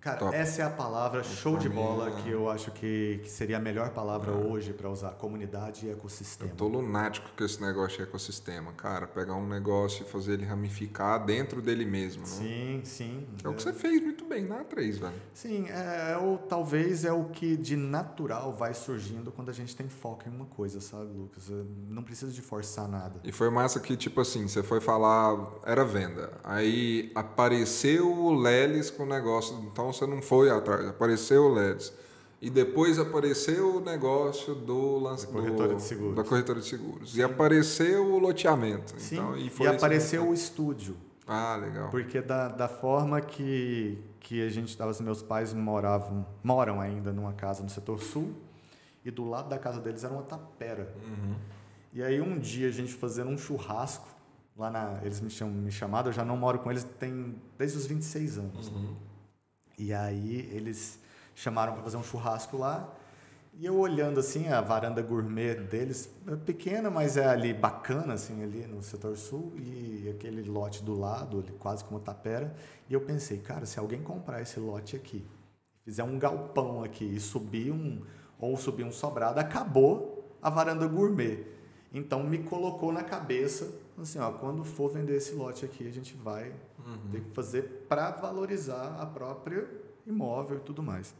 [0.03, 0.35] Cara, Top.
[0.35, 3.61] essa é a palavra show de bola é- que eu acho que, que seria a
[3.61, 5.13] melhor palavra hoje para usar.
[5.13, 6.51] Comunidade e ecossistema.
[6.51, 9.07] Eu tô lunático com esse negócio de ecossistema, cara.
[9.07, 12.23] Pegar um negócio e fazer ele ramificar dentro dele mesmo.
[12.23, 12.27] Né?
[12.27, 13.27] Sim, sim.
[13.45, 15.15] É o que você fez muito bem na A3, velho.
[15.33, 19.89] Sim, é, ou talvez é o que de natural vai surgindo quando a gente tem
[19.89, 21.49] foco em uma coisa, sabe, Lucas?
[21.49, 23.21] É, Não precisa de forçar nada.
[23.23, 26.33] E foi massa que, tipo assim, você foi falar, era venda.
[26.43, 31.93] Aí apareceu o Lelis com o negócio, então você não foi atrás, apareceu o Lelis.
[32.41, 36.17] E depois apareceu o negócio do lance Da corretora de seguros.
[36.17, 37.17] Da corretora de seguros.
[37.17, 38.95] E apareceu o loteamento.
[38.99, 40.97] Sim, Então, e, e, apareceu o estúdio.
[41.25, 41.89] Ah, legal.
[41.91, 47.13] Porque da, da forma que, que a gente estava, os meus pais moravam, moram ainda
[47.13, 48.35] numa casa no setor sul,
[49.05, 50.93] e do lado da casa deles era uma tapera.
[50.97, 51.37] Uhum.
[51.93, 54.09] E aí um dia a gente fazendo um churrasco,
[54.57, 54.99] lá na.
[55.03, 58.39] Eles me, chamam, me chamaram, eu já não moro com eles tem desde os 26
[58.39, 58.69] anos.
[58.69, 58.97] Uhum.
[59.79, 60.99] E aí eles
[61.35, 62.93] chamaram para fazer um churrasco lá.
[63.55, 68.43] E eu olhando assim a varanda gourmet deles, é pequena, mas é ali bacana assim
[68.43, 72.55] ali no setor sul e aquele lote do lado, ali, quase como tapera.
[72.89, 75.23] E eu pensei, cara, se alguém comprar esse lote aqui,
[75.85, 78.03] fizer um galpão aqui e subir um
[78.39, 81.47] ou subir um sobrado, acabou a varanda gourmet.
[81.93, 86.15] Então me colocou na cabeça assim, ó, quando for vender esse lote aqui, a gente
[86.15, 86.55] vai
[87.11, 89.69] ter que fazer para valorizar a própria
[90.07, 91.15] imóvel e tudo mais.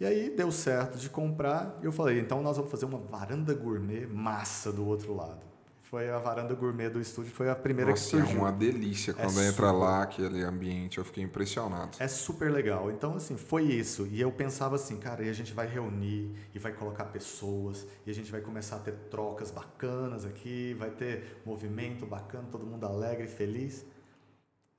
[0.00, 3.54] E aí deu certo de comprar e eu falei, então nós vamos fazer uma varanda
[3.54, 5.51] gourmet massa do outro lado.
[5.92, 8.40] Foi a varanda gourmet do estúdio, foi a primeira Nossa, que é surgiu.
[8.40, 9.72] uma delícia quando É entra super.
[9.72, 10.96] lá aquele ambiente.
[10.96, 11.98] Eu fiquei impressionado.
[12.00, 12.90] É super legal.
[12.90, 14.06] Então, assim, foi isso.
[14.06, 18.10] E eu pensava assim, cara, e a gente vai reunir e vai colocar pessoas e
[18.10, 22.86] a gente vai começar a ter trocas bacanas aqui, vai ter movimento bacana, todo mundo
[22.86, 23.84] alegre, feliz.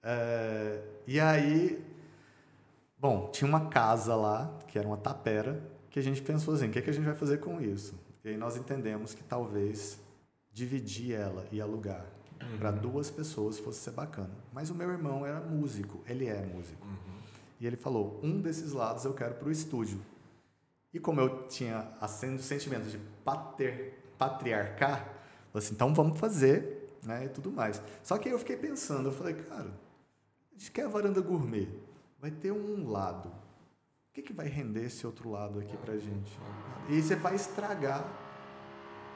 [0.02, 1.80] É, e aí,
[2.98, 5.62] bom, tinha uma casa lá, que era uma tapera,
[5.92, 7.94] que a gente pensou assim, o que, é que a gente vai fazer com isso?
[8.26, 10.02] E aí nós entendemos que talvez
[10.54, 12.06] dividir ela e alugar
[12.60, 14.32] para duas pessoas fosse ser bacana.
[14.52, 16.86] Mas o meu irmão era músico, ele é músico.
[17.60, 20.00] E ele falou: um desses lados eu quero para o estúdio.
[20.94, 25.00] E como eu tinha acendo sentimento de pater, patriarcar,
[25.52, 27.82] falei assim, então vamos fazer, né, e tudo mais.
[28.04, 29.72] Só que aí eu fiquei pensando, eu falei, cara,
[30.52, 31.68] a gente quer a varanda gourmet,
[32.20, 33.30] vai ter um lado.
[33.30, 36.32] O que, que vai render esse outro lado aqui pra gente?
[36.88, 38.06] E você vai estragar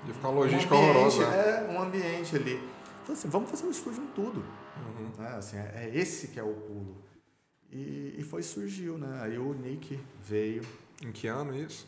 [0.08, 1.30] Ia ficar uma logística um ambiente, horrorosa.
[1.30, 1.68] né?
[1.68, 2.70] É, um ambiente ali.
[3.04, 4.40] Então, assim, vamos fazer um estúdio em tudo.
[4.40, 5.12] Uhum.
[5.18, 5.36] Né?
[5.38, 6.98] Assim, é é esse que é o pulo.
[7.72, 9.20] E, e foi, surgiu, né?
[9.22, 10.64] Aí o Nick veio.
[11.04, 11.88] Em que ano isso?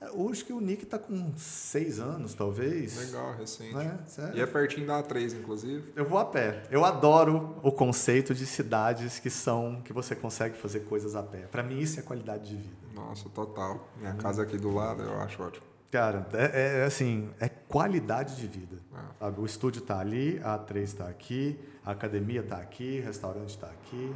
[0.00, 2.96] É, Hoje que o Nick tá com seis anos, talvez.
[2.96, 3.74] Legal, recente.
[3.74, 3.98] Né?
[4.34, 5.92] E é pertinho da A3, inclusive.
[5.96, 6.64] Eu vou a pé.
[6.70, 11.46] Eu adoro o conceito de cidades que são que você consegue fazer coisas a pé.
[11.46, 12.76] Para mim isso é qualidade de vida.
[12.94, 13.88] Nossa, total.
[13.98, 15.73] Minha casa aqui do lado, eu acho ótimo.
[15.94, 18.78] Cara, é, é assim, é qualidade de vida.
[18.92, 19.14] É.
[19.20, 19.40] Sabe?
[19.40, 23.68] O estúdio tá ali, a A3 está aqui, a academia está aqui, o restaurante está
[23.68, 24.12] aqui.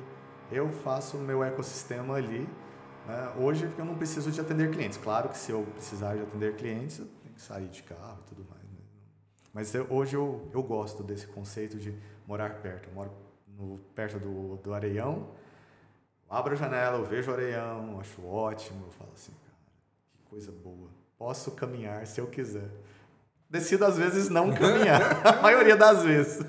[0.51, 2.49] Eu faço o meu ecossistema ali.
[3.07, 3.33] né?
[3.39, 4.99] Hoje eu não preciso de atender clientes.
[4.99, 8.29] Claro que se eu precisar de atender clientes, eu tenho que sair de carro e
[8.29, 8.65] tudo mais.
[8.65, 8.81] né?
[9.55, 11.95] Mas eu- hoje eu, eu gosto desse conceito de
[12.27, 12.89] morar perto.
[12.89, 13.13] Eu moro
[13.57, 15.29] no, perto do, do Areião,
[16.29, 18.87] abro a janela, eu vejo o Areião, acho ótimo.
[18.87, 19.57] Eu falo assim, cara,
[20.17, 20.98] que coisa boa.
[21.19, 22.69] Posso caminhar se eu quiser.
[23.51, 26.45] Decido às vezes não caminhar, a maioria das vezes.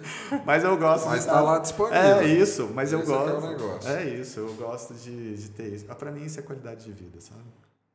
[0.45, 1.97] Mas eu gosto Mas de tá estar- lá disponível.
[1.99, 3.47] É isso, mas eu Esse é que é gosto.
[3.47, 3.89] negócio.
[3.89, 5.86] É isso, eu gosto de, de ter isso.
[5.88, 7.41] Ah, Pra mim isso é qualidade de vida, sabe?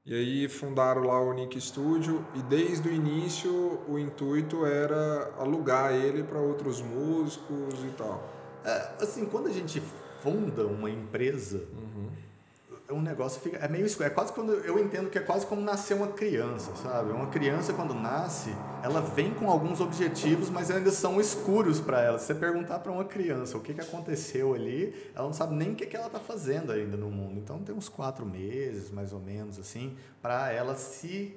[0.07, 5.93] E aí fundaram lá o Nick Studio e desde o início o intuito era alugar
[5.93, 8.27] ele para outros músicos e tal.
[8.65, 9.83] É, assim, quando a gente
[10.23, 12.24] funda uma empresa, é
[12.91, 14.07] um negócio fica é meio escuro.
[14.07, 17.13] É quase quando eu entendo que é quase como nascer uma criança, sabe?
[17.13, 18.51] Uma criança quando nasce,
[18.83, 22.19] ela vem com alguns objetivos, mas ainda são escuros para ela.
[22.19, 25.73] Se você perguntar para uma criança o que, que aconteceu ali, ela não sabe nem
[25.73, 27.39] o que, que ela está fazendo ainda no mundo.
[27.39, 31.35] Então tem uns quatro meses, mais ou menos, assim, para ela se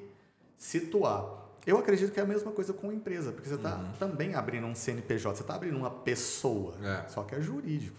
[0.57, 1.45] situar.
[1.65, 4.65] Eu acredito que é a mesma coisa com a empresa, porque você está também abrindo
[4.67, 7.07] um CNPJ, você está abrindo uma pessoa, É.
[7.09, 7.97] só que é jurídico.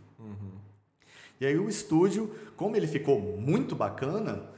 [1.41, 4.51] E aí o estúdio, como ele ficou muito bacana,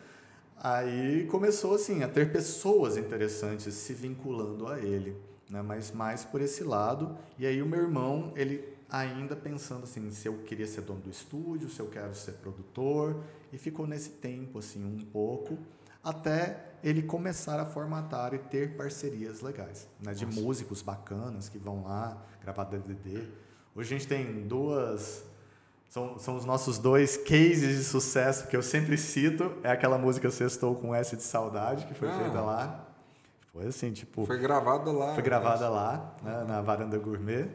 [0.57, 5.17] aí começou assim a ter pessoas interessantes se vinculando a ele,
[5.49, 5.63] né?
[5.63, 7.17] Mas mais por esse lado.
[7.39, 11.11] E aí o meu irmão, ele ainda pensando assim, se eu queria ser dono do
[11.11, 13.23] estúdio, se eu quero ser produtor,
[13.53, 15.59] e ficou nesse tempo assim um pouco
[16.03, 20.15] até ele começar a formatar e ter parcerias legais, né?
[20.15, 23.23] De músicos bacanas que vão lá gravar DVD.
[23.75, 25.25] Hoje a gente tem duas
[25.91, 29.53] são, são os nossos dois cases de sucesso que eu sempre cito.
[29.63, 32.13] É aquela música Sextou com S de Saudade, que foi Ah.
[32.19, 32.87] feita lá.
[33.53, 35.21] Foi assim, tipo, foi, Foi gravada lá.
[35.21, 37.47] gravada lá, né, na Varanda Gourmet.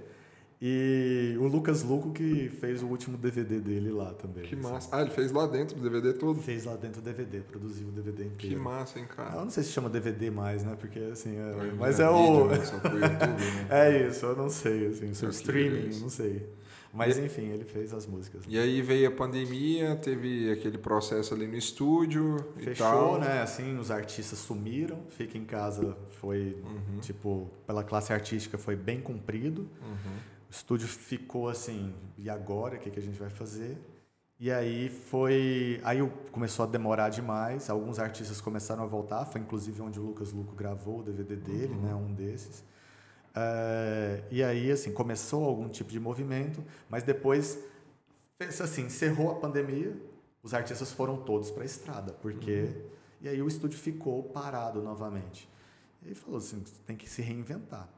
[0.62, 4.44] E o Lucas Luco que fez o último DVD dele lá também.
[4.46, 4.64] Que assim.
[4.64, 4.90] massa.
[4.92, 6.42] Ah, ele fez lá dentro do DVD todo?
[6.42, 8.64] Fez lá dentro do DVD, produziu o DVD Que inteiro.
[8.64, 9.42] massa, hein, Eu cara.
[9.42, 10.76] não sei se chama DVD mais, né?
[10.80, 12.58] Porque assim, é- mas é é o vídeo, né?
[12.58, 13.68] Né?
[13.70, 16.50] É isso, eu não sei, assim, seu que streaming, não sei.
[16.96, 18.44] Mas enfim, ele fez as músicas.
[18.48, 23.20] E aí veio a pandemia, teve aquele processo ali no estúdio e Fechou, tal.
[23.20, 23.42] né?
[23.42, 25.00] Assim, os artistas sumiram.
[25.10, 27.00] Fica em casa foi, Uhum.
[27.02, 29.64] tipo, pela classe artística foi bem cumprido.
[29.82, 30.16] Uhum.
[30.50, 32.78] O estúdio ficou assim, e agora?
[32.78, 33.78] O que, que a gente vai fazer?
[34.40, 35.80] E aí foi.
[35.84, 36.00] Aí
[36.32, 37.70] começou a demorar demais.
[37.70, 39.26] Alguns artistas começaram a voltar.
[39.26, 41.82] Foi inclusive onde o Lucas Luco gravou o DVD dele, Uhum.
[41.82, 41.96] né?
[41.96, 42.64] Um desses.
[43.36, 47.60] É, e aí, assim, começou algum tipo de movimento, mas depois,
[48.40, 49.96] assim, encerrou a pandemia,
[50.42, 52.70] os artistas foram todos para a estrada, porque.
[53.20, 55.50] E aí o estúdio ficou parado novamente.
[56.02, 57.90] E ele falou assim: tem que se reinventar.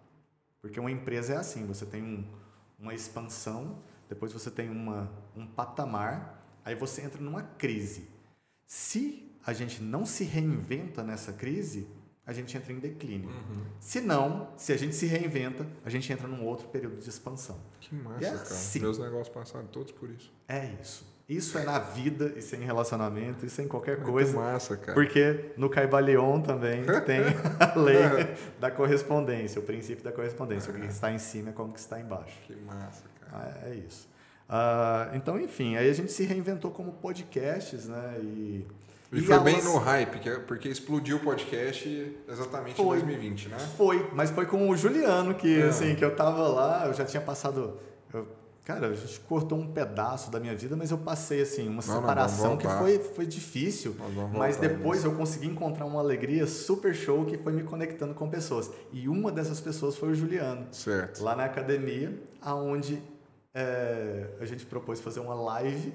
[0.62, 2.26] Porque uma empresa é assim: você tem um,
[2.80, 3.80] uma expansão,
[4.10, 8.10] depois você tem uma, um patamar, aí você entra numa crise.
[8.66, 11.88] Se a gente não se reinventa nessa crise,
[12.28, 13.30] a gente entra em declínio.
[13.30, 13.64] Uhum.
[13.80, 17.58] Se não, se a gente se reinventa, a gente entra num outro período de expansão.
[17.80, 18.42] Que massa, E é cara.
[18.42, 18.80] assim.
[18.82, 20.32] Meus negócios passaram todos por isso.
[20.48, 21.16] É isso.
[21.30, 24.34] Isso é na vida, isso é em relacionamento, isso é em qualquer Muito coisa.
[24.38, 24.94] massa, cara.
[24.94, 27.20] Porque no Caibalion também tem
[27.60, 30.72] a lei da correspondência, o princípio da correspondência.
[30.72, 32.38] O que está em cima é como que está embaixo.
[32.46, 33.58] Que massa, cara.
[33.64, 34.08] Ah, é isso.
[34.50, 38.18] Ah, então, enfim, aí a gente se reinventou como podcasts, né?
[38.22, 38.66] E,
[39.12, 42.98] E, foi bem no hype, é- porque explodiu o podcast exatamente Foi.
[42.98, 43.58] em 2020, né?
[43.78, 45.68] Foi, mas foi com o Juliano que, Ah.
[45.70, 47.78] assim, que eu tava lá, eu já tinha passado...
[48.14, 48.28] Eu,
[48.66, 51.82] Cara, a gente cortou um pedaço da minha vida, mas eu passei assim uma Não,
[51.82, 53.96] separação não, que foi, foi difícil,
[54.34, 58.70] mas depois eu consegui encontrar uma alegria super show que foi me conectando com pessoas.
[58.92, 61.24] E uma dessas pessoas foi o Juliano, Certo.
[61.24, 63.02] lá na academia, aonde
[63.58, 65.92] é, a gente propôs fazer uma live.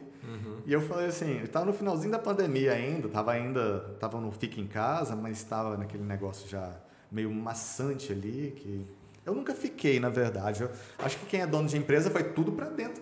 [0.66, 4.32] E eu falei assim, eu tava no finalzinho da pandemia ainda, tava ainda, tava no
[4.32, 6.74] fica em casa, mas estava naquele negócio já
[7.10, 8.84] meio maçante ali, que
[9.24, 10.62] eu nunca fiquei, na verdade.
[10.62, 13.00] Eu acho que quem é dono de empresa foi tudo para dentro,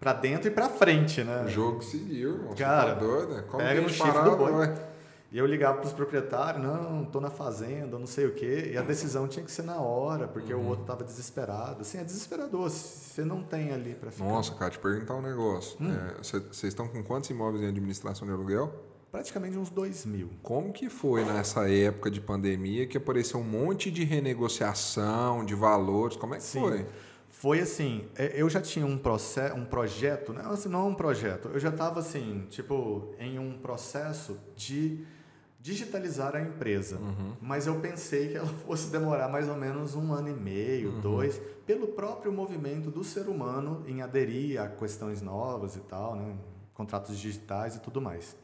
[0.00, 1.44] para dentro e para frente, né?
[1.46, 2.50] O jogo seguiu, irmão.
[2.50, 3.44] Você Cara, tá doido, né?
[3.48, 4.52] Como pega no chifre do boi.
[4.52, 4.89] vai?
[5.32, 8.70] E eu ligava para os proprietários, não, tô na fazenda, não sei o quê.
[8.72, 10.64] E a decisão tinha que ser na hora, porque Uhum.
[10.64, 11.82] o outro tava desesperado.
[11.82, 12.68] Assim, é desesperador.
[12.68, 14.24] Você não tem ali para ficar.
[14.24, 15.76] Nossa, cara, te perguntar um negócio.
[15.80, 15.92] Hum.
[15.92, 18.74] É, Vocês estão com quantos imóveis em administração de aluguel?
[19.12, 20.30] Praticamente uns dois mil.
[20.42, 26.16] Como que foi nessa época de pandemia que apareceu um monte de renegociação de valores?
[26.16, 26.60] Como é que Sim.
[26.60, 26.86] foi?
[27.28, 30.42] Foi assim, é, eu já tinha um, processo, um projeto, né?
[30.46, 35.04] assim, não um projeto, eu já estava assim, tipo, em um processo de
[35.60, 36.98] digitalizar a empresa.
[37.40, 41.40] Mas eu pensei que ela fosse demorar mais ou menos um ano e meio, dois,
[41.66, 46.34] pelo próprio movimento do ser humano em aderir a questões novas e tal, né?
[46.74, 48.34] contratos digitais e tudo mais.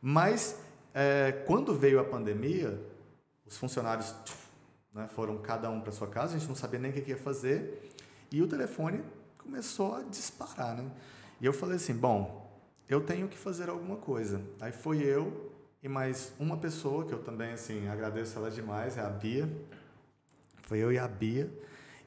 [0.00, 0.60] Mas
[0.92, 2.78] é, quando veio a pandemia,
[3.46, 4.14] os funcionários
[4.92, 7.10] né, foram cada um para sua casa, a gente não sabia nem o que que
[7.10, 7.90] ia fazer,
[8.30, 9.02] e o telefone
[9.38, 10.90] começou a disparar, né?
[11.40, 12.44] E eu falei assim, bom,
[12.88, 14.40] eu tenho que fazer alguma coisa.
[14.60, 15.52] Aí foi eu
[15.84, 19.46] e mais uma pessoa que eu também assim agradeço ela demais, é a Bia.
[20.62, 21.52] Foi eu e a Bia.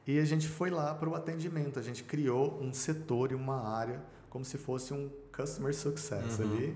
[0.08, 1.78] E a gente foi lá para o atendimento.
[1.78, 4.02] A gente criou um setor e uma área
[4.32, 6.76] como se fosse um customer success ali,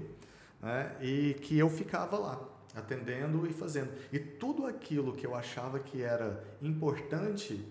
[0.62, 0.96] né?
[1.02, 3.92] E que eu ficava lá atendendo e fazendo.
[4.14, 7.68] E tudo aquilo que eu achava que era importante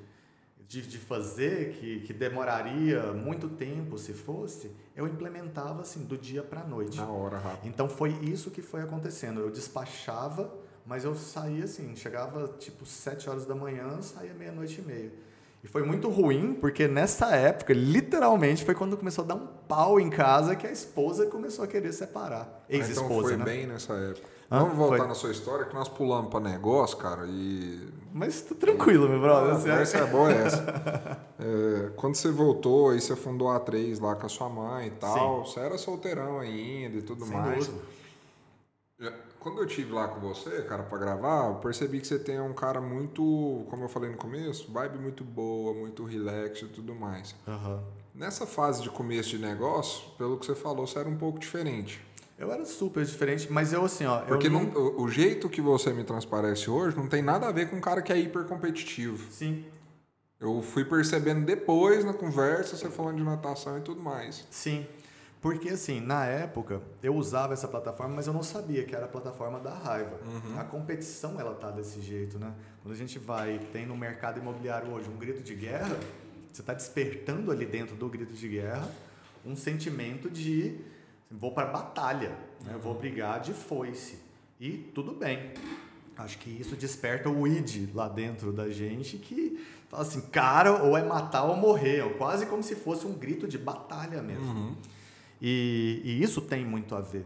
[0.71, 6.45] de, de fazer, que, que demoraria muito tempo se fosse, eu implementava assim do dia
[6.45, 6.97] para a noite.
[6.97, 7.67] Na hora, rápido.
[7.67, 9.41] Então foi isso que foi acontecendo.
[9.41, 10.55] Eu despachava,
[10.87, 15.13] mas eu saía assim, chegava tipo 7 horas da manhã, saía meia-noite e meia.
[15.65, 19.99] E foi muito ruim, porque nessa época, literalmente, foi quando começou a dar um pau
[19.99, 22.63] em casa que a esposa começou a querer separar.
[22.63, 23.45] Ah, Ex-esposa, então foi né?
[23.45, 24.29] bem nessa época.
[24.51, 25.07] Vamos voltar Foi.
[25.07, 29.53] na sua história, que nós pulamos para negócio, cara, e Mas tô tranquilo, meu brother.
[29.53, 31.31] Ah, assim, essa é boa essa.
[31.43, 34.91] É, quando você voltou, aí você fundou a A3 lá com a sua mãe e
[34.91, 35.47] tal.
[35.47, 37.67] Você era solteirão ainda e tudo Sem mais.
[37.67, 37.83] dúvida.
[39.39, 42.53] Quando eu tive lá com você, cara, pra gravar, eu percebi que você tem um
[42.53, 47.35] cara muito, como eu falei no começo, vibe muito boa, muito relax e tudo mais.
[47.49, 47.83] Aham.
[48.15, 52.07] Nessa fase de começo de negócio, pelo que você falou, você era um pouco diferente.
[52.41, 54.21] Eu era super diferente, mas eu assim, ó.
[54.23, 57.69] Porque eu não- o, jeito que você me transparece hoje não tem nada a ver
[57.69, 59.31] com um cara que é hiper competitivo.
[59.31, 59.67] Sim,
[60.41, 64.47] Eu fui percebendo depois na conversa, você falando de natação e tudo mais.
[64.51, 64.87] sim.
[65.43, 69.09] Porque assim, na época, eu usava essa plataforma, mas eu não sabia que era a
[69.09, 70.19] plataforma da raiva.
[70.59, 72.53] A competição, ela tá desse jeito, né?
[72.83, 75.99] Quando a gente vai, tem no mercado imobiliário hoje um grito de guerra,
[76.53, 78.87] você está despertando ali dentro do grito de guerra
[79.45, 80.79] um sentimento de
[81.31, 82.73] vou para batalha, né?
[82.75, 84.19] eu vou brigar de foice.
[84.59, 85.53] E tudo bem.
[86.17, 89.59] Acho que isso desperta o id lá dentro da gente que
[89.89, 93.49] fala assim, cara, ou é matar ou morrer, ou quase como se fosse um grito
[93.49, 94.77] de batalha mesmo.
[95.41, 97.25] E, e isso tem muito a ver.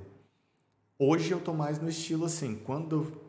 [0.96, 3.20] Hoje eu tô mais no estilo assim, quando.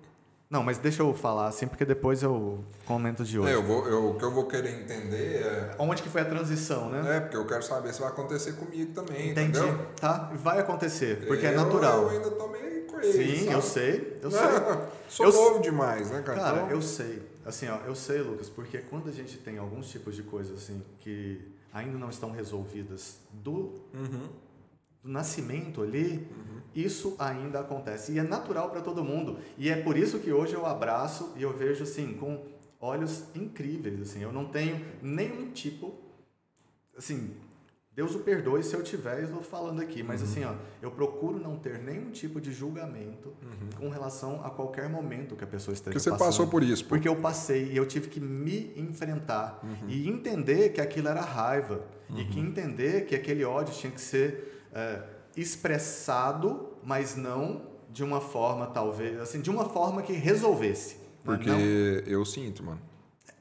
[0.55, 3.49] Não, mas deixa eu falar assim, porque depois eu comento de hoje.
[3.51, 5.75] É, eu vou, eu- o que eu vou querer entender é.
[5.77, 7.17] Onde que foi a transição, né?
[7.17, 9.59] É, porque eu quero saber se vai acontecer comigo também, Entendi.
[9.59, 9.85] entendeu?
[9.99, 10.31] Tá?
[10.35, 12.03] Vai acontecer, porque é Eu- natural.
[12.03, 13.11] Eu ainda tô meio crazy.
[13.11, 13.51] Sim, sabe?
[13.53, 14.39] eu sei, eu sei.
[15.09, 16.39] Sou Eu- novo demais, né, cara?
[16.39, 17.21] Cara, Então, eu sei.
[17.45, 20.81] Assim, ó, eu sei, Lucas, porque quando a gente tem alguns tipos de coisas assim
[21.01, 21.41] que
[21.73, 24.29] ainda não estão resolvidas do, Uhum.
[25.05, 26.27] Do nascimento ali,
[26.73, 28.11] isso ainda acontece.
[28.13, 29.37] E é natural para todo mundo.
[29.57, 32.43] E é por isso que hoje eu abraço e eu vejo assim, com
[32.79, 34.01] olhos incríveis.
[34.01, 35.93] Assim, eu não tenho nenhum tipo.
[36.97, 37.31] Assim,
[37.93, 40.27] Deus o perdoe se eu tiver, eu estou falando aqui, mas Uhum.
[40.27, 43.69] assim, ó, eu procuro não ter nenhum tipo de julgamento Uhum.
[43.77, 46.27] com relação a qualquer momento que a pessoa esteja Porque você passando.
[46.27, 46.83] passou por isso.
[46.83, 46.89] pô.
[46.89, 51.85] Porque eu passei e eu tive que me enfrentar e entender que aquilo era raiva
[52.17, 55.01] e que entender que aquele ódio tinha que ser é,
[55.35, 60.95] expressado, mas não de uma forma talvez assim, de uma forma que resolvesse.
[60.95, 61.01] né?
[61.23, 62.81] Porque Não- eu sinto, mano.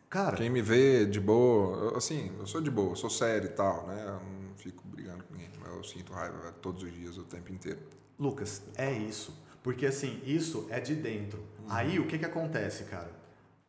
[0.09, 3.53] cara, Quem me vê de boa, assim, eu sou de boa, eu sou sério e
[3.53, 4.05] tal, né?
[4.07, 4.12] Eu
[4.49, 7.53] não fico brigando com ninguém, mas eu sinto raiva velho, todos os dias, o tempo
[7.53, 7.80] inteiro.
[8.18, 9.37] Lucas, é isso.
[9.62, 11.43] Porque assim, isso é de dentro.
[11.68, 13.11] Aí o que que acontece, cara?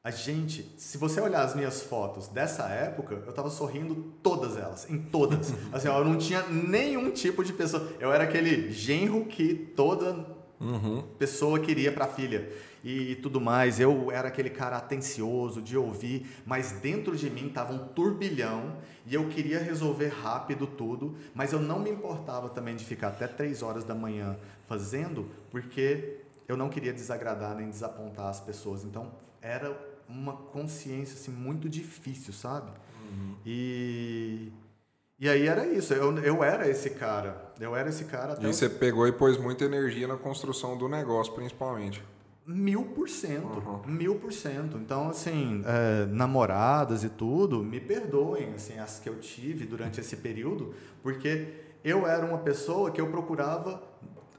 [0.05, 4.87] A gente, se você olhar as minhas fotos dessa época, eu tava sorrindo todas elas,
[4.87, 5.51] em todas.
[5.73, 7.89] Assim, ó, eu não tinha nenhum tipo de pessoa.
[7.99, 11.01] Eu era aquele genro que toda Uhum.
[11.19, 12.49] pessoa queria para a filha
[12.83, 13.79] e tudo mais.
[13.79, 18.77] Eu era aquele cara atencioso de ouvir, mas dentro de mim tava um turbilhão
[19.07, 23.27] e eu queria resolver rápido tudo, mas eu não me importava também de ficar até
[23.27, 24.37] três horas da manhã
[24.67, 28.83] fazendo, porque eu não queria desagradar nem desapontar as pessoas.
[28.85, 29.75] Então era
[30.07, 32.71] uma consciência assim muito difícil, sabe?
[33.45, 34.51] E
[35.17, 35.93] e aí era isso.
[35.93, 37.53] Eu, eu era esse cara.
[37.59, 40.77] Eu era esse cara até E os você pegou e pôs muita energia na construção
[40.77, 42.03] do negócio, principalmente.
[42.45, 43.81] Mil por cento, Uhum.
[43.87, 44.77] mil por cento.
[44.77, 50.17] Então, assim, é, namoradas e tudo, me perdoem, assim, as que eu tive durante esse
[50.17, 51.47] período, porque
[51.83, 53.81] eu era uma pessoa que eu procurava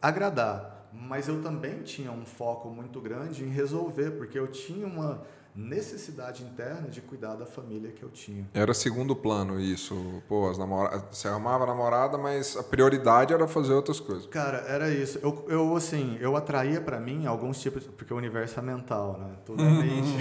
[0.01, 5.23] agradar, mas eu também tinha um foco muito grande em resolver, porque eu tinha uma
[5.57, 8.47] necessidade interna de cuidar da família que eu tinha.
[8.53, 10.23] Era segundo plano isso.
[10.29, 11.03] Pô, as namora...
[11.11, 14.27] você arrumava a namorada, mas a prioridade era fazer outras coisas.
[14.27, 15.19] Cara, era isso.
[15.23, 19.35] Eu, eu assim, eu atraía pra mim alguns tipos, porque o universo é mental, né?
[19.47, 20.19] Tudo é mente.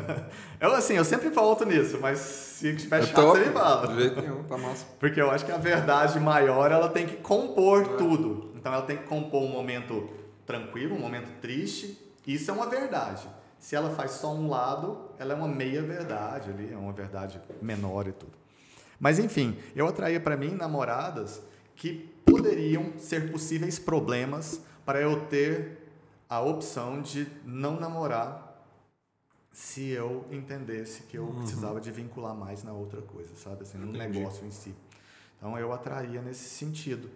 [0.60, 3.38] eu assim, eu sempre volto nisso, mas se tiver É chato, top.
[3.38, 3.88] você me fala.
[3.88, 4.84] De jeito nenhum, tá massa.
[5.00, 8.52] Porque eu acho que a verdade maior, ela tem que compor tudo.
[8.54, 10.08] Então ela tem que compor um momento
[10.46, 11.98] tranquilo, um momento triste.
[12.26, 13.26] Isso é uma verdade.
[13.64, 17.40] Se ela faz só um lado, ela é uma meia verdade ali, é uma verdade
[17.62, 18.34] menor e tudo.
[19.00, 21.40] Mas enfim, eu atraía para mim namoradas
[21.74, 25.78] que poderiam ser possíveis problemas para eu ter
[26.28, 28.62] a opção de não namorar
[29.50, 33.62] se eu entendesse que eu precisava de vincular mais na outra coisa, sabe?
[33.62, 34.18] Assim, no Entendi.
[34.18, 34.74] negócio em si.
[35.38, 37.08] Então eu atraía nesse sentido.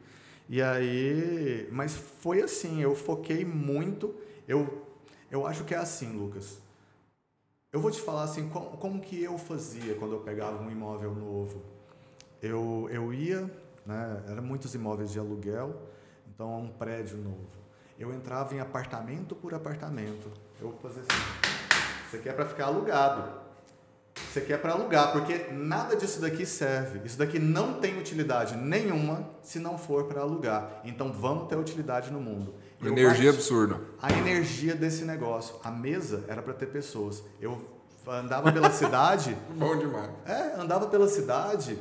[0.49, 4.15] E aí, mas foi assim, eu foquei muito,
[4.49, 4.88] eu
[5.31, 6.59] eu acho que é assim, Lucas.
[7.71, 11.15] Eu vou te falar assim, como, como que eu fazia quando eu pegava um imóvel
[11.15, 11.63] novo.
[12.41, 13.43] Eu, eu ia,
[13.85, 15.75] né, eram muitos imóveis de aluguel,
[16.29, 17.59] então um prédio novo.
[17.99, 20.31] Eu entrava em apartamento por apartamento.
[20.61, 21.49] Eu fazia assim,
[22.07, 23.49] isso aqui é para ficar alugado.
[24.15, 27.01] Isso aqui é para alugar, porque nada disso daqui serve.
[27.05, 30.81] Isso daqui não tem utilidade nenhuma se não for para alugar.
[30.85, 32.55] Então vamos ter utilidade no mundo.
[32.83, 33.81] Energia absurda.
[34.01, 35.57] a energia desse negócio.
[35.65, 37.23] A mesa era para ter pessoas.
[37.41, 37.61] Eu
[38.07, 40.11] andava pela cidade, Bom demais.
[40.25, 41.79] é, andava pela cidade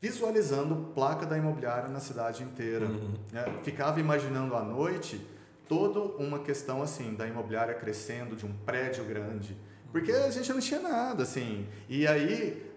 [0.00, 2.86] visualizando placa da imobiliária na cidade inteira.
[3.32, 3.44] né?
[3.62, 5.20] Ficava imaginando à noite
[5.68, 9.56] toda uma questão assim da imobiliária crescendo, de um prédio grande,
[9.90, 11.66] porque a gente não tinha nada assim.
[11.88, 12.70] E aí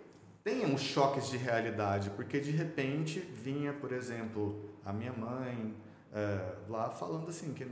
[0.44, 5.76] tem uns choques de realidade, porque de repente vinha, por exemplo, a minha mãe
[6.14, 6.40] é,
[6.70, 7.66] lá falando assim que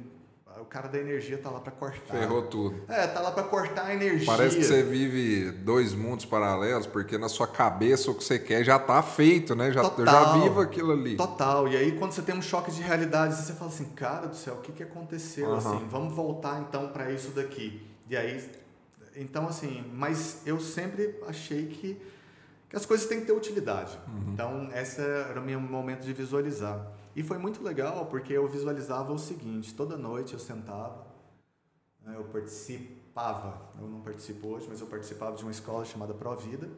[0.62, 2.18] o cara da energia tá lá para cortar.
[2.18, 2.84] Ferrou tudo.
[2.88, 4.26] É, tá lá para cortar a energia.
[4.26, 8.64] Parece que você vive dois mundos paralelos, porque na sua cabeça o que você quer
[8.64, 9.72] já tá feito, né?
[9.72, 10.42] Já, eu já Total.
[10.42, 11.18] vivo aquilo ali.
[11.18, 11.68] Total.
[11.68, 14.56] E aí, quando você tem um choque de realidade, você fala assim, cara do céu,
[14.56, 15.48] o que, que aconteceu?
[15.54, 15.58] Aham.
[15.58, 17.86] Assim, vamos voltar então para isso daqui.
[18.10, 18.50] E aí,
[19.16, 22.02] então assim, mas eu sempre achei que,
[22.70, 23.98] que as coisas têm que ter utilidade.
[24.32, 26.95] Então, esse era o meu momento de visualizar.
[27.16, 31.05] E foi muito legal porque eu visualizava o seguinte: toda noite eu sentava,
[32.03, 36.70] né, eu participava, eu não participo hoje, mas eu participava de uma escola chamada Provida.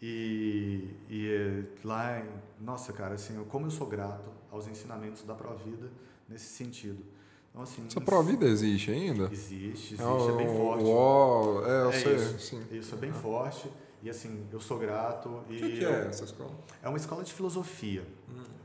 [0.00, 2.22] E, e eh, lá,
[2.60, 5.90] nossa, cara, assim, como eu sou grato aos ensinamentos da Provida
[6.28, 7.04] nesse sentido.
[7.50, 9.24] Então, assim, Essa provida existe ainda?
[9.32, 10.84] existe, existe, É é, bem forte.
[10.86, 12.38] ó- é, eu É sei, isso.
[12.38, 12.62] sim.
[12.70, 13.68] Isso é bem forte.
[14.00, 15.28] E assim, eu sou grato.
[15.28, 16.52] O que, que é essa escola?
[16.80, 18.06] é uma escola de filosofia,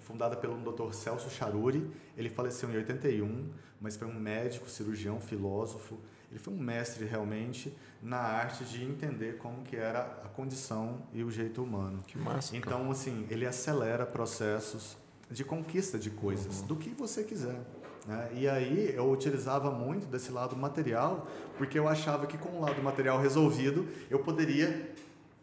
[0.03, 0.93] fundada pelo Dr.
[0.93, 1.89] Celso Charuri.
[2.17, 3.49] Ele faleceu em 81,
[3.81, 5.97] mas foi um médico, cirurgião, filósofo.
[6.29, 11.23] Ele foi um mestre realmente na arte de entender como que era a condição e
[11.23, 11.99] o jeito humano.
[12.07, 12.51] Que massa.
[12.59, 12.75] cara.
[12.77, 14.97] Então, assim, ele acelera processos
[15.29, 17.61] de conquista de coisas, do que você quiser.
[18.07, 18.29] né?
[18.33, 21.27] E aí eu utilizava muito desse lado material,
[21.57, 24.91] porque eu achava que com o lado material resolvido, eu poderia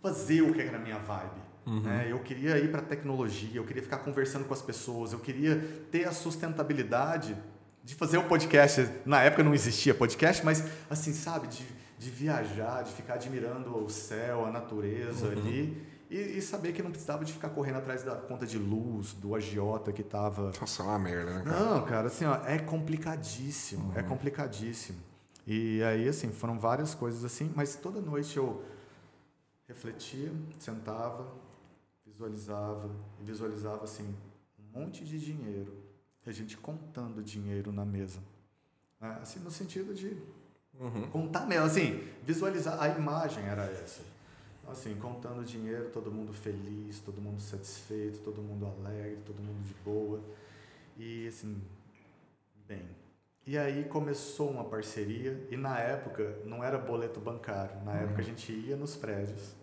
[0.02, 1.40] fazer o que era a minha vibe.
[1.66, 2.06] Né?
[2.08, 5.56] Eu queria ir para a tecnologia, eu queria ficar conversando com as pessoas, eu queria
[5.90, 7.36] ter a sustentabilidade
[7.82, 8.88] de fazer o podcast.
[9.04, 11.64] Na época não existia podcast, mas assim, sabe, de,
[11.98, 15.90] de viajar, de ficar admirando o céu, a natureza ali.
[16.11, 19.32] E, e saber que não precisava de ficar correndo atrás da conta de luz, do
[19.36, 21.61] agiota que estava Nossa, é uma merda, né, cara?
[21.61, 24.98] não, cara, assim, ó, é complicadíssimo, é complicadíssimo.
[25.46, 28.61] E aí, assim, foram várias coisas assim, mas toda noite eu
[29.68, 31.28] refletia, sentava,
[32.21, 34.14] visualizava, e visualizava, assim,
[34.59, 35.73] um monte de dinheiro,
[36.27, 38.21] a gente contando dinheiro na mesa.
[39.01, 39.18] né?
[39.23, 40.16] Assim, no sentido de
[40.79, 41.11] Uhum.
[41.11, 44.01] Contar mesmo, assim, visualizar, a imagem era essa.
[44.66, 49.75] Assim, contando dinheiro, todo mundo feliz, todo mundo satisfeito, todo mundo alegre, todo mundo de
[49.85, 50.21] boa.
[50.97, 51.61] E assim,
[52.66, 52.89] bem.
[53.47, 57.99] E aí começou uma parceria, e na época não era boleto bancário, na uhum.
[57.99, 59.59] época a gente ia nos prédios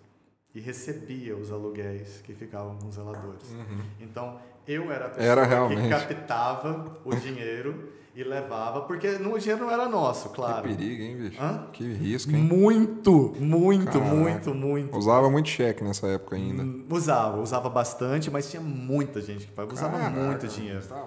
[0.57, 3.51] e recebia os aluguéis que ficavam com os zeladores.
[3.51, 3.79] Uhum.
[3.99, 9.65] Então, eu era a pessoa era que captava o dinheiro e levava, porque o dinheiro
[9.65, 10.67] não era nosso, claro.
[10.67, 11.39] Que perigo, hein, bicho?
[11.39, 11.67] Hã?
[11.71, 12.37] Que risco, hein?
[12.37, 14.15] Muito, muito, Caraca.
[14.15, 14.97] muito, muito.
[14.97, 16.63] Usava muito cheque nessa época ainda.
[16.63, 20.81] Hum, usava, usava bastante, mas tinha muita gente que usava Caraca, muito dinheiro.
[20.87, 21.05] Tá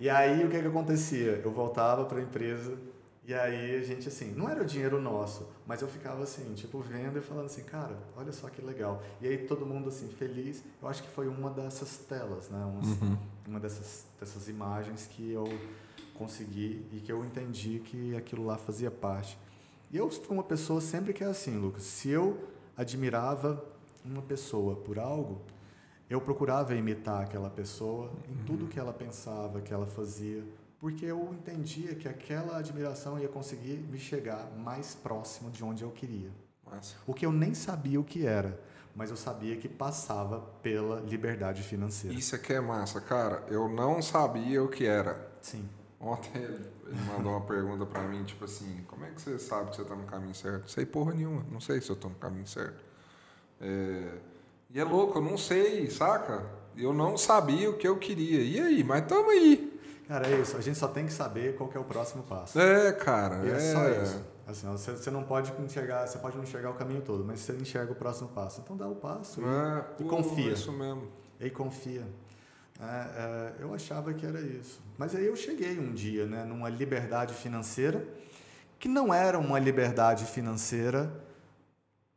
[0.00, 1.42] e aí o que que acontecia?
[1.44, 2.72] Eu voltava para a empresa
[3.26, 6.78] e aí a gente assim, não era o dinheiro nosso, mas eu ficava assim, tipo,
[6.78, 9.02] vendo e falando assim, cara, olha só que legal.
[9.20, 10.62] E aí todo mundo assim, feliz.
[10.80, 12.64] Eu acho que foi uma dessas telas, né?
[12.64, 13.18] uhum.
[13.48, 15.44] Uma dessas, dessas imagens que eu
[16.14, 19.36] consegui e que eu entendi que aquilo lá fazia parte.
[19.90, 21.82] E eu fui uma pessoa sempre que é assim, Lucas.
[21.82, 22.38] Se eu
[22.76, 23.64] admirava
[24.04, 25.42] uma pessoa por algo,
[26.08, 28.68] eu procurava imitar aquela pessoa em tudo uhum.
[28.68, 30.44] que ela pensava, que ela fazia,
[30.78, 35.90] porque eu entendia que aquela admiração ia conseguir me chegar mais próximo de onde eu
[35.90, 36.30] queria.
[36.64, 36.96] Nossa.
[37.06, 38.60] O que eu nem sabia o que era,
[38.94, 42.16] mas eu sabia que passava pela liberdade financeira.
[42.16, 43.44] Isso aqui é massa, cara.
[43.48, 45.30] Eu não sabia o que era.
[45.40, 45.68] Sim.
[45.98, 46.70] Ontem ele
[47.06, 49.94] mandou uma pergunta para mim, tipo assim, como é que você sabe que você tá
[49.94, 50.70] no caminho certo?
[50.70, 52.84] Sei porra nenhuma, não sei se eu tô no caminho certo.
[53.60, 54.18] É...
[54.70, 56.44] E é louco, eu não sei, saca?
[56.76, 58.42] Eu não sabia o que eu queria.
[58.42, 58.84] E aí?
[58.84, 59.75] Mas tamo aí.
[60.08, 60.56] Cara, é isso.
[60.56, 62.58] A gente só tem que saber qual que é o próximo passo.
[62.60, 63.44] É, cara.
[63.44, 64.24] E é, é só isso.
[64.46, 67.52] Assim, você, você não pode enxergar, você pode não enxergar o caminho todo, mas você
[67.54, 68.60] enxerga o próximo passo.
[68.60, 70.52] Então dá o passo é, e, pô, confia.
[70.52, 71.08] Isso mesmo.
[71.40, 72.06] E confia.
[72.80, 74.80] É, é, eu achava que era isso.
[74.96, 78.06] Mas aí eu cheguei um dia né, numa liberdade financeira
[78.78, 81.10] que não era uma liberdade financeira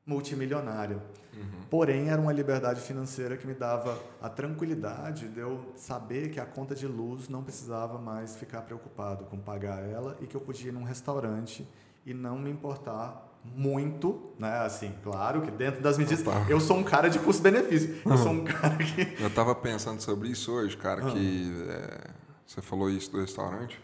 [0.05, 1.01] multimilionária.
[1.33, 1.61] Uhum.
[1.69, 6.45] Porém, era uma liberdade financeira que me dava a tranquilidade de eu saber que a
[6.45, 10.69] conta de luz não precisava mais ficar preocupado com pagar ela e que eu podia
[10.69, 11.67] ir num restaurante
[12.05, 14.59] e não me importar muito, né?
[14.59, 16.23] Assim, claro que dentro das medidas.
[16.49, 18.01] Eu sou um cara de custo-benefício.
[18.05, 19.21] Eu sou um cara que.
[19.21, 21.11] Eu tava pensando sobre isso hoje, cara, uhum.
[21.11, 22.09] que é,
[22.45, 23.79] você falou isso do restaurante.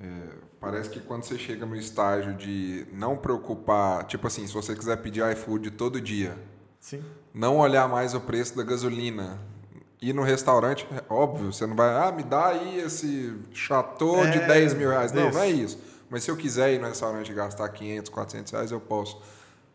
[0.00, 0.28] É,
[0.60, 4.96] parece que quando você chega no estágio de não preocupar, tipo assim, se você quiser
[4.98, 6.36] pedir iFood todo dia,
[6.78, 7.02] Sim.
[7.34, 9.40] não olhar mais o preço da gasolina,
[10.00, 14.30] ir no restaurante, é óbvio, você não vai, ah, me dá aí esse chateau é,
[14.30, 15.10] de 10 mil reais.
[15.10, 15.78] Não, não é isso.
[16.08, 19.20] Mas se eu quiser ir no restaurante e gastar 500, 400 reais, eu posso.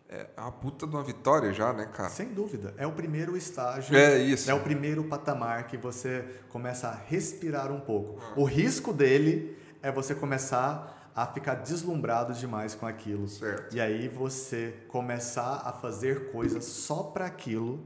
[0.10, 2.10] É uma puta de uma vitória já, né, cara?
[2.10, 2.74] Sem dúvida.
[2.78, 3.96] É o primeiro estágio.
[3.96, 4.50] É isso.
[4.50, 8.20] É o primeiro patamar que você começa a respirar um pouco.
[8.22, 8.34] Ah.
[8.36, 13.28] O risco dele é você começar a ficar deslumbrado demais com aquilo.
[13.28, 13.76] Certo.
[13.76, 17.86] E aí você começar a fazer coisas só para aquilo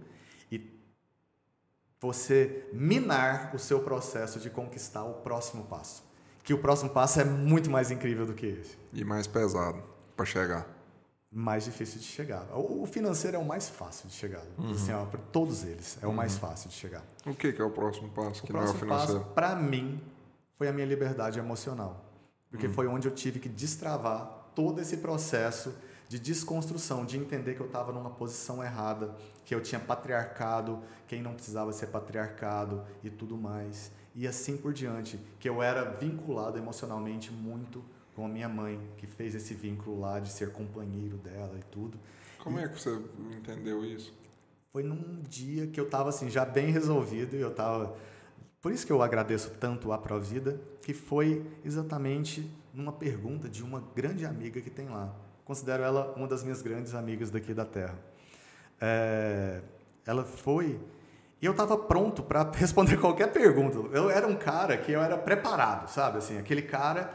[0.49, 0.79] e
[1.99, 6.07] você minar o seu processo de conquistar o próximo passo
[6.47, 8.77] que o próximo passo é muito mais incrível do que esse.
[8.93, 9.83] E mais pesado
[10.15, 10.65] para chegar.
[11.29, 12.47] Mais difícil de chegar.
[12.53, 14.45] O financeiro é o mais fácil de chegar.
[14.57, 14.71] Uhum.
[14.71, 16.13] Assim, ó, para todos eles, é uhum.
[16.13, 17.03] o mais fácil de chegar.
[17.25, 19.19] O que, que é o próximo passo que o não é o financeiro?
[19.19, 20.01] passo, para mim,
[20.57, 22.05] foi a minha liberdade emocional.
[22.49, 22.73] Porque uhum.
[22.73, 25.73] foi onde eu tive que destravar todo esse processo
[26.07, 29.13] de desconstrução, de entender que eu estava numa posição errada,
[29.45, 34.73] que eu tinha patriarcado, quem não precisava ser patriarcado e tudo mais e assim por
[34.73, 37.85] diante, que eu era vinculado emocionalmente muito
[38.15, 41.99] com a minha mãe, que fez esse vínculo lá de ser companheiro dela e tudo.
[42.39, 42.99] Como e é que você
[43.31, 44.11] entendeu isso?
[44.73, 47.95] Foi num dia que eu estava assim já bem resolvido e eu estava
[48.61, 53.83] por isso que eu agradeço tanto a Provida, que foi exatamente numa pergunta de uma
[53.95, 55.13] grande amiga que tem lá.
[55.45, 57.97] Considero ela uma das minhas grandes amigas daqui da Terra.
[58.79, 59.61] É,
[60.05, 60.79] ela foi
[61.41, 63.77] e eu estava pronto para responder qualquer pergunta.
[63.95, 66.17] Eu era um cara que eu era preparado, sabe?
[66.17, 67.13] Assim, aquele cara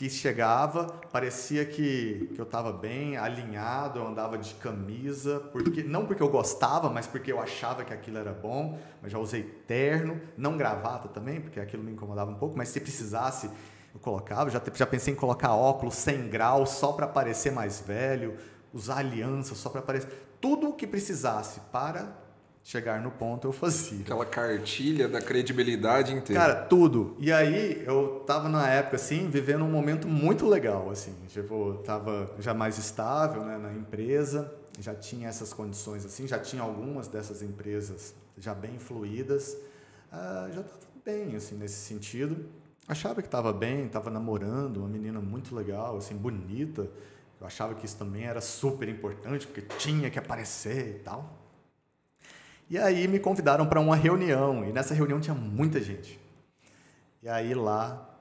[0.00, 6.06] que chegava, parecia que, que eu estava bem alinhado, eu andava de camisa, porque não
[6.06, 10.18] porque eu gostava, mas porque eu achava que aquilo era bom, mas já usei terno,
[10.38, 13.50] não gravata também, porque aquilo me incomodava um pouco, mas se precisasse
[13.92, 18.38] eu colocava, já, já pensei em colocar óculos 100 graus só para parecer mais velho,
[18.72, 20.08] usar aliança só para parecer,
[20.40, 22.10] tudo o que precisasse para
[22.62, 24.00] chegar no ponto, eu fazia.
[24.00, 26.40] Aquela cartilha da credibilidade inteira.
[26.40, 27.16] Cara, tudo.
[27.18, 32.30] E aí eu tava na época assim, vivendo um momento muito legal assim, tipo, tava
[32.38, 37.42] já mais estável, né, na empresa, já tinha essas condições assim, já tinha algumas dessas
[37.42, 39.56] empresas já bem fluídas,
[40.12, 42.46] uh, já tava bem assim nesse sentido.
[42.86, 46.90] Achava que estava bem, estava namorando uma menina muito legal, assim, bonita,
[47.40, 51.39] Eu achava que isso também era super importante, porque tinha que aparecer e tal.
[52.70, 56.20] E aí me convidaram para uma reunião, e nessa reunião tinha muita gente.
[57.20, 58.16] E aí lá,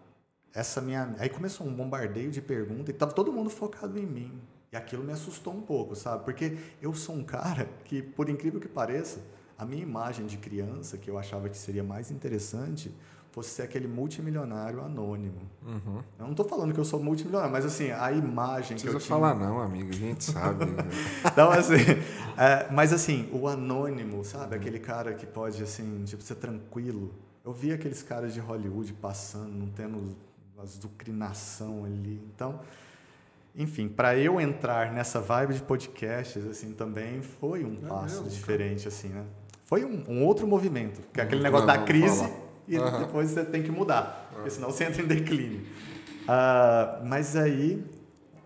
[0.51, 1.15] essa minha.
[1.19, 4.41] Aí começou um bombardeio de perguntas e tava todo mundo focado em mim.
[4.71, 6.23] E aquilo me assustou um pouco, sabe?
[6.25, 9.19] Porque eu sou um cara que, por incrível que pareça,
[9.55, 12.91] a minha imagem de criança, que eu achava que seria mais interessante,
[13.32, 15.41] fosse ser aquele multimilionário anônimo.
[15.65, 16.01] Uhum.
[16.17, 19.01] Eu não estou falando que eu sou multimilionário, mas assim, a imagem que eu tinha...
[19.01, 20.65] falar não, amigo, a gente sabe.
[21.32, 21.75] Então, assim,
[22.38, 24.55] é, mas assim, o anônimo, sabe?
[24.55, 27.13] Aquele cara que pode, assim, tipo, ser tranquilo.
[27.45, 30.15] Eu vi aqueles caras de Hollywood passando, não tendo
[30.61, 32.21] azucrinação ali.
[32.34, 32.59] Então,
[33.55, 38.30] enfim, para eu entrar nessa vibe de podcasts, assim, também foi um é passo mesmo,
[38.30, 38.89] diferente, cara.
[38.89, 39.25] assim, né?
[39.65, 42.27] Foi um, um, outro movimento, que é aquele negócio não, da crise
[42.70, 42.99] e uhum.
[42.99, 45.61] depois você tem que mudar, porque senão você entra em declínio.
[46.24, 47.84] Uh, mas aí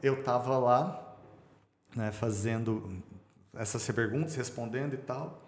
[0.01, 1.17] eu tava lá,
[1.95, 3.03] né, fazendo
[3.53, 5.41] essas perguntas, respondendo e tal.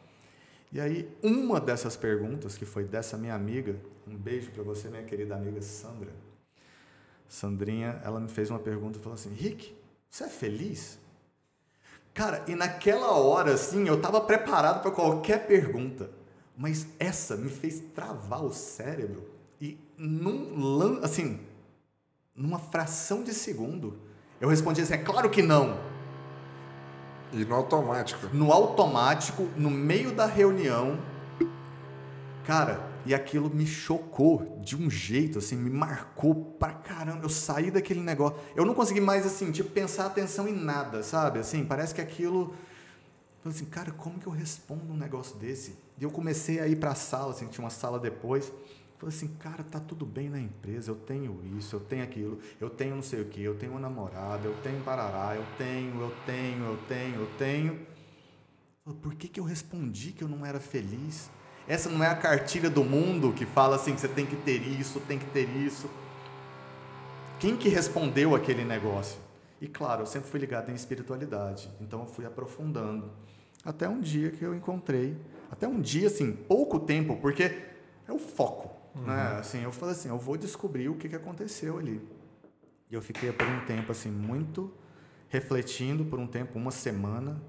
[0.71, 5.03] E aí uma dessas perguntas, que foi dessa minha amiga, um beijo para você, minha
[5.03, 6.11] querida amiga Sandra,
[7.29, 9.73] Sandrinha, ela me fez uma pergunta e falou assim: Rick,
[10.09, 10.99] você é feliz?
[12.13, 16.09] Cara, e naquela hora, assim, eu estava preparado para qualquer pergunta,
[16.57, 19.29] mas essa me fez travar o cérebro
[19.61, 21.39] e num assim,
[22.35, 23.97] numa fração de segundo,
[24.39, 25.79] eu respondi assim: é claro que não.
[27.31, 28.29] E no automático.
[28.33, 30.99] No automático, no meio da reunião,
[32.45, 37.23] cara, e aquilo me chocou de um jeito, assim, me marcou pra caramba.
[37.23, 38.37] Eu saí daquele negócio.
[38.55, 41.39] Eu não consegui mais, assim, tipo, pensar atenção em nada, sabe?
[41.39, 42.53] Assim, parece que aquilo.
[43.45, 45.75] Eu assim, cara, como que eu respondo um negócio desse?
[45.99, 48.51] E eu comecei a ir pra sala, assim, tinha uma sala depois.
[48.97, 52.71] Falei assim, cara, tá tudo bem na empresa, eu tenho isso, eu tenho aquilo, eu
[52.71, 56.11] tenho não sei o que, eu tenho uma namorada, eu tenho parará, eu tenho, eu
[56.25, 57.87] tenho, eu tenho, eu tenho.
[58.99, 61.29] Por que, que eu respondi que eu não era feliz?
[61.67, 64.99] Essa não é a cartilha do mundo que fala assim você tem que ter isso,
[65.01, 65.87] tem que ter isso.
[67.39, 69.19] Quem que respondeu aquele negócio?
[69.61, 73.11] E claro, eu sempre fui ligado em espiritualidade, então eu fui aprofundando.
[73.65, 75.17] Até um dia que eu encontrei,
[75.51, 77.43] até um dia assim, pouco tempo, porque
[78.07, 79.01] é o foco, né?
[79.01, 79.07] uhum.
[79.07, 79.39] né?
[79.39, 82.07] Assim, eu falei assim, eu vou descobrir o que, que aconteceu ali.
[82.89, 84.71] E eu fiquei por um tempo assim muito
[85.29, 87.41] refletindo por um tempo, uma semana.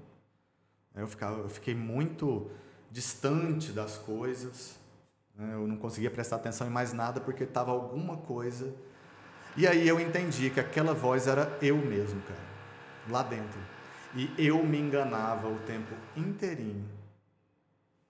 [0.95, 2.49] Eu ficava, eu fiquei muito
[2.91, 4.75] distante das coisas.
[5.35, 5.53] Né?
[5.53, 8.73] Eu não conseguia prestar atenção em mais nada porque estava alguma coisa.
[9.55, 12.39] E aí eu entendi que aquela voz era eu mesmo, cara,
[13.09, 13.59] lá dentro.
[14.15, 16.87] E eu me enganava o tempo inteirinho,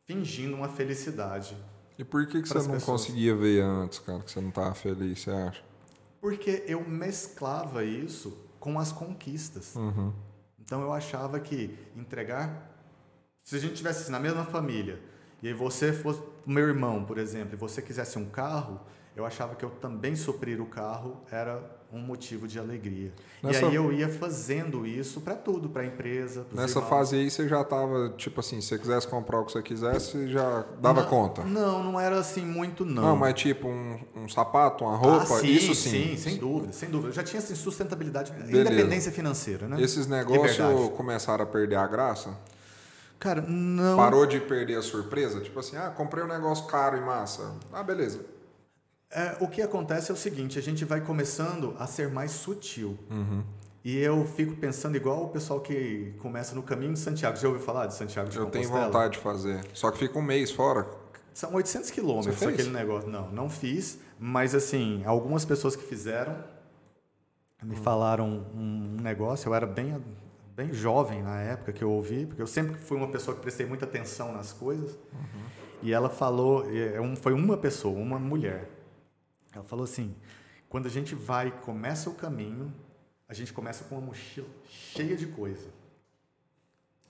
[0.06, 1.58] fingindo uma felicidade.
[1.98, 2.84] E por que, que você não pessoas.
[2.84, 5.64] conseguia ver antes, cara, que você não estava feliz, você acha?
[6.22, 9.76] Porque eu mesclava isso com as conquistas.
[9.76, 10.14] Uhum.
[10.60, 12.78] Então eu achava que entregar
[13.48, 15.02] se a gente tivesse na mesma família,
[15.42, 18.82] e aí você fosse meu irmão, por exemplo, e você quisesse um carro,
[19.16, 23.14] eu achava que eu também suprir o carro era um motivo de alegria.
[23.42, 23.62] Nessa...
[23.62, 26.46] E aí eu ia fazendo isso para tudo, para a empresa.
[26.52, 26.90] Nessa irmãos.
[26.90, 30.28] fase aí você já estava, tipo assim, se você quisesse comprar o que você quisesse,
[30.28, 31.44] já dava não, conta?
[31.44, 33.04] Não, não era assim muito não.
[33.04, 35.90] Não, mas tipo um, um sapato, uma roupa, ah, sim, isso sim.
[35.90, 37.10] Sim, sem dúvida, sem dúvida.
[37.10, 38.60] Eu já tinha assim, sustentabilidade, Beleza.
[38.60, 39.82] independência financeira, né?
[39.82, 42.38] Esses negócios começaram a perder a graça?
[43.20, 43.98] Cara, não.
[43.98, 45.40] Parou de perder a surpresa?
[45.40, 47.52] Tipo assim, ah, comprei um negócio caro e massa.
[47.74, 48.37] Ah, beleza.
[49.12, 52.98] É, o que acontece é o seguinte: a gente vai começando a ser mais sutil.
[53.10, 53.44] Uhum.
[53.84, 57.38] E eu fico pensando igual o pessoal que começa no caminho de Santiago.
[57.38, 58.66] Já ouviu falar de Santiago de eu Compostela?
[58.66, 59.66] Eu tenho vontade de fazer.
[59.74, 60.86] Só que fica um mês fora.
[61.34, 63.10] São 800 quilômetros aquele negócio.
[63.10, 64.00] Não, não fiz.
[64.20, 66.36] Mas, assim, algumas pessoas que fizeram
[67.64, 67.84] me hum.
[67.84, 69.48] falaram um negócio.
[69.48, 70.04] Eu era bem
[70.58, 73.64] bem jovem na época que eu ouvi, porque eu sempre fui uma pessoa que prestei
[73.64, 74.98] muita atenção nas coisas.
[75.14, 75.44] Uhum.
[75.84, 78.68] E ela falou, é, foi uma pessoa, uma mulher.
[79.58, 80.16] Ela falou assim:
[80.70, 82.74] quando a gente vai, começa o caminho,
[83.28, 85.68] a gente começa com uma mochila cheia de coisa.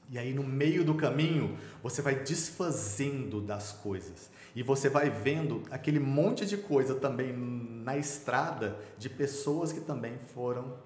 [0.09, 4.29] E aí no meio do caminho, você vai desfazendo das coisas.
[4.55, 10.17] E você vai vendo aquele monte de coisa também na estrada de pessoas que também
[10.33, 10.77] foram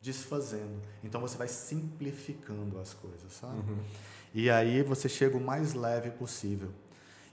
[0.00, 0.80] desfazendo.
[1.02, 3.58] Então você vai simplificando as coisas, sabe?
[3.58, 3.78] Uhum.
[4.32, 6.70] E aí você chega o mais leve possível.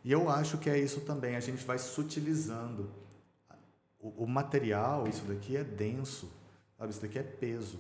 [0.03, 2.89] E eu acho que é isso também, a gente vai sutilizando.
[4.05, 6.31] O, o material, isso daqui é denso,
[6.77, 6.91] sabe?
[6.91, 7.79] Isso daqui é peso.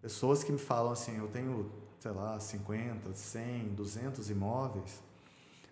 [0.00, 1.68] Pessoas que me falam assim, eu tenho,
[1.98, 5.02] sei lá, 50, 100, 200 imóveis.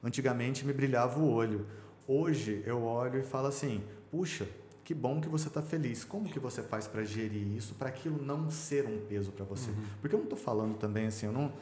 [0.02, 1.64] Antigamente me brilhava o olho.
[2.08, 3.80] Hoje eu olho e falo assim,
[4.10, 4.48] puxa,
[4.86, 6.04] Que bom que você está feliz.
[6.04, 9.68] Como que você faz para gerir isso, para aquilo não ser um peso para você?
[9.70, 9.84] Uhum.
[10.00, 11.52] Porque eu não estou falando também assim, eu não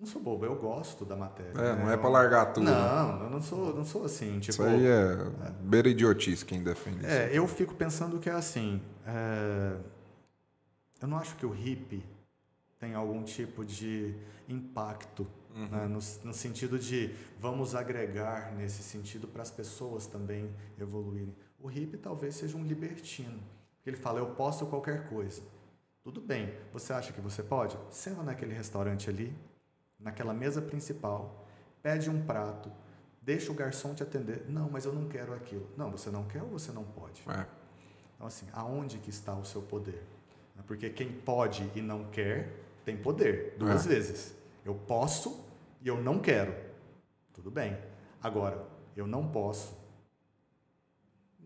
[0.00, 1.50] não sou bobo, eu gosto da matéria.
[1.50, 1.84] É, né?
[1.84, 2.64] não é para largar tudo.
[2.64, 4.38] Não, eu não sou, não sou assim.
[4.38, 7.34] Tipo, isso aí é, é beira idiotice quem defende é, isso.
[7.34, 8.80] eu fico pensando que é assim.
[9.06, 9.76] É,
[11.02, 12.04] eu não acho que o hippie
[12.78, 14.14] tem algum tipo de
[14.48, 15.68] impacto uhum.
[15.68, 15.86] né?
[15.86, 20.50] no, no, sentido de vamos agregar nesse sentido para as pessoas também
[20.80, 21.34] evoluírem.
[21.60, 23.40] O hippie talvez seja um libertino,
[23.76, 25.42] porque ele fala: eu posso qualquer coisa.
[26.02, 27.76] Tudo bem, você acha que você pode?
[27.90, 29.34] Senta naquele restaurante ali,
[29.98, 31.46] naquela mesa principal,
[31.82, 32.70] pede um prato,
[33.22, 34.44] deixa o garçom te atender.
[34.48, 35.68] Não, mas eu não quero aquilo.
[35.76, 37.22] Não, você não quer ou você não pode?
[37.28, 37.46] É.
[38.14, 40.02] Então, assim, aonde que está o seu poder?
[40.66, 42.52] Porque quem pode e não quer,
[42.84, 43.88] tem poder, duas é.
[43.88, 44.34] vezes.
[44.64, 45.44] Eu posso
[45.80, 46.54] e eu não quero.
[47.32, 47.78] Tudo bem.
[48.22, 48.66] Agora,
[48.96, 49.72] eu não posso.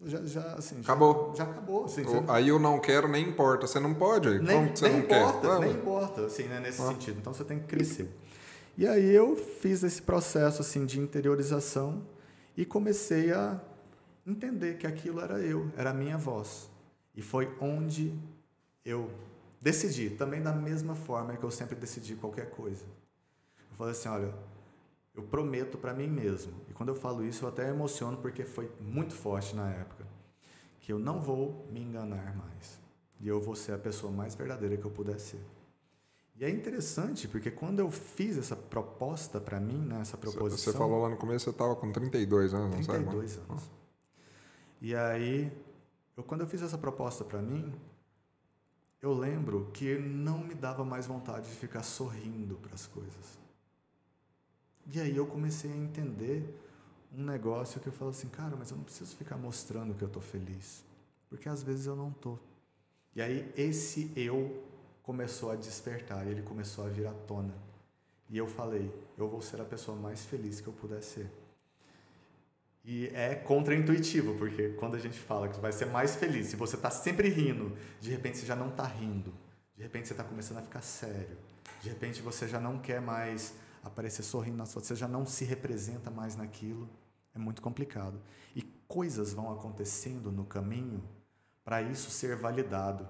[0.05, 1.33] Já, já, assim, acabou.
[1.37, 1.85] Já, já acabou.
[1.85, 2.25] Assim, você...
[2.29, 3.67] Aí eu não quero, nem importa.
[3.67, 4.41] Você não pode.
[4.41, 5.61] Nem, Como você nem não importa, quer?
[5.61, 6.87] Nem importa, assim, né, nesse ah.
[6.87, 7.19] sentido.
[7.21, 8.11] Então você tem que crescer.
[8.77, 12.07] E aí eu fiz esse processo assim de interiorização
[12.57, 13.61] e comecei a
[14.27, 16.71] entender que aquilo era eu, era a minha voz.
[17.15, 18.19] E foi onde
[18.85, 19.11] eu
[19.61, 22.85] decidi, também da mesma forma que eu sempre decidi qualquer coisa.
[23.71, 24.35] Eu falei assim, olha,
[25.15, 26.53] eu prometo para mim mesmo.
[26.69, 30.07] E quando eu falo isso, eu até emociono porque foi muito forte na época,
[30.81, 32.81] que eu não vou me enganar mais.
[33.21, 35.41] E eu vou ser a pessoa mais verdadeira que eu puder ser.
[36.35, 40.73] E é interessante, porque quando eu fiz essa proposta para mim, né, essa proposição...
[40.73, 43.47] Você falou lá no começo, você estava com 32 anos, não 32 sabe?
[43.51, 43.71] anos.
[44.81, 45.53] E aí,
[46.17, 47.73] eu, quando eu fiz essa proposta para mim,
[49.01, 53.39] eu lembro que não me dava mais vontade de ficar sorrindo para as coisas.
[54.93, 56.59] E aí eu comecei a entender
[57.17, 60.09] um negócio que eu falo assim, cara, mas eu não preciso ficar mostrando que eu
[60.09, 60.83] estou feliz,
[61.29, 62.39] porque às vezes eu não estou.
[63.15, 64.63] E aí esse eu
[65.03, 67.55] começou a despertar, ele começou a vir à tona.
[68.29, 71.31] E eu falei, eu vou ser a pessoa mais feliz que eu puder ser.
[72.85, 76.77] E é contraintuitivo, porque quando a gente fala que vai ser mais feliz, se você
[76.77, 79.33] está sempre rindo, de repente você já não está rindo,
[79.77, 81.37] de repente você está começando a ficar sério,
[81.81, 83.55] de repente você já não quer mais
[83.85, 86.89] aparecer sorrindo na sua, você já não se representa mais naquilo,
[87.35, 88.21] é muito complicado.
[88.55, 91.03] E coisas vão acontecendo no caminho
[91.65, 93.09] para isso ser validado.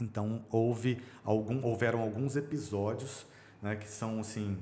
[0.00, 3.26] Então houve algum, houveram alguns episódios
[3.62, 4.58] né, que são assim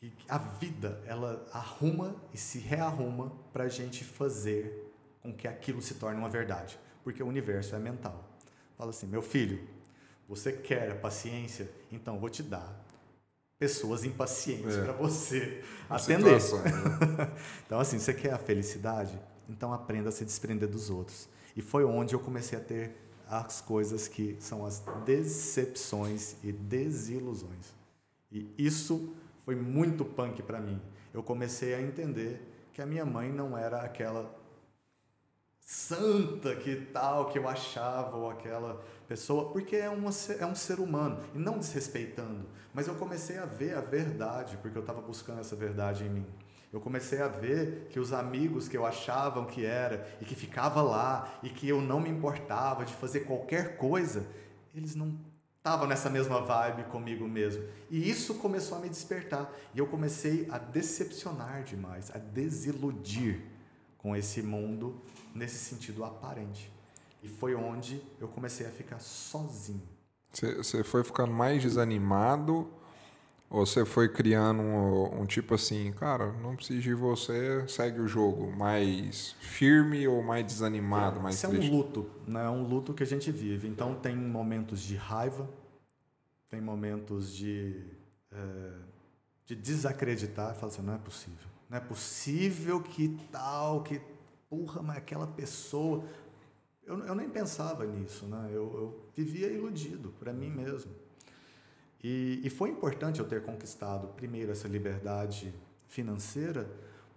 [0.00, 4.92] que a vida ela arruma e se rearruma para a gente fazer
[5.22, 8.28] com que aquilo se torne uma verdade, porque o universo é mental.
[8.76, 9.64] Fala assim, meu filho,
[10.28, 12.82] você quer a paciência, então vou te dar
[13.60, 14.82] pessoas impacientes é.
[14.82, 16.40] para você atender.
[16.40, 17.32] Situação, né?
[17.64, 19.16] então assim, você quer a felicidade,
[19.48, 21.28] então aprenda a se desprender dos outros.
[21.54, 22.96] E foi onde eu comecei a ter
[23.28, 27.74] as coisas que são as decepções e desilusões.
[28.30, 30.80] E isso foi muito punk para mim.
[31.12, 32.40] Eu comecei a entender
[32.72, 34.34] que a minha mãe não era aquela
[35.60, 40.80] santa que tal que eu achava ou aquela pessoa, porque é, uma, é um ser
[40.80, 45.40] humano e não desrespeitando, mas eu comecei a ver a verdade, porque eu estava buscando
[45.40, 46.26] essa verdade em mim.
[46.72, 50.80] Eu comecei a ver que os amigos que eu achavam que era e que ficava
[50.80, 54.26] lá e que eu não me importava de fazer qualquer coisa,
[54.74, 55.14] eles não
[55.58, 57.62] estavam nessa mesma vibe comigo mesmo.
[57.90, 59.52] E isso começou a me despertar.
[59.74, 63.42] E eu comecei a decepcionar demais, a desiludir
[63.98, 64.98] com esse mundo
[65.34, 66.72] nesse sentido aparente.
[67.22, 69.86] E foi onde eu comecei a ficar sozinho.
[70.32, 72.68] Você foi ficando mais desanimado
[73.52, 78.08] ou você foi criando um, um, tipo assim, cara, não preciso de você, segue o
[78.08, 81.68] jogo, mais firme ou mais desanimado, mais Isso triste?
[81.68, 82.46] é um luto, né?
[82.46, 83.68] É um luto que a gente vive.
[83.68, 85.46] Então tem momentos de raiva,
[86.48, 87.78] tem momentos de,
[88.32, 88.72] é,
[89.44, 91.50] de desacreditar, fala assim, não é possível.
[91.68, 94.00] Não é possível que tal, que
[94.48, 96.02] porra, mas aquela pessoa.
[96.86, 98.48] Eu, eu nem pensava nisso, né?
[98.48, 101.01] Eu, eu vivia iludido para mim mesmo.
[102.02, 105.54] E, e foi importante eu ter conquistado primeiro essa liberdade
[105.88, 106.68] financeira,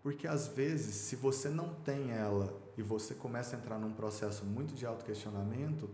[0.03, 4.45] porque às vezes, se você não tem ela e você começa a entrar num processo
[4.45, 5.89] muito de autoquestionamento,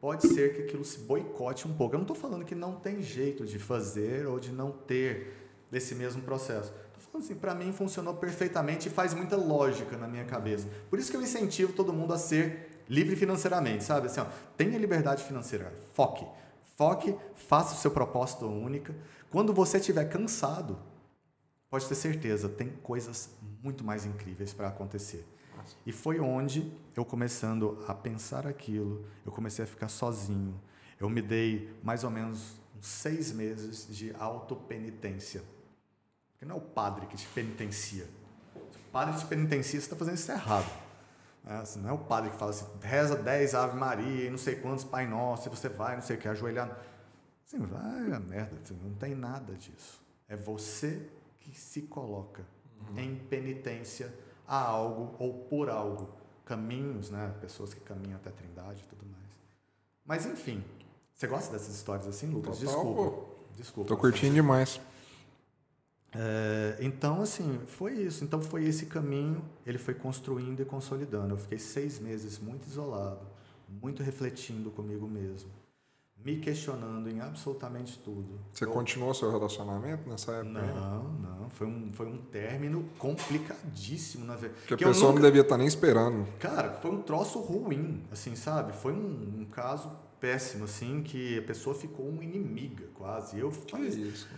[0.00, 1.94] pode ser que aquilo se boicote um pouco.
[1.94, 5.34] Eu não estou falando que não tem jeito de fazer ou de não ter
[5.70, 6.72] desse mesmo processo.
[6.96, 10.68] Estou falando assim, para mim funcionou perfeitamente e faz muita lógica na minha cabeça.
[10.88, 14.06] Por isso que eu incentivo todo mundo a ser livre financeiramente, sabe?
[14.06, 16.24] Assim, ó, tenha liberdade financeira, foque.
[16.78, 18.94] Foque, faça o seu propósito única.
[19.32, 20.78] Quando você estiver cansado,
[21.68, 23.30] pode ter certeza, tem coisas
[23.64, 25.26] muito mais incríveis para acontecer.
[25.84, 30.54] E foi onde eu começando a pensar aquilo, eu comecei a ficar sozinho.
[31.00, 35.42] Eu me dei mais ou menos seis meses de autopenitência.
[36.30, 38.04] Porque não é o padre que te penitencia.
[38.70, 40.87] Se o padre te penitencia, você está fazendo isso errado.
[41.48, 44.36] É, assim, não é o padre que fala assim, reza 10 Ave Maria e não
[44.36, 46.78] sei quantos Pai Nosso, e você vai, não sei o que, ajoelhar.
[47.46, 49.98] Assim, vai a merda, não tem nada disso.
[50.28, 51.08] É você
[51.40, 52.44] que se coloca
[52.90, 53.00] uhum.
[53.00, 54.14] em penitência
[54.46, 56.10] a algo ou por algo.
[56.44, 57.34] Caminhos, né?
[57.40, 59.28] Pessoas que caminham até a Trindade e tudo mais.
[60.04, 60.62] Mas enfim,
[61.14, 62.58] você gosta dessas histórias assim, Lucas?
[62.58, 63.10] Total, Desculpa.
[63.10, 63.26] Pô.
[63.56, 63.88] Desculpa.
[63.88, 64.80] Tô curtindo demais.
[66.14, 68.24] É, então, assim, foi isso.
[68.24, 71.34] Então, foi esse caminho, ele foi construindo e consolidando.
[71.34, 73.26] Eu fiquei seis meses muito isolado,
[73.68, 75.50] muito refletindo comigo mesmo,
[76.24, 78.40] me questionando em absolutamente tudo.
[78.52, 78.70] Você eu...
[78.70, 80.62] continuou seu relacionamento nessa época?
[80.62, 81.50] Não, não.
[81.50, 84.66] Foi um, foi um término complicadíssimo, na verdade.
[84.66, 85.20] Que a pessoa nunca...
[85.20, 86.26] não devia estar tá nem esperando.
[86.38, 88.72] Cara, foi um troço ruim, assim, sabe?
[88.72, 89.90] Foi um, um caso
[90.20, 93.38] péssimo, assim, que a pessoa ficou uma inimiga, quase.
[93.38, 94.28] Eu que isso?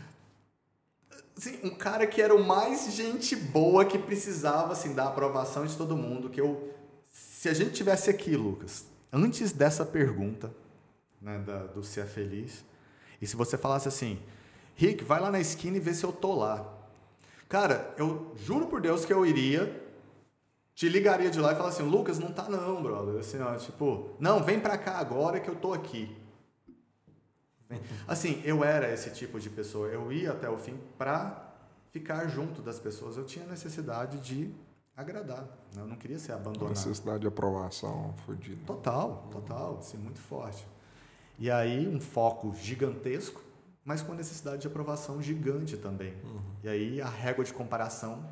[1.40, 5.74] Assim, um cara que era o mais gente boa que precisava assim da aprovação de
[5.74, 6.70] todo mundo, que eu
[7.10, 10.52] se a gente tivesse aqui, Lucas, antes dessa pergunta,
[11.18, 12.62] né, da, do ser feliz,
[13.22, 14.18] e se você falasse assim,
[14.74, 16.70] Rick, vai lá na esquina e vê se eu tô lá.
[17.48, 19.82] Cara, eu juro por Deus que eu iria,
[20.74, 23.18] te ligaria de lá e falaria assim, Lucas, não tá não, brother.
[23.18, 26.14] Assim, ó, tipo, não, vem pra cá agora que eu tô aqui.
[28.06, 29.88] Assim, eu era esse tipo de pessoa.
[29.88, 31.54] Eu ia até o fim para
[31.90, 33.16] ficar junto das pessoas.
[33.16, 34.54] Eu tinha necessidade de
[34.96, 35.42] agradar.
[35.74, 35.82] Né?
[35.82, 36.70] Eu não queria ser abandonado.
[36.70, 38.60] Necessidade de aprovação fodida.
[38.66, 40.66] Total, total, assim, muito forte.
[41.38, 43.42] E aí um foco gigantesco,
[43.84, 46.14] mas com necessidade de aprovação gigante também.
[46.22, 46.40] Uhum.
[46.62, 48.22] E aí a régua de comparação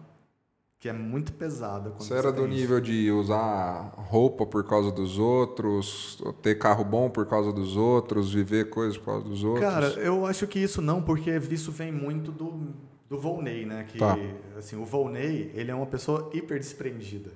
[0.80, 1.90] que é muito pesada.
[1.98, 7.26] Você era do nível de usar roupa por causa dos outros, ter carro bom por
[7.26, 9.64] causa dos outros, viver coisas por causa dos outros?
[9.64, 12.68] Cara, eu acho que isso não, porque isso vem muito do,
[13.08, 13.86] do Volney, né?
[13.88, 14.16] Que, tá.
[14.56, 17.32] assim, o Volney, ele é uma pessoa hiper desprendida.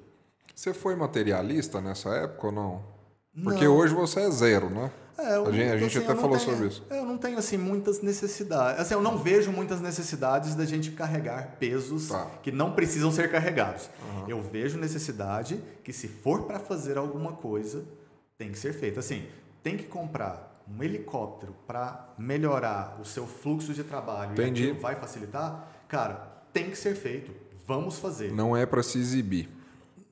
[0.55, 2.85] Você foi materialista nessa época ou não?
[3.43, 3.77] Porque não.
[3.77, 4.93] hoje você é zero, né?
[5.23, 6.85] É, eu, a gente, a gente assim, até falou tenho, sobre isso.
[6.91, 8.81] Eu não tenho assim muitas necessidades.
[8.81, 12.27] Assim, eu não vejo muitas necessidades da gente carregar pesos tá.
[12.43, 13.89] que não precisam ser carregados.
[14.03, 14.29] Uhum.
[14.29, 17.85] Eu vejo necessidade que se for para fazer alguma coisa,
[18.37, 18.99] tem que ser feito.
[18.99, 19.27] Assim,
[19.63, 24.69] tem que comprar um helicóptero para melhorar o seu fluxo de trabalho Entendi.
[24.69, 27.33] e vai facilitar, cara, tem que ser feito.
[27.67, 28.33] Vamos fazer.
[28.33, 29.49] Não é para se exibir.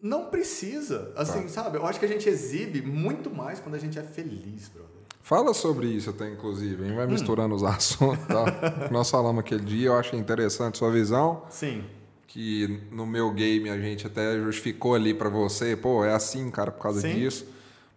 [0.00, 1.12] Não precisa.
[1.16, 1.48] Assim, tá.
[1.48, 1.76] sabe?
[1.76, 4.89] Eu acho que a gente exibe muito mais quando a gente é feliz, brother.
[5.20, 6.84] Fala sobre isso até, inclusive.
[6.84, 7.10] Gente vai hum.
[7.10, 8.26] misturando os assuntos.
[8.26, 8.88] Tá?
[8.90, 11.42] Nós falamos aquele dia, eu achei interessante sua visão.
[11.50, 11.84] Sim.
[12.26, 16.70] Que no meu game a gente até justificou ali para você, pô, é assim, cara,
[16.70, 17.14] por causa Sim.
[17.14, 17.46] disso.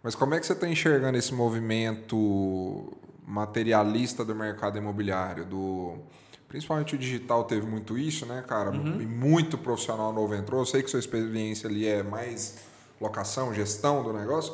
[0.01, 2.91] Mas como é que você está enxergando esse movimento
[3.25, 5.45] materialista do mercado imobiliário?
[5.45, 5.99] Do
[6.53, 8.69] Principalmente o digital teve muito isso, né, cara?
[8.69, 9.01] Uhum.
[9.01, 10.61] E muito profissional novo entrou.
[10.61, 12.59] Eu sei que sua experiência ali é mais
[13.01, 14.53] locação, gestão do negócio.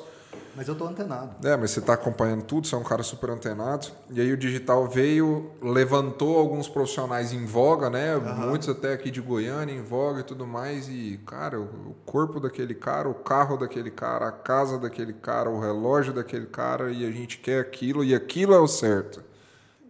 [0.56, 1.47] Mas eu tô antenado.
[1.47, 3.88] É, mas você está acompanhando tudo, você é um cara super antenado.
[4.10, 8.18] E aí o digital veio, levantou alguns profissionais em voga, né?
[8.18, 8.49] Uhum.
[8.49, 10.89] Muitos até aqui de Goiânia em voga e tudo mais.
[10.89, 15.61] E, cara, o corpo daquele cara, o carro daquele cara, a casa daquele cara, o
[15.61, 19.23] relógio daquele cara, e a gente quer aquilo, e aquilo é o certo.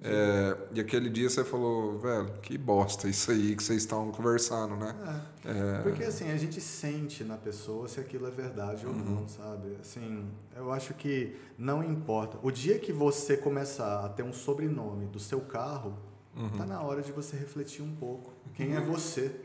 [0.02, 4.78] É, e aquele dia você falou, velho, que bosta isso aí que vocês estão conversando,
[4.78, 4.96] né?
[5.44, 5.82] É, é...
[5.82, 9.22] Porque assim, a gente sente na pessoa se aquilo é verdade ou uhum.
[9.22, 9.76] não, sabe?
[9.82, 12.40] Assim, eu acho que não importa.
[12.42, 15.98] O dia que você começar a ter um sobrenome do seu carro,
[16.34, 16.50] uhum.
[16.52, 18.32] tá na hora de você refletir um pouco.
[18.56, 19.36] Quem é você?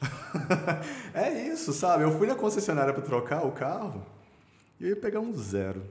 [1.12, 2.02] é isso, sabe?
[2.02, 4.02] Eu fui na concessionária para trocar o carro
[4.80, 5.82] e eu ia pegar um zero.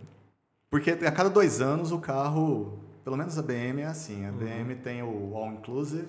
[0.72, 4.26] Porque a cada dois anos o carro pelo menos a BM é assim.
[4.26, 4.38] A uhum.
[4.38, 6.08] BM tem o All Inclusive.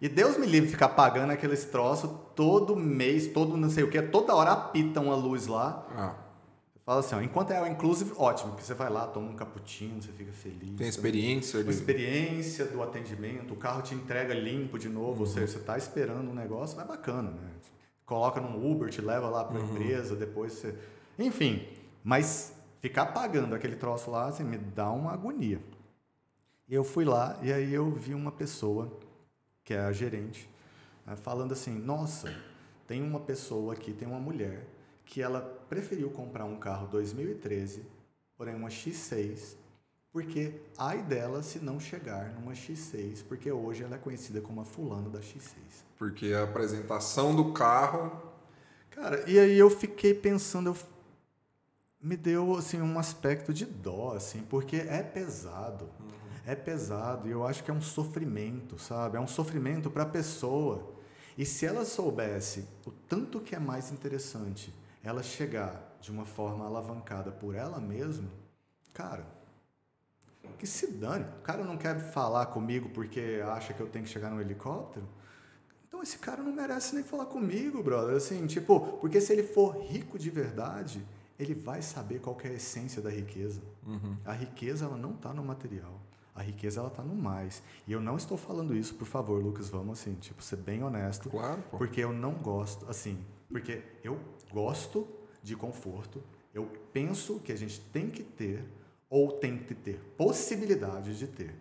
[0.00, 4.00] E Deus me livre ficar pagando aqueles troços todo mês, todo não sei o que,
[4.00, 5.86] toda hora apita uma luz lá.
[5.94, 6.14] Ah.
[6.86, 10.00] Fala assim, ó, enquanto é o inclusive, ótimo, porque você vai lá, toma um cappuccino,
[10.00, 10.74] você fica feliz.
[10.76, 11.62] Tem experiência.
[11.62, 11.70] De...
[11.70, 15.20] experiência do atendimento, o carro te entrega limpo de novo, uhum.
[15.20, 17.50] ou seja, você está esperando um negócio, vai bacana, né?
[18.06, 19.70] Coloca num Uber, te leva lá para a uhum.
[19.70, 20.74] empresa, depois você...
[21.18, 21.68] Enfim,
[22.02, 25.60] mas ficar pagando aquele troço lá, assim, me dá uma agonia.
[26.70, 28.90] Eu fui lá e aí eu vi uma pessoa,
[29.64, 30.48] que é a gerente,
[31.04, 32.32] né, falando assim: Nossa,
[32.86, 34.66] tem uma pessoa aqui, tem uma mulher,
[35.04, 37.84] que ela preferiu comprar um carro 2013,
[38.36, 39.56] porém uma X6,
[40.12, 44.64] porque ai dela se não chegar numa X6, porque hoje ela é conhecida como a
[44.64, 45.52] fulana da X6.
[45.98, 48.30] Porque a apresentação do carro
[48.90, 50.76] Cara, e aí eu fiquei pensando, eu...
[52.00, 55.88] me deu assim um aspecto de dó, assim, porque é pesado.
[56.50, 59.16] É pesado e eu acho que é um sofrimento, sabe?
[59.16, 60.94] É um sofrimento para a pessoa.
[61.38, 66.66] E se ela soubesse o tanto que é mais interessante ela chegar de uma forma
[66.66, 68.28] alavancada por ela mesma,
[68.92, 69.24] cara,
[70.58, 71.24] que se dane.
[71.38, 75.06] O cara não quer falar comigo porque acha que eu tenho que chegar no helicóptero.
[75.86, 78.16] Então esse cara não merece nem falar comigo, brother.
[78.16, 81.06] Assim, tipo, porque se ele for rico de verdade,
[81.38, 83.62] ele vai saber qual é a essência da riqueza.
[83.86, 84.16] Uhum.
[84.24, 85.99] A riqueza ela não está no material.
[86.34, 87.62] A riqueza ela está no mais.
[87.86, 91.28] E eu não estou falando isso, por favor, Lucas, vamos assim, tipo, ser bem honesto.
[91.28, 91.62] Claro.
[91.70, 91.78] Pô.
[91.78, 94.18] Porque eu não gosto, assim, porque eu
[94.52, 95.06] gosto
[95.42, 96.22] de conforto.
[96.52, 98.64] Eu penso que a gente tem que ter
[99.08, 101.54] ou tem que ter possibilidades de ter.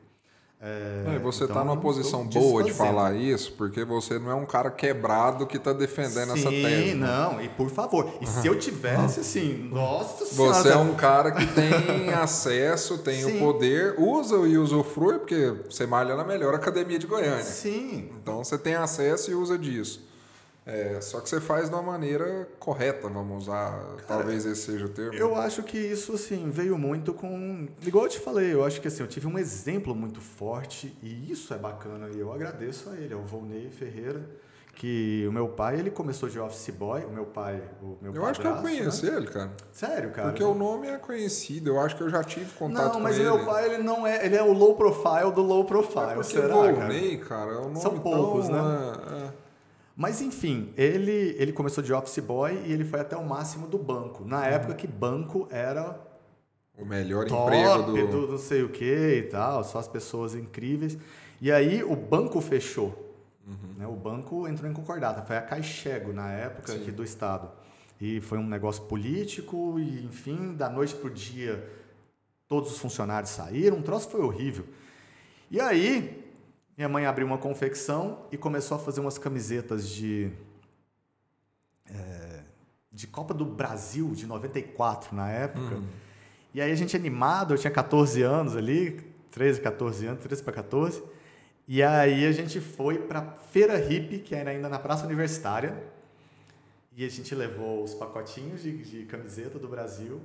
[0.61, 4.35] É, é, você está então, numa posição boa de falar isso, porque você não é
[4.35, 6.89] um cara quebrado que está defendendo Sim, essa tese.
[6.91, 7.07] Sim, né?
[7.07, 8.11] não, e por favor.
[8.19, 10.53] E se eu tivesse, assim, nossa senhora.
[10.53, 13.37] Você é um cara que tem acesso, tem Sim.
[13.37, 17.41] o poder, usa e usufrui, porque você malha na melhor academia de Goiânia.
[17.41, 18.09] Sim.
[18.21, 20.08] Então você tem acesso e usa disso.
[20.69, 24.85] É, só que você faz de uma maneira correta, vamos usar, Cara, talvez esse seja
[24.85, 25.15] o termo.
[25.15, 27.67] Eu acho que isso, assim, veio muito com...
[27.81, 31.31] Igual eu te falei, eu acho que, assim, eu tive um exemplo muito forte e
[31.31, 34.23] isso é bacana e eu agradeço a ele, ao Volney Ferreira,
[34.75, 38.25] que o meu pai, ele começou de office boy, o meu pai, o meu Eu
[38.25, 39.17] acho que eu conheço né?
[39.17, 39.51] ele, cara.
[39.71, 40.29] Sério, cara?
[40.29, 43.23] Porque o nome é conhecido, eu acho que eu já tive contato não, com ele.
[43.23, 45.65] Não, mas o meu pai, ele não é, ele é o low profile do low
[45.65, 47.47] profile, é porque será, Volney, cara?
[47.47, 48.93] cara é um nome São poucos, tão, né?
[49.09, 49.48] É, é.
[49.99, 53.77] Mas enfim, ele, ele começou de office boy e ele foi até o máximo do
[53.77, 54.23] banco.
[54.23, 54.43] Na uhum.
[54.45, 55.99] época que banco era
[56.77, 58.07] o melhor emprego do...
[58.07, 60.97] do não sei o que e tal, só as pessoas incríveis.
[61.41, 63.13] E aí o banco fechou.
[63.45, 63.73] Uhum.
[63.77, 63.87] Né?
[63.87, 65.21] O banco entrou em concordata.
[65.21, 67.51] Foi a Caixego na época aqui do estado.
[67.99, 71.69] E foi um negócio político e enfim, da noite pro dia
[72.47, 73.75] todos os funcionários saíram.
[73.75, 74.63] Um troço foi horrível.
[75.51, 76.28] E aí
[76.79, 80.31] minha mãe abriu uma confecção e começou a fazer umas camisetas de.
[81.91, 82.39] É,
[82.89, 85.75] de Copa do Brasil, de 94 na época.
[85.75, 85.87] Uhum.
[86.53, 90.53] E aí a gente animado, eu tinha 14 anos ali, 13, 14 anos, 13 para
[90.53, 91.03] 14.
[91.67, 95.83] E aí a gente foi para Feira Hip, que era ainda na Praça Universitária.
[96.95, 100.21] E a gente levou os pacotinhos de, de camiseta do Brasil,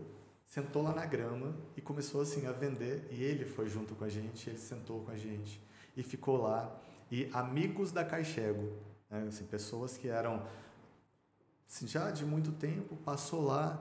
[0.46, 3.08] sentou lá na grama e começou assim a vender.
[3.10, 5.60] E ele foi junto com a gente, ele sentou com a gente
[5.96, 6.70] e ficou lá.
[7.10, 8.72] E amigos da Caixego,
[9.10, 9.26] né?
[9.28, 10.42] assim, pessoas que eram
[11.68, 13.80] assim, já de muito tempo, passou lá.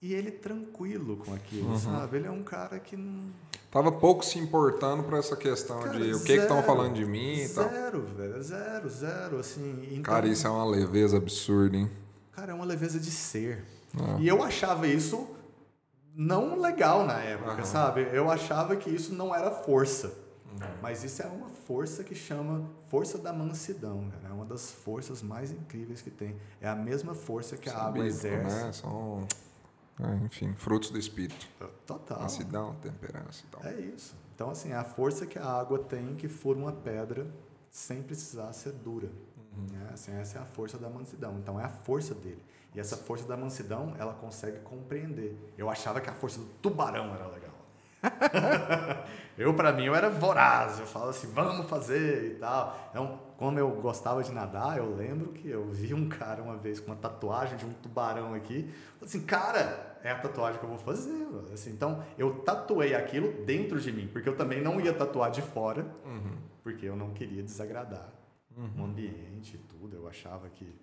[0.00, 1.78] E ele tranquilo com aquilo, uhum.
[1.78, 2.16] sabe?
[2.16, 3.30] Ele é um cara que não.
[3.70, 7.36] Tava pouco se importando para essa questão cara, de o que estão falando de mim
[7.36, 7.68] e tal.
[7.68, 8.42] Zero, velho.
[8.42, 9.38] Zero, zero.
[9.38, 11.88] Assim, então, cara, isso é uma leveza absurda, hein?
[12.32, 13.64] Cara, é uma leveza de ser.
[13.96, 14.16] Ah.
[14.18, 15.28] E eu achava isso
[16.14, 17.64] não legal na época, uhum.
[17.64, 18.08] sabe?
[18.12, 20.12] Eu achava que isso não era força.
[20.80, 24.28] Mas isso é uma força que chama força da mansidão, cara.
[24.28, 26.36] É uma das forças mais incríveis que tem.
[26.60, 28.64] É a mesma força que a água exerce.
[28.64, 28.72] Né?
[28.72, 29.26] São,
[30.00, 31.46] é, enfim, frutos do espírito.
[31.86, 32.20] Total.
[32.20, 33.64] Mansidão, temperança e tal.
[33.64, 34.14] É isso.
[34.34, 37.26] Então, assim, é a força que a água tem que fura uma pedra
[37.70, 39.08] sem precisar ser dura.
[39.56, 39.66] Uhum.
[39.88, 41.38] É, assim, essa é a força da mansidão.
[41.38, 42.42] Então, é a força dele.
[42.74, 45.36] E essa força da mansidão, ela consegue compreender.
[45.58, 47.51] Eu achava que a força do tubarão era legal.
[49.38, 50.80] eu, para mim, eu era voraz.
[50.80, 52.88] Eu falava assim, vamos fazer e tal.
[52.90, 56.80] Então, como eu gostava de nadar, eu lembro que eu vi um cara uma vez
[56.80, 58.62] com uma tatuagem de um tubarão aqui.
[58.98, 61.26] Falei assim, cara, é a tatuagem que eu vou fazer.
[61.52, 65.42] Assim, então, eu tatuei aquilo dentro de mim, porque eu também não ia tatuar de
[65.42, 66.36] fora, uhum.
[66.62, 68.12] porque eu não queria desagradar
[68.56, 68.82] uhum.
[68.82, 69.96] o ambiente e tudo.
[69.96, 70.74] Eu achava que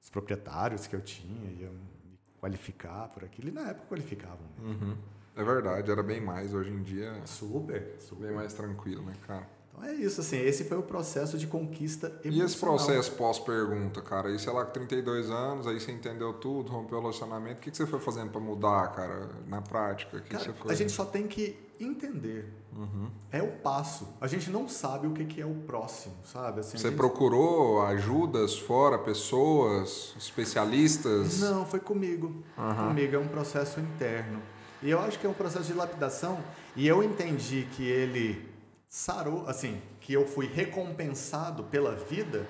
[0.00, 4.86] os proprietários que eu tinha iam me qualificar por aquilo, e na época qualificavam mesmo.
[4.86, 4.96] Uhum.
[5.34, 6.52] É verdade, era bem mais.
[6.52, 7.14] Hoje em dia.
[7.24, 8.26] Super, super.
[8.26, 9.46] Bem mais tranquilo, né, cara?
[9.72, 10.36] Então é isso, assim.
[10.36, 12.38] Esse foi o processo de conquista emocional.
[12.38, 14.28] E esse processo pós-pergunta, cara?
[14.28, 17.58] Aí, sei lá, com 32 anos, aí você entendeu tudo, rompeu o relacionamento.
[17.58, 20.20] O que, que você foi fazendo para mudar, cara, na prática?
[20.20, 20.72] Que cara, você foi...
[20.72, 22.52] A gente só tem que entender.
[22.76, 23.10] Uhum.
[23.30, 24.08] É o passo.
[24.20, 26.60] A gente não sabe o que, que é o próximo, sabe?
[26.60, 26.96] Assim, você gente...
[26.96, 31.40] procurou ajudas fora, pessoas, especialistas?
[31.40, 32.42] Não, foi comigo.
[32.56, 32.88] Uhum.
[32.88, 34.40] Comigo é um processo interno.
[34.82, 36.42] E eu acho que é um processo de lapidação.
[36.74, 38.48] E eu entendi que ele
[38.88, 42.46] sarou, assim, que eu fui recompensado pela vida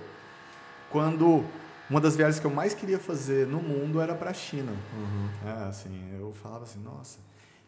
[0.90, 1.44] quando
[1.88, 4.72] uma das viagens que eu mais queria fazer no mundo era para a China.
[4.72, 5.48] Uhum.
[5.48, 7.18] É, assim, eu falava assim, nossa.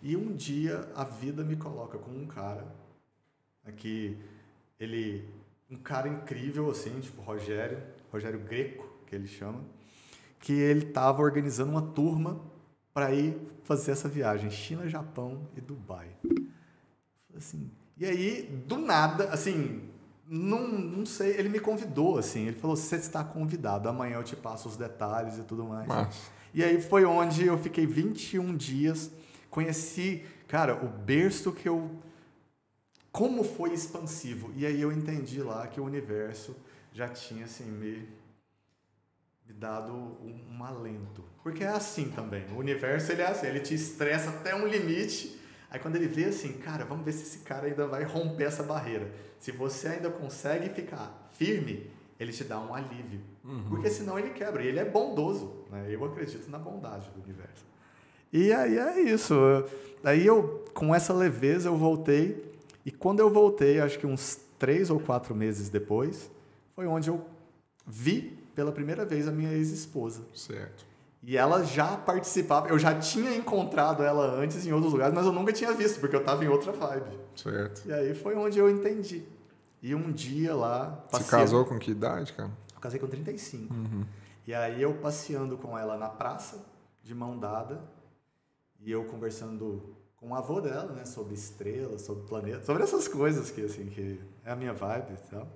[0.02, 2.66] E um dia a vida me coloca com um cara
[3.66, 4.18] aqui,
[4.78, 5.28] ele,
[5.70, 7.82] um cara incrível assim, tipo Rogério,
[8.12, 9.60] Rogério Greco, que ele chama,
[10.40, 12.40] que ele estava organizando uma turma
[12.92, 16.08] para ir fazer essa viagem, China, Japão e Dubai.
[17.36, 19.82] Assim, e aí, do nada, assim,
[20.28, 24.36] não, não sei, ele me convidou, assim, ele falou, você está convidado, amanhã eu te
[24.36, 25.88] passo os detalhes e tudo mais.
[25.88, 29.10] Mas, E aí foi onde eu fiquei 21 dias,
[29.50, 31.90] conheci, cara, o berço que eu.
[33.10, 34.52] Como foi expansivo.
[34.56, 36.54] E aí eu entendi lá que o universo
[36.92, 38.08] já tinha, assim, me,
[39.46, 41.24] me dado um, um alento.
[41.42, 42.44] Porque é assim também.
[42.54, 45.38] O universo, ele é assim, ele te estressa até um limite.
[45.70, 48.62] Aí quando ele vê assim, cara, vamos ver se esse cara ainda vai romper essa
[48.62, 49.10] barreira.
[49.38, 53.20] Se você ainda consegue ficar firme, ele te dá um alívio.
[53.68, 54.62] Porque senão ele quebra.
[54.62, 55.64] E ele é bondoso.
[55.70, 55.88] Né?
[55.90, 57.64] Eu acredito na bondade do universo.
[58.32, 59.34] E aí é isso.
[60.02, 62.52] Aí eu, com essa leveza, eu voltei.
[62.86, 66.30] E quando eu voltei, acho que uns três ou quatro meses depois,
[66.74, 67.24] foi onde eu
[67.86, 70.22] vi pela primeira vez a minha ex-esposa.
[70.34, 70.84] certo.
[71.26, 75.32] E ela já participava, eu já tinha encontrado ela antes em outros lugares, mas eu
[75.32, 77.18] nunca tinha visto, porque eu estava em outra vibe.
[77.34, 77.82] Certo.
[77.86, 79.24] E aí foi onde eu entendi.
[79.82, 81.02] E um dia lá.
[81.06, 82.50] Você passeando- casou com que idade, cara?
[82.74, 83.74] Eu casei com 35.
[84.46, 86.62] E aí eu passeando com ela na praça,
[87.02, 87.80] de mão dada,
[88.80, 93.50] e eu conversando com o avô dela, né, sobre estrelas, sobre planetas, sobre essas coisas
[93.50, 95.48] que assim que é a minha vibe e tal.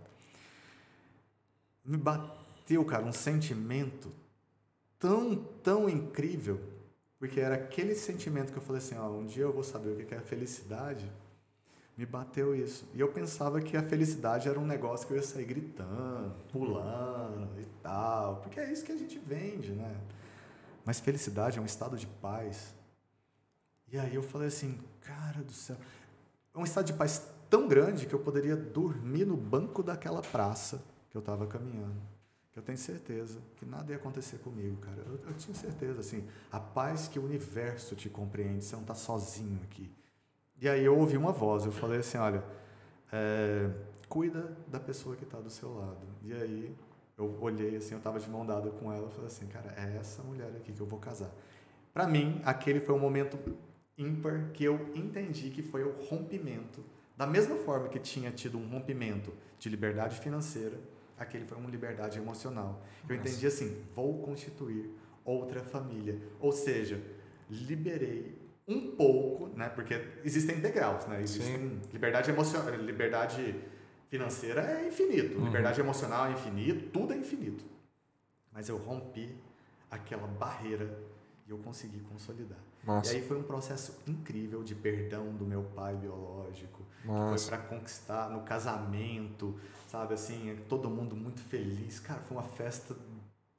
[1.85, 2.38] Me bateu,
[2.85, 4.11] cara, um sentimento
[4.99, 6.61] tão, tão incrível,
[7.19, 10.07] porque era aquele sentimento que eu falei assim, ó, um dia eu vou saber o
[10.07, 11.11] que é felicidade.
[11.97, 12.87] Me bateu isso.
[12.95, 17.61] E eu pensava que a felicidade era um negócio que eu ia sair gritando, pulando
[17.61, 19.97] e tal, porque é isso que a gente vende, né?
[20.85, 22.73] Mas felicidade é um estado de paz.
[23.91, 25.77] E aí eu falei assim, cara do céu,
[26.55, 30.83] é um estado de paz tão grande que eu poderia dormir no banco daquela praça
[31.11, 32.18] que eu estava caminhando.
[32.59, 35.01] Eu tenho certeza que nada ia acontecer comigo, cara.
[35.07, 38.97] Eu, eu tinha certeza, assim, a paz que o universo te compreende, você não está
[38.97, 39.89] sozinho aqui.
[40.61, 42.43] E aí eu ouvi uma voz, eu falei assim, olha,
[43.13, 43.71] é,
[44.09, 46.05] cuida da pessoa que está do seu lado.
[46.21, 46.77] E aí
[47.17, 49.97] eu olhei assim, eu estava de mão dada com ela, eu falei assim, cara, é
[49.97, 51.31] essa mulher aqui que eu vou casar.
[51.95, 53.39] Para mim, aquele foi um momento
[53.97, 56.83] ímpar que eu entendi que foi o rompimento.
[57.17, 60.77] Da mesma forma que tinha tido um rompimento de liberdade financeira,
[61.19, 62.83] aquele foi uma liberdade emocional.
[63.09, 63.29] Eu Nossa.
[63.29, 64.91] entendi assim, vou constituir
[65.25, 66.19] outra família.
[66.41, 67.03] Ou seja,
[67.51, 69.69] liberei um pouco, né?
[69.69, 71.23] Porque existem degraus, né?
[71.23, 73.55] Existem liberdade emocional, liberdade
[74.11, 75.45] financeira é infinito, Uhum.
[75.47, 77.65] liberdade emocional é infinito, tudo é infinito.
[78.53, 79.35] Mas eu rompi
[79.91, 80.99] aquela barreira
[81.47, 82.59] e eu consegui consolidar.
[82.89, 83.13] Massa.
[83.13, 87.59] E aí foi um processo incrível de perdão do meu pai biológico, que foi para
[87.59, 89.55] conquistar no casamento,
[89.89, 92.01] sabe assim, todo mundo muito feliz.
[92.01, 92.97] Cara, foi uma festa.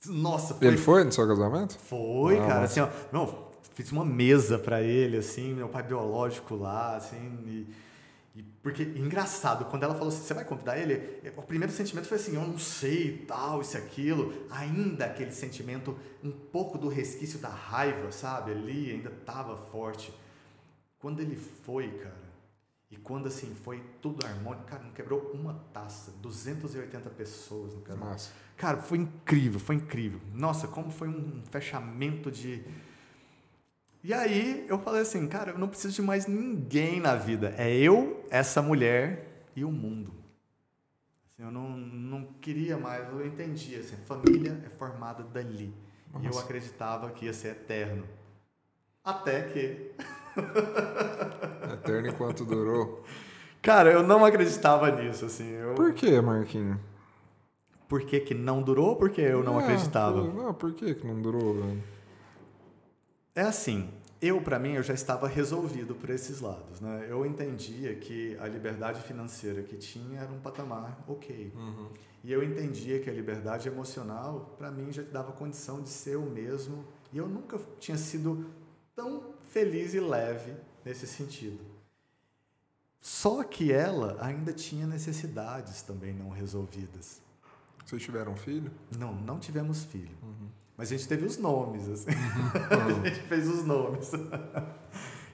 [0.08, 1.78] Nossa, foi Ele foi no seu casamento?
[1.78, 6.56] foi, Ah, cara, assim, ó, não, fiz uma mesa pra ele, assim, meu pai biológico
[6.56, 7.68] lá, assim, e,
[8.40, 11.20] e- porque engraçado, quando ela falou assim, você vai convidar ele?
[11.36, 15.98] O primeiro sentimento foi assim, eu não sei, tal, isso e aquilo, ainda aquele sentimento,
[16.24, 20.14] um pouco do resquício da raiva, sabe, ali, ainda tava forte.
[21.00, 22.30] Quando ele foi, cara,
[22.92, 27.98] e quando assim, foi tudo harmônico, cara, não quebrou uma taça, 280 pessoas no.
[27.98, 28.32] Massa.
[28.58, 30.20] Cara, foi incrível, foi incrível.
[30.34, 32.64] Nossa, como foi um fechamento de.
[34.04, 37.54] E aí eu falei assim, cara, eu não preciso de mais ninguém na vida.
[37.58, 40.14] É eu, essa mulher e o mundo.
[41.34, 45.74] Assim, eu não, não queria mais, eu entendi, assim, família é formada dali.
[46.14, 46.42] E eu Nossa.
[46.44, 48.04] acreditava que ia ser eterno.
[49.04, 49.92] Até que.
[51.74, 53.04] Eterno enquanto durou.
[53.62, 55.50] Cara, eu não acreditava nisso, assim.
[55.50, 55.76] Eu...
[55.76, 56.80] Por que, Marquinho?
[57.88, 58.96] Por que, que não durou?
[58.96, 60.22] Porque eu não Ah, acreditava.
[60.24, 61.84] por- Não, por que que não durou, velho?
[63.40, 63.90] É assim,
[64.22, 67.08] eu para mim eu já estava resolvido por esses lados, né?
[67.08, 71.54] Eu entendia que a liberdade financeira que tinha era um patamar ok.
[72.22, 76.24] E eu entendia que a liberdade emocional para mim já dava condição de ser eu
[76.24, 76.84] mesmo,
[77.14, 78.46] e eu nunca tinha sido
[78.94, 80.54] tão feliz e leve
[80.84, 81.62] nesse sentido.
[83.00, 87.22] Só que ela ainda tinha necessidades também não resolvidas.
[87.86, 88.70] Vocês tiveram filho?
[88.98, 90.18] Não, não tivemos filho.
[90.80, 92.10] Mas a gente teve os nomes, assim.
[93.04, 94.12] a gente fez os nomes.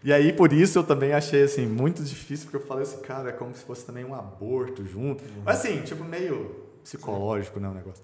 [0.03, 3.29] e aí, por isso, eu também achei, assim, muito difícil, porque eu falei assim, cara,
[3.29, 5.23] é como se fosse também um aborto junto.
[5.43, 8.03] Mas, assim, tipo, meio psicológico, né, o negócio.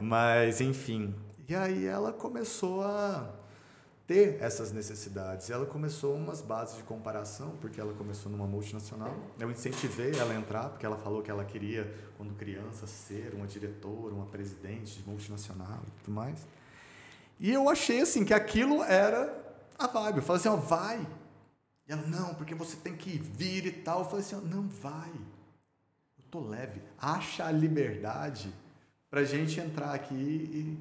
[0.00, 1.14] Mas, enfim.
[1.46, 3.30] E aí ela começou a
[4.06, 5.50] ter essas necessidades.
[5.50, 9.14] Ela começou umas bases de comparação, porque ela começou numa multinacional.
[9.38, 13.46] Eu incentivei ela a entrar, porque ela falou que ela queria, quando criança, ser uma
[13.46, 16.46] diretora, uma presidente de multinacional e tudo mais.
[17.40, 19.34] E eu achei assim que aquilo era
[19.78, 20.18] a vibe.
[20.18, 21.00] Eu falei assim, ó, vai.
[21.88, 24.00] E ela, não, porque você tem que vir e tal.
[24.00, 25.10] Eu falei assim, ó, não, vai.
[26.18, 26.82] Eu tô leve.
[26.98, 28.52] Acha a liberdade
[29.10, 30.78] pra gente entrar aqui e...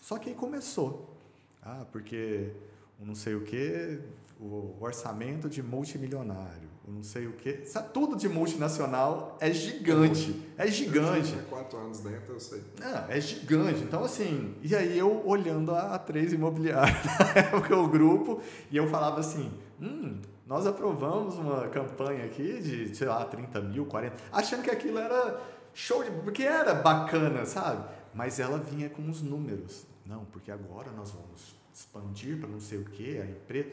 [0.00, 1.16] Só que aí começou.
[1.62, 2.52] Ah, porque
[2.98, 4.00] não sei o que,
[4.40, 7.52] o orçamento de multimilionário, o não sei o que.
[7.92, 10.42] Tudo de multinacional é gigante.
[10.58, 11.34] É gigante.
[11.34, 12.62] Eu quatro anos dentro, eu sei.
[12.80, 13.82] É, é gigante.
[13.82, 18.40] Então, assim, e aí eu olhando a, a três imobiliária na época, o grupo,
[18.70, 19.50] e eu falava assim:
[19.80, 24.98] hum, nós aprovamos uma campanha aqui de, sei lá, 30 mil, 40, achando que aquilo
[24.98, 25.40] era
[25.72, 26.10] show de.
[26.10, 27.88] porque era bacana, sabe?
[28.12, 29.86] Mas ela vinha com os números.
[30.04, 33.70] Não, porque agora nós vamos expandir para não sei o que, a empresa.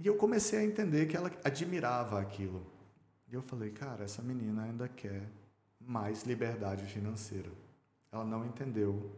[0.00, 2.66] E eu comecei a entender que ela admirava aquilo.
[3.30, 5.28] E eu falei, cara, essa menina ainda quer
[5.80, 7.50] mais liberdade financeira.
[8.10, 9.10] Ela não entendeu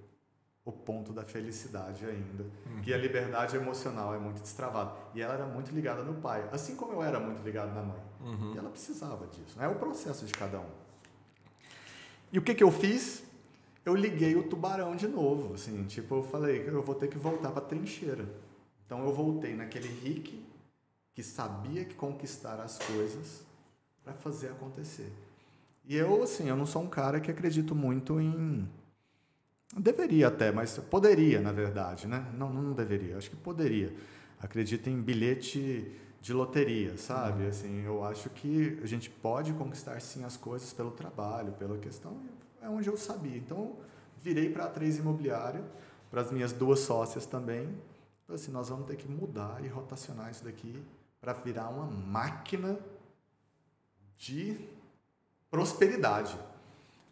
[0.65, 2.83] o ponto da felicidade ainda, uhum.
[2.83, 4.93] que a liberdade emocional é muito destravada.
[5.15, 8.03] E ela era muito ligada no pai, assim como eu era muito ligado na mãe.
[8.21, 8.55] Uhum.
[8.55, 9.61] E ela precisava disso.
[9.61, 10.71] É o processo de cada um.
[12.33, 13.25] E o que, que eu fiz?
[13.85, 17.19] eu liguei o tubarão de novo, assim, tipo, eu falei que eu vou ter que
[17.19, 18.27] voltar para a trincheira.
[18.87, 20.41] Então eu voltei naquele Rick
[21.15, 23.43] que sabia que conquistar as coisas
[24.03, 25.13] para fazer acontecer.
[25.85, 28.69] E eu, assim, eu não sou um cara que acredito muito em
[29.77, 32.27] deveria até, mas poderia, na verdade, né?
[32.37, 33.95] Não, não deveria, acho que poderia.
[34.41, 37.43] Acredito em bilhete de loteria, sabe?
[37.43, 37.49] Uhum.
[37.49, 42.17] Assim, eu acho que a gente pode conquistar sim as coisas pelo trabalho, pela questão
[42.63, 43.37] é onde eu sabia.
[43.37, 43.77] Então,
[44.23, 45.65] virei para a três imobiliária,
[46.11, 47.67] para as minhas duas sócias também.
[48.27, 50.81] Falei assim, nós vamos ter que mudar e rotacionar isso daqui
[51.23, 52.77] para virar uma máquina
[54.19, 54.59] de
[55.49, 56.37] prosperidade.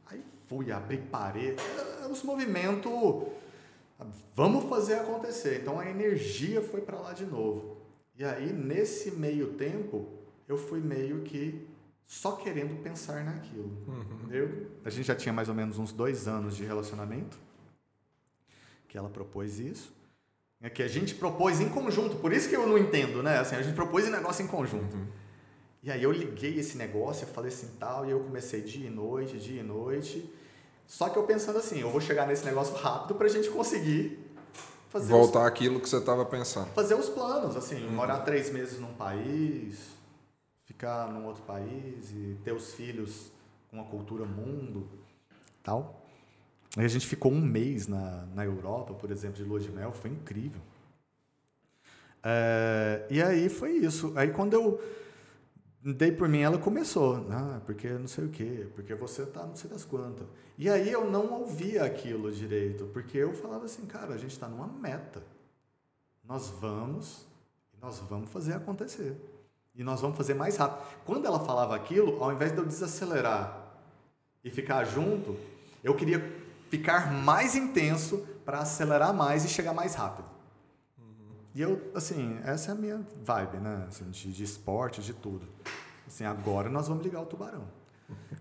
[0.07, 1.63] Aí fui abrir parede,
[2.11, 2.91] os movimentos,
[4.35, 5.61] vamos fazer acontecer.
[5.61, 7.77] Então a energia foi para lá de novo.
[8.19, 10.09] E aí nesse meio tempo
[10.49, 11.69] eu fui meio que
[12.05, 13.71] só querendo pensar naquilo.
[13.87, 14.33] Uhum.
[14.33, 17.39] Eu, a gente já tinha mais ou menos uns dois anos de relacionamento
[18.89, 20.00] que ela propôs isso.
[20.63, 23.39] É que a gente propôs em conjunto, por isso que eu não entendo, né?
[23.39, 24.95] Assim, a gente propôs um negócio em conjunto.
[24.95, 25.07] Uhum.
[25.83, 28.91] E aí eu liguei esse negócio, eu falei assim tal, e eu comecei dia e
[28.91, 30.31] noite, dia e noite.
[30.87, 34.19] Só que eu pensando assim, eu vou chegar nesse negócio rápido para a gente conseguir
[34.91, 35.47] fazer voltar os...
[35.47, 36.69] aquilo que você estava pensando.
[36.75, 37.93] Fazer os planos, assim, uhum.
[37.93, 39.79] morar três meses num país,
[40.67, 43.33] ficar num outro país e ter os filhos
[43.71, 44.87] com uma cultura mundo,
[45.63, 46.00] tal.
[46.77, 50.11] A gente ficou um mês na, na Europa, por exemplo, de lua de mel, foi
[50.11, 50.61] incrível.
[52.23, 54.13] É, e aí foi isso.
[54.17, 54.81] Aí quando eu
[55.83, 59.57] dei por mim, ela começou, ah, porque não sei o quê, porque você tá não
[59.57, 60.27] sei das quantas.
[60.57, 64.47] E aí eu não ouvia aquilo direito, porque eu falava assim, cara, a gente está
[64.47, 65.23] numa meta.
[66.23, 67.27] Nós vamos,
[67.81, 69.17] nós vamos fazer acontecer.
[69.75, 70.87] E nós vamos fazer mais rápido.
[71.05, 73.75] Quando ela falava aquilo, ao invés de eu desacelerar
[74.45, 75.37] e ficar junto,
[75.83, 76.40] eu queria
[76.71, 80.29] ficar mais intenso para acelerar mais e chegar mais rápido.
[80.99, 81.05] Uhum.
[81.55, 83.85] E eu, assim, essa é a minha vibe, né?
[83.89, 85.47] Assim, de, de esporte, de tudo.
[86.07, 87.69] Assim, agora nós vamos ligar o tubarão.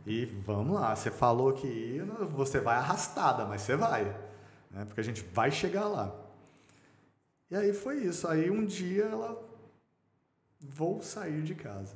[0.05, 2.01] E vamos lá, você falou que
[2.31, 4.05] você vai arrastada, mas você vai.
[4.71, 4.85] Né?
[4.85, 6.15] Porque a gente vai chegar lá.
[7.51, 8.27] E aí foi isso.
[8.27, 9.39] Aí um dia ela
[10.59, 11.95] vou sair de casa.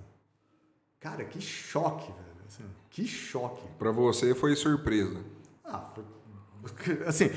[0.99, 2.45] Cara, que choque, velho.
[2.47, 3.67] Assim, que choque.
[3.77, 5.23] Para você foi surpresa.
[5.63, 5.79] Ah,
[7.05, 7.31] assim,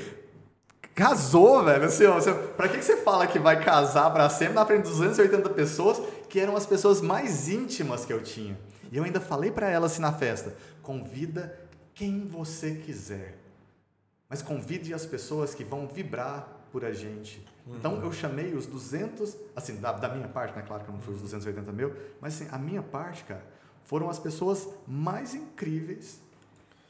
[0.95, 1.85] casou, velho.
[1.85, 4.89] Assim, assim, pra que, que você fala que vai casar para sempre na frente de
[4.89, 8.57] 280 pessoas, que eram as pessoas mais íntimas que eu tinha?
[8.91, 11.57] E eu ainda falei para ela assim na festa: convida
[11.93, 13.37] quem você quiser,
[14.29, 17.45] mas convide as pessoas que vão vibrar por a gente
[17.75, 18.03] então uhum.
[18.03, 20.63] eu chamei os 200, assim, da, da, minha parte, né?
[20.65, 23.45] Claro que não foi os 280 mil, mas assim, a minha parte, cara,
[23.83, 26.21] foram as pessoas mais incríveis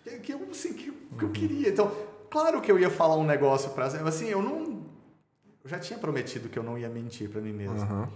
[0.04, 1.34] que, que eu, assim, que, que eu uhum.
[1.34, 1.70] queria.
[1.70, 1.92] Então,
[2.30, 4.86] claro que eu ia falar um negócio para assim, eu não.
[5.64, 7.80] Eu já tinha prometido que eu não ia mentir para mim mesmo.
[7.80, 8.08] Uhum.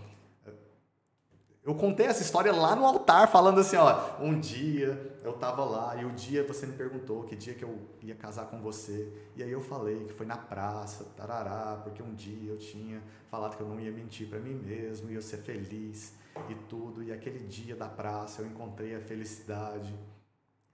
[1.63, 5.95] Eu contei essa história lá no altar, falando assim, ó, um dia eu tava lá
[5.95, 9.13] e o um dia você me perguntou que dia que eu ia casar com você.
[9.35, 13.55] E aí eu falei que foi na praça, tarará, porque um dia eu tinha falado
[13.55, 16.13] que eu não ia mentir para mim mesmo, ia ser feliz
[16.49, 17.03] e tudo.
[17.03, 19.93] E aquele dia da praça eu encontrei a felicidade.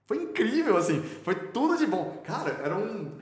[0.06, 2.22] Foi incrível, assim, foi tudo de bom.
[2.24, 3.12] Cara, era um.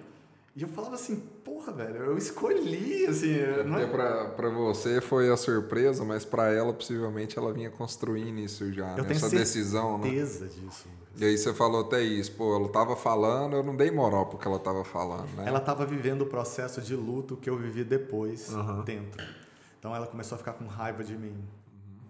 [0.57, 3.37] E eu falava assim, porra, velho, eu escolhi, assim.
[3.67, 3.87] Não é...
[3.87, 8.93] pra, pra você foi a surpresa, mas pra ela, possivelmente, ela vinha construindo isso já,
[8.93, 9.03] eu né?
[9.03, 10.05] tenho essa decisão, né?
[10.05, 10.89] certeza disso.
[11.15, 14.49] E aí você falou até isso, pô, ela tava falando, eu não dei moral porque
[14.49, 15.45] ela tava falando, né?
[15.47, 18.83] Ela tava vivendo o processo de luto que eu vivi depois, uhum.
[18.83, 19.23] dentro.
[19.79, 21.37] Então ela começou a ficar com raiva de mim.
[21.37, 22.09] Uhum.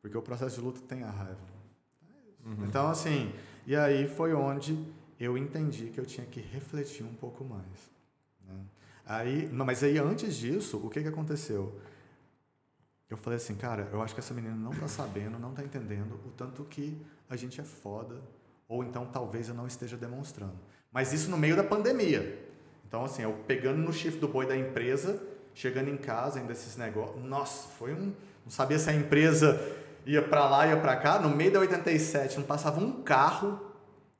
[0.00, 1.38] Porque o processo de luto tem a raiva.
[2.46, 2.66] Uhum.
[2.66, 3.32] Então, assim,
[3.66, 4.78] e aí foi onde
[5.20, 7.90] eu entendi que eu tinha que refletir um pouco mais.
[8.48, 8.56] Né?
[9.04, 11.78] Aí, mas aí antes disso, o que, que aconteceu?
[13.08, 16.14] Eu falei assim, cara, eu acho que essa menina não está sabendo, não está entendendo
[16.24, 16.96] o tanto que
[17.28, 18.20] a gente é foda,
[18.66, 20.58] ou então talvez eu não esteja demonstrando.
[20.90, 22.48] Mas isso no meio da pandemia.
[22.86, 25.22] Então, assim, eu pegando no chifre do boi da empresa,
[25.54, 27.22] chegando em casa, ainda esses negócios.
[27.22, 28.12] Nossa, foi um.
[28.44, 29.60] Não sabia se a empresa
[30.06, 31.18] ia para lá, ia para cá.
[31.18, 33.69] No meio da 87, não passava um carro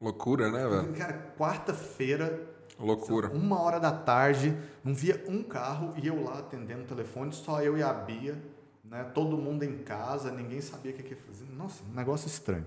[0.01, 0.94] Loucura, né, velho?
[0.94, 2.48] Cara, quarta-feira.
[2.78, 3.28] Loucura.
[3.28, 7.62] Uma hora da tarde, não via um carro e eu lá atendendo o telefone, só
[7.62, 8.43] eu e a Bia,
[8.82, 9.05] né?
[9.14, 11.44] Todo mundo em casa, ninguém sabia o que, que ia fazer.
[11.52, 12.66] Nossa, um negócio estranho.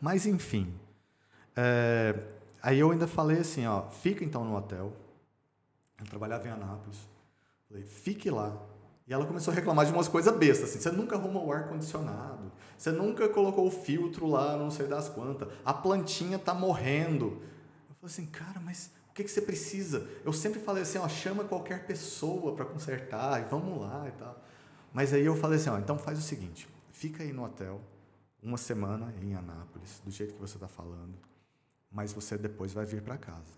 [0.00, 0.72] Mas enfim.
[1.56, 2.14] É,
[2.62, 4.92] aí eu ainda falei assim, ó, fica então no hotel.
[5.98, 6.98] Eu trabalhava em Anápolis.
[7.68, 8.56] Falei, fique lá.
[9.08, 12.52] E ela começou a reclamar de umas coisas bestas, assim, você nunca arrumou o ar-condicionado,
[12.76, 17.42] você nunca colocou o filtro lá, não sei das quantas, a plantinha tá morrendo.
[17.88, 20.06] Eu falei assim, cara, mas o que, que você precisa?
[20.22, 24.44] Eu sempre falei assim, ó, chama qualquer pessoa para consertar, e vamos lá e tal.
[24.92, 27.80] Mas aí eu falei assim, ó, então faz o seguinte, fica aí no hotel,
[28.42, 31.14] uma semana em Anápolis, do jeito que você está falando,
[31.90, 33.56] mas você depois vai vir para casa.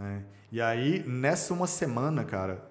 [0.00, 0.22] É.
[0.50, 2.67] E aí, nessa uma semana, cara,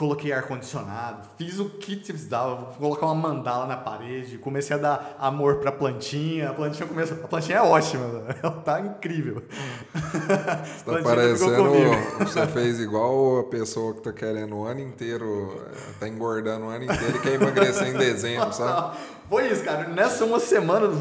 [0.00, 5.16] coloquei ar-condicionado, fiz o que precisava, vou colocar uma mandala na parede, comecei a dar
[5.18, 9.42] amor pra plantinha, a plantinha começou, a plantinha é ótima, ela tá incrível.
[9.92, 11.70] Você tá parecendo,
[12.18, 15.66] você fez igual a pessoa que tá querendo o ano inteiro,
[15.98, 18.96] tá engordando o ano inteiro e quer emagrecer em dezembro, sabe?
[19.28, 20.88] Foi isso, cara, nessa uma semana...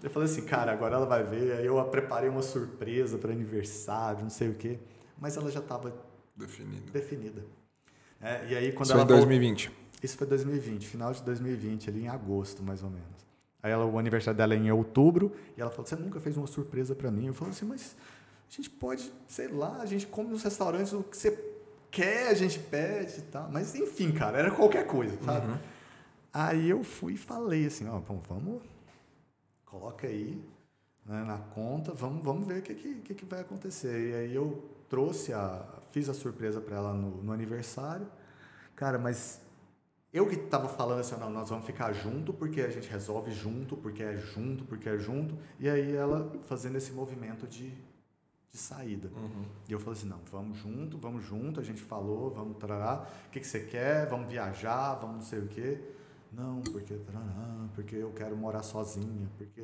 [0.00, 1.54] Eu falei assim, cara, agora ela vai ver.
[1.54, 4.78] Aí eu preparei uma surpresa para aniversário, não sei o quê.
[5.20, 5.92] Mas ela já estava
[6.36, 6.92] definida.
[6.92, 7.57] definida.
[8.20, 9.70] É, e aí, quando Isso ela foi em 2020.
[10.02, 13.06] Isso foi 2020, final de 2020, ali em agosto, mais ou menos.
[13.62, 16.46] Aí ela, o aniversário dela é em outubro, e ela falou: Você nunca fez uma
[16.46, 17.26] surpresa para mim?
[17.26, 17.96] Eu falei assim: Mas
[18.48, 21.38] a gente pode, sei lá, a gente come nos restaurantes o que você
[21.90, 23.50] quer, a gente pede e tal.
[23.50, 25.48] Mas enfim, cara, era qualquer coisa, sabe?
[25.48, 25.58] Uhum.
[26.32, 28.62] Aí eu fui e falei assim: Ó, bom, vamos,
[29.64, 30.40] coloca aí
[31.04, 34.10] né, na conta, vamos, vamos ver o que, que, que vai acontecer.
[34.10, 38.06] E aí eu trouxe a, fiz a surpresa para ela no, no, aniversário.
[38.74, 39.40] Cara, mas
[40.12, 43.76] eu que estava falando assim, não, nós vamos ficar junto porque a gente resolve junto,
[43.76, 45.36] porque é junto, porque é junto.
[45.58, 47.70] E aí ela fazendo esse movimento de,
[48.50, 49.08] de saída.
[49.08, 49.44] Uhum.
[49.68, 53.06] E eu falei assim, não, vamos junto, vamos junto, a gente falou, vamos trará.
[53.26, 54.08] O que, que você quer?
[54.08, 55.80] Vamos viajar, vamos não sei o quê.
[56.32, 59.62] Não, porque tarará, porque eu quero morar sozinha, porque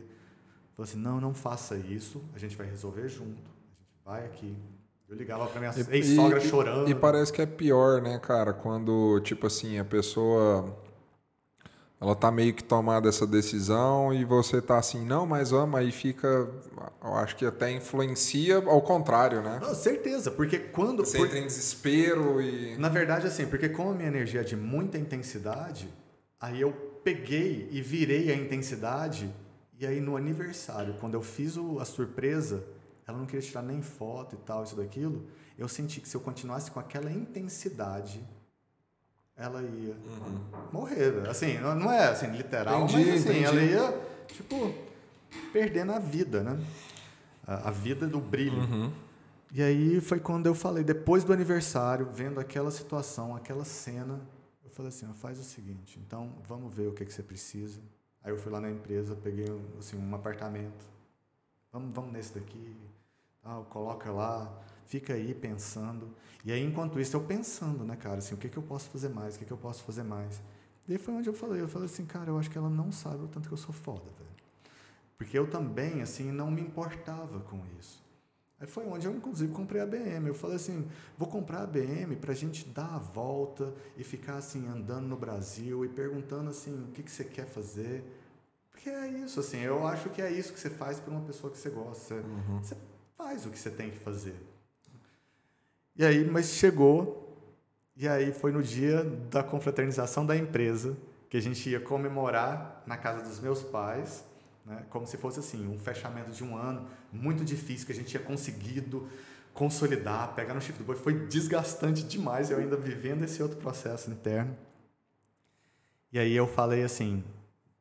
[0.75, 3.51] falei assim, não, não faça isso, a gente vai resolver junto.
[3.51, 4.57] A gente vai aqui,
[5.15, 6.91] eu ligava pra minha ex-sogra chorando.
[6.91, 8.53] E parece que é pior, né, cara?
[8.53, 10.83] Quando, tipo assim, a pessoa.
[12.01, 15.91] Ela tá meio que tomada essa decisão e você tá assim, não, mas ama, aí
[15.91, 16.51] fica.
[17.03, 19.59] Eu acho que até influencia ao contrário, né?
[19.63, 21.05] Não, certeza, porque quando.
[21.05, 21.27] Você por...
[21.27, 22.77] entra em desespero e.
[22.77, 25.89] Na verdade, assim, porque como a minha energia é de muita intensidade,
[26.39, 26.73] aí eu
[27.03, 29.33] peguei e virei a intensidade,
[29.79, 32.65] e aí no aniversário, quando eu fiz o, a surpresa
[33.07, 35.27] ela não queria tirar nem foto e tal, isso daquilo.
[35.59, 38.25] Eu senti que se eu continuasse com aquela intensidade,
[39.37, 40.69] ela ia uhum.
[40.73, 41.29] morrer.
[41.29, 43.45] Assim, não é assim, literal, entendi, mas assim, entendi.
[43.45, 44.75] ela ia, tipo,
[45.53, 46.59] perdendo a vida, né?
[47.47, 48.59] A, a vida do brilho.
[48.59, 48.93] Uhum.
[49.53, 54.21] E aí foi quando eu falei, depois do aniversário, vendo aquela situação, aquela cena,
[54.65, 57.81] eu falei assim, faz o seguinte, então vamos ver o que, que você precisa.
[58.23, 59.47] Aí eu fui lá na empresa, peguei
[59.79, 60.87] assim, um apartamento.
[61.71, 62.75] Vamos, vamos nesse daqui,
[63.45, 64.51] ah, coloca lá,
[64.87, 66.09] fica aí pensando.
[66.45, 69.09] E aí, enquanto isso, eu pensando, né, cara, assim, o que, que eu posso fazer
[69.09, 70.41] mais, o que, que eu posso fazer mais.
[70.87, 72.93] E aí foi onde eu falei, eu falei assim, cara, eu acho que ela não
[72.93, 74.31] sabe o tanto que eu sou foda, velho.
[75.17, 78.03] Porque eu também, assim, não me importava com isso.
[78.61, 80.27] Aí foi onde eu, inclusive, comprei a BM.
[80.27, 84.37] Eu falei assim, vou comprar a BM para a gente dar a volta e ficar,
[84.37, 88.05] assim, andando no Brasil e perguntando, assim, o que, que você quer fazer.
[88.71, 91.51] Porque é isso, assim, eu acho que é isso que você faz por uma pessoa
[91.51, 92.15] que você gosta.
[92.17, 92.63] Uhum.
[92.63, 92.77] Você
[93.25, 94.37] faz o que você tem que fazer.
[95.97, 97.41] E aí, mas chegou,
[97.97, 100.95] e aí foi no dia da confraternização da empresa,
[101.31, 104.23] que a gente ia comemorar na casa dos meus pais,
[104.67, 108.09] né, como se fosse assim, um fechamento de um ano muito difícil, que a gente
[108.09, 109.09] tinha conseguido
[109.55, 110.97] consolidar, pegar no chifre do boi.
[110.97, 114.55] Foi desgastante demais eu ainda vivendo esse outro processo interno.
[116.13, 117.25] E aí eu falei assim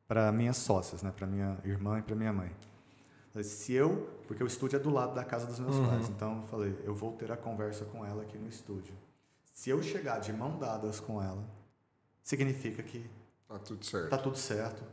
[0.08, 2.50] para minhas sócias, né, para minha irmã e para minha mãe.
[3.42, 5.88] Se eu, porque o estúdio é do lado da casa dos meus uhum.
[5.88, 8.94] pais, então eu falei, eu vou ter a conversa com ela aqui no estúdio.
[9.52, 11.44] Se eu chegar de mão dadas com ela,
[12.22, 13.08] significa que
[13.48, 14.10] tá tudo certo.
[14.10, 14.84] Tá tudo certo.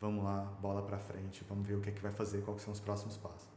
[0.00, 2.72] Vamos lá, bola para frente, vamos ver o que é que vai fazer, quais são
[2.72, 3.48] os próximos passos.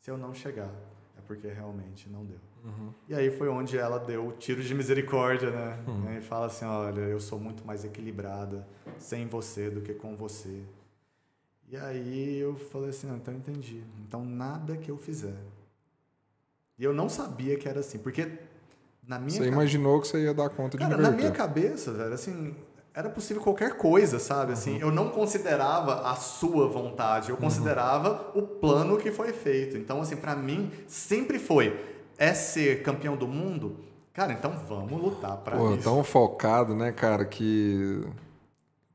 [0.00, 0.72] Se eu não chegar,
[1.16, 2.38] é porque realmente não deu.
[2.64, 2.92] Uhum.
[3.08, 5.84] E aí foi onde ela deu tiros de misericórdia, né?
[5.86, 6.16] Uhum.
[6.16, 8.66] E fala assim, olha, eu sou muito mais equilibrada
[8.98, 10.62] sem você do que com você.
[11.70, 13.82] E aí eu falei assim, então entendi.
[14.06, 15.36] Então nada que eu fizer.
[16.78, 18.30] E eu não sabia que era assim, porque
[19.06, 22.14] na minha Você imaginou que você ia dar conta de Cara, na minha cabeça, velho,
[22.14, 22.54] assim,
[22.94, 24.52] era possível qualquer coisa, sabe?
[24.52, 24.80] Assim, uhum.
[24.80, 27.40] eu não considerava a sua vontade, eu uhum.
[27.40, 29.76] considerava o plano que foi feito.
[29.76, 31.78] Então, assim, para mim sempre foi
[32.18, 33.76] é ser campeão do mundo.
[34.12, 35.84] Cara, então vamos lutar para isso.
[35.84, 38.04] tão focado, né, cara, que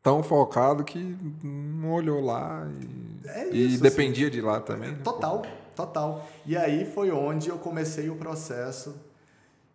[0.04, 3.82] tão focado que não olhou lá e, é isso, e assim.
[3.82, 4.36] dependia assim.
[4.36, 4.92] de lá também.
[4.92, 5.00] Né?
[5.02, 5.42] Total,
[5.74, 6.28] total.
[6.46, 8.94] E aí foi onde eu comecei o processo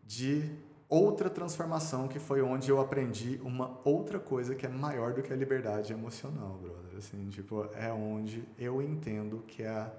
[0.06, 0.44] de
[0.86, 5.32] outra transformação que foi onde eu aprendi uma outra coisa que é maior do que
[5.32, 6.98] a liberdade emocional, brother.
[6.98, 9.90] Assim, tipo, é onde eu entendo que é a,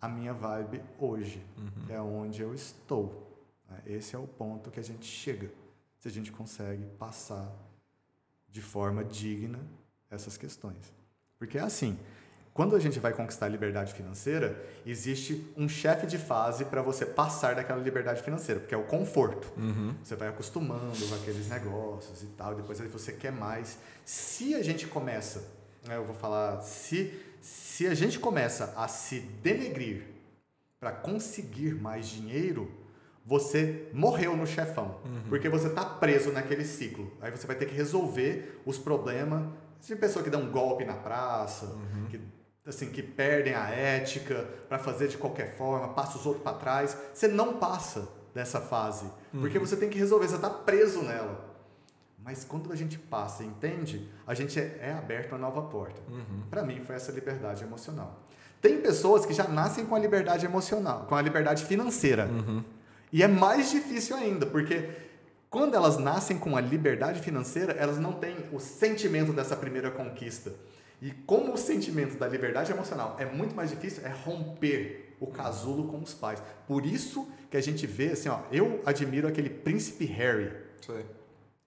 [0.00, 1.94] a minha vibe hoje, uhum.
[1.94, 3.44] é onde eu estou.
[3.70, 3.78] Né?
[3.86, 5.52] Esse é o ponto que a gente chega,
[5.98, 7.52] se a gente consegue passar
[8.50, 9.58] de forma digna
[10.10, 10.92] essas questões.
[11.38, 11.98] Porque é assim,
[12.58, 17.06] quando a gente vai conquistar a liberdade financeira, existe um chefe de fase para você
[17.06, 19.52] passar daquela liberdade financeira, porque é o conforto.
[19.56, 19.94] Uhum.
[20.02, 23.78] Você vai acostumando com aqueles negócios e tal, depois aí você quer mais.
[24.04, 25.44] Se a gente começa,
[25.86, 30.02] né, eu vou falar, se, se a gente começa a se denegrir
[30.80, 32.68] para conseguir mais dinheiro,
[33.28, 35.24] você morreu no chefão, uhum.
[35.28, 37.12] porque você está preso naquele ciclo.
[37.20, 39.44] Aí você vai ter que resolver os problemas
[39.86, 42.06] de pessoa que dá um golpe na praça, uhum.
[42.08, 42.18] que
[42.66, 46.96] assim, que perdem a ética para fazer de qualquer forma, passa os outros para trás.
[47.12, 49.40] Você não passa dessa fase, uhum.
[49.40, 51.46] porque você tem que resolver, você está preso nela.
[52.24, 56.00] Mas quando a gente passa e entende, a gente é, é aberto a nova porta.
[56.08, 56.44] Uhum.
[56.48, 58.22] Para mim foi essa liberdade emocional.
[58.58, 62.26] Tem pessoas que já nascem com a liberdade emocional, com a liberdade financeira.
[63.12, 64.88] E é mais difícil ainda, porque
[65.50, 70.52] quando elas nascem com a liberdade financeira, elas não têm o sentimento dessa primeira conquista.
[71.00, 75.88] E como o sentimento da liberdade emocional é muito mais difícil, é romper o casulo
[75.88, 76.42] com os pais.
[76.66, 80.52] Por isso que a gente vê, assim, ó, eu admiro aquele príncipe Harry.
[80.84, 81.06] Sei.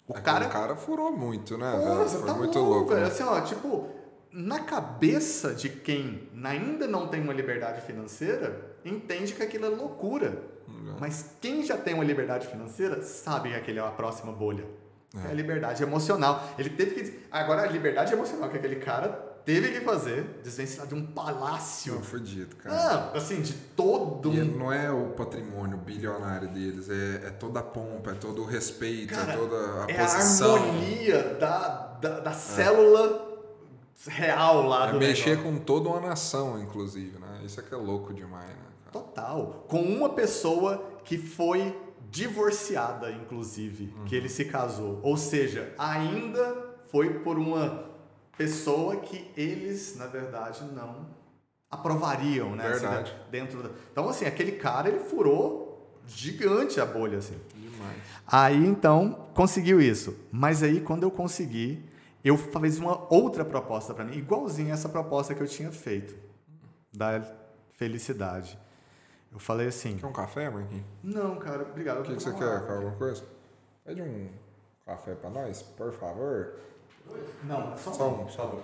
[0.08, 0.48] O cara...
[0.48, 1.72] cara furou muito, né?
[1.72, 3.02] Nossa, Foi tá muito louco, louco velho.
[3.02, 3.08] Né?
[3.08, 3.90] Assim, ó, tipo,
[4.32, 10.51] na cabeça de quem ainda não tem uma liberdade financeira, entende que aquilo é loucura.
[10.72, 10.98] Uhum.
[11.00, 14.66] Mas quem já tem uma liberdade financeira sabe que aquele é a próxima bolha.
[15.16, 15.28] É.
[15.28, 16.44] é a liberdade emocional.
[16.58, 17.20] Ele teve que.
[17.32, 21.94] Agora, a liberdade emocional que aquele cara teve que fazer, desvencilhar de um palácio.
[21.96, 22.76] Foi fudido, cara.
[22.76, 24.34] Ah, assim, de todo.
[24.34, 28.46] E não é o patrimônio bilionário deles, é, é toda a pompa, é todo o
[28.46, 30.56] respeito, é cara, é toda a é posição.
[30.56, 31.68] É a harmonia da,
[32.02, 32.34] da, da é.
[32.34, 33.32] célula
[34.08, 35.52] real lá é do mexer negócio.
[35.52, 37.42] com toda uma nação, inclusive, né?
[37.44, 38.71] Isso é que é louco demais, né?
[38.92, 39.66] Total.
[39.68, 41.76] Com uma pessoa que foi
[42.10, 44.06] divorciada, inclusive, uhum.
[44.06, 45.00] que ele se casou.
[45.02, 47.90] Ou seja, ainda foi por uma
[48.38, 51.08] pessoa que eles, na verdade, não
[51.70, 52.68] aprovariam, né?
[52.68, 53.12] Assim, verdade.
[53.12, 53.70] Assim, dentro da...
[53.92, 57.38] Então, assim, aquele cara, ele furou gigante a bolha, assim.
[57.56, 57.98] Demais.
[58.28, 60.14] Aí, então, conseguiu isso.
[60.32, 61.82] Mas aí, quando eu consegui,
[62.24, 66.14] eu fiz uma outra proposta para mim, igualzinha essa proposta que eu tinha feito,
[66.92, 67.24] da
[67.74, 68.60] felicidade.
[69.32, 69.98] Eu falei assim.
[69.98, 70.86] Quer um café, Marquinhos?
[71.04, 72.02] Não, cara, obrigado.
[72.02, 72.66] O que, que você quer?
[72.66, 73.24] Quer alguma coisa?
[73.86, 74.30] Pede um
[74.86, 76.54] café para nós, por favor.
[77.44, 78.64] Não, só, só um, por favor.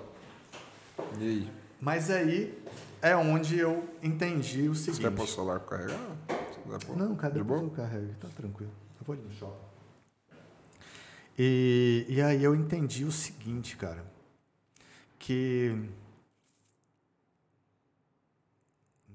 [1.19, 1.52] E aí?
[1.80, 2.61] Mas aí
[3.02, 5.02] é onde eu entendi o seguinte.
[5.02, 5.99] Você quer pôr o celular para carregar?
[6.98, 8.14] Não, cara, depois eu carrego.
[8.19, 8.72] Tá tranquilo.
[8.99, 9.68] Eu vou ali no shopping.
[11.39, 14.03] E, e aí eu entendi o seguinte, cara.
[15.19, 15.89] Que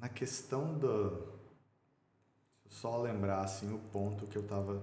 [0.01, 1.32] na questão da
[2.73, 4.83] só lembrar assim o ponto que eu estava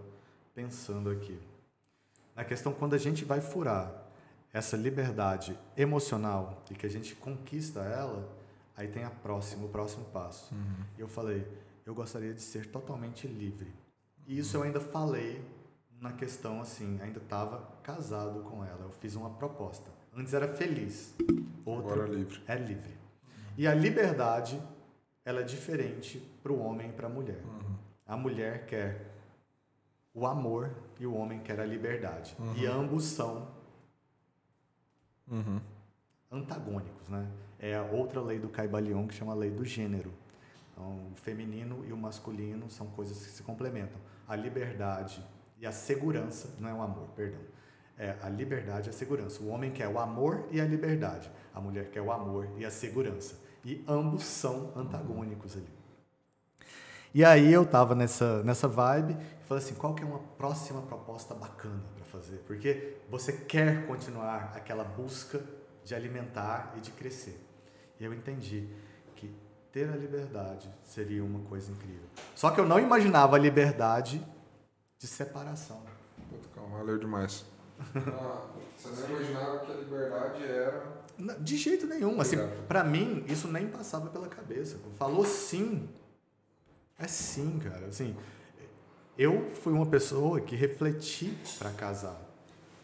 [0.53, 1.39] pensando aqui.
[2.35, 3.91] Na questão quando a gente vai furar
[4.53, 8.29] essa liberdade emocional e que a gente conquista ela,
[8.77, 10.53] aí tem a próximo, o próximo passo.
[10.53, 10.85] Uhum.
[10.97, 11.45] Eu falei,
[11.85, 13.73] eu gostaria de ser totalmente livre.
[14.27, 15.43] E isso eu ainda falei
[15.99, 18.81] na questão assim, ainda estava casado com ela.
[18.83, 19.89] Eu fiz uma proposta.
[20.15, 21.15] Antes era feliz,
[21.65, 22.41] outra Agora é livre.
[22.47, 22.97] É livre.
[23.57, 24.61] E a liberdade
[25.25, 27.41] ela é diferente para o homem e para a mulher.
[27.43, 27.68] Uhum.
[28.09, 29.05] A mulher quer
[30.13, 32.35] o amor e o homem quer a liberdade.
[32.57, 33.47] E ambos são
[35.31, 35.61] Uhum.
[36.31, 37.27] antagônicos, né?
[37.59, 40.11] É a outra lei do Caibalion que chama a lei do gênero.
[40.71, 43.99] Então, o feminino e o masculino são coisas que se complementam.
[44.27, 45.23] A liberdade
[45.59, 47.41] e a segurança, não é o amor, perdão.
[47.97, 49.43] É a liberdade e a segurança.
[49.43, 51.29] O homem quer o amor e a liberdade.
[51.53, 53.35] A mulher quer o amor e a segurança.
[53.63, 55.78] E ambos são antagônicos ali.
[57.13, 60.81] E aí eu tava nessa, nessa vibe e falei assim, qual que é uma próxima
[60.83, 62.37] proposta bacana para fazer?
[62.45, 65.41] Porque você quer continuar aquela busca
[65.83, 67.43] de alimentar e de crescer.
[67.99, 68.69] E eu entendi
[69.15, 69.33] que
[69.71, 72.07] ter a liberdade seria uma coisa incrível.
[72.35, 74.23] Só que eu não imaginava a liberdade
[74.99, 75.81] de separação.
[76.29, 77.45] Puta, calma, valeu demais.
[77.95, 78.45] Ah,
[78.77, 80.83] você não imaginava que a liberdade era.
[81.39, 82.19] De jeito nenhum.
[82.21, 82.37] Assim,
[82.67, 84.77] para mim, isso nem passava pela cabeça.
[84.97, 85.89] Falou sim.
[86.99, 87.85] É sim, cara.
[87.87, 88.15] Assim,
[89.17, 92.19] eu fui uma pessoa que refleti para casar.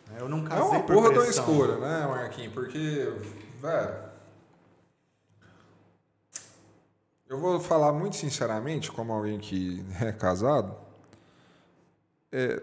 [0.10, 0.18] né?
[0.20, 1.44] Eu não É casei uma por porra da pressão.
[1.52, 2.54] escolha, né, Marquinhos?
[2.54, 3.14] Porque,
[3.62, 4.06] velho.
[7.28, 10.76] Eu vou falar muito sinceramente, como alguém que é casado.
[12.32, 12.62] é,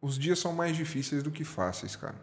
[0.00, 2.14] os dias são mais difíceis do que fáceis, cara.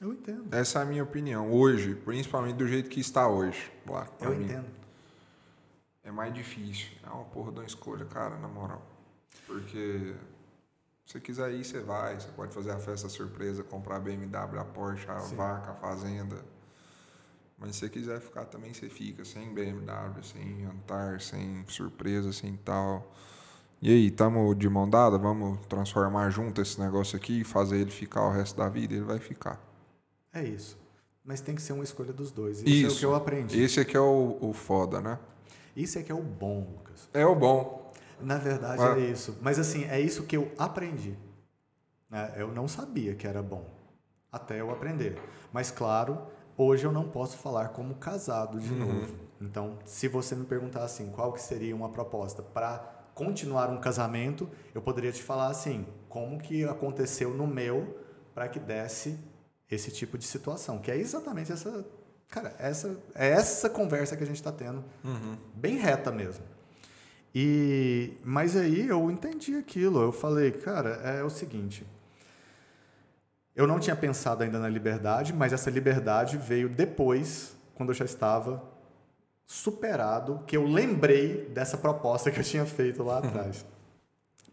[0.00, 0.54] Eu entendo.
[0.54, 1.50] Essa é a minha opinião.
[1.52, 3.70] Hoje, principalmente do jeito que está hoje.
[3.86, 4.44] Lá, Eu mim.
[4.44, 4.66] entendo.
[6.06, 6.92] É mais difícil.
[7.02, 8.80] É uma porra de uma escolha, cara, na moral.
[9.44, 10.14] Porque
[11.04, 12.14] se você quiser ir, você vai.
[12.18, 15.34] Você pode fazer a festa surpresa, comprar a BMW, a Porsche, a Sim.
[15.34, 16.36] vaca, a fazenda.
[17.58, 22.56] Mas se você quiser ficar também, você fica sem BMW, sem jantar, sem surpresa, sem
[22.56, 23.12] tal.
[23.82, 25.18] E aí, tamo de mão dada?
[25.18, 28.94] Vamos transformar junto esse negócio aqui e fazer ele ficar o resto da vida?
[28.94, 29.60] Ele vai ficar.
[30.32, 30.78] É isso.
[31.24, 32.62] Mas tem que ser uma escolha dos dois.
[32.62, 32.98] Isso, é o Isso.
[33.00, 33.60] que eu aprendi.
[33.60, 35.18] Esse aqui é o, o foda, né?
[35.76, 37.08] Isso é que é o bom, Lucas.
[37.12, 37.92] É o bom.
[38.20, 38.96] Na verdade Ah.
[38.98, 39.36] é isso.
[39.42, 41.16] Mas assim, é isso que eu aprendi.
[42.10, 42.32] né?
[42.36, 43.68] Eu não sabia que era bom.
[44.32, 45.20] Até eu aprender.
[45.52, 46.18] Mas claro,
[46.56, 49.12] hoje eu não posso falar como casado de novo.
[49.40, 52.78] Então, se você me perguntar assim, qual que seria uma proposta para
[53.14, 57.98] continuar um casamento, eu poderia te falar assim, como que aconteceu no meu
[58.34, 59.18] para que desse
[59.70, 61.84] esse tipo de situação, que é exatamente essa,
[62.28, 64.84] cara, essa é essa conversa que a gente está tendo,
[65.54, 66.44] bem reta mesmo.
[67.34, 70.00] E mas aí eu entendi aquilo.
[70.00, 71.86] Eu falei, cara, é o seguinte.
[73.54, 78.04] Eu não tinha pensado ainda na liberdade, mas essa liberdade veio depois, quando eu já
[78.04, 78.62] estava
[79.46, 83.64] superado, que eu lembrei dessa proposta que eu tinha feito lá atrás.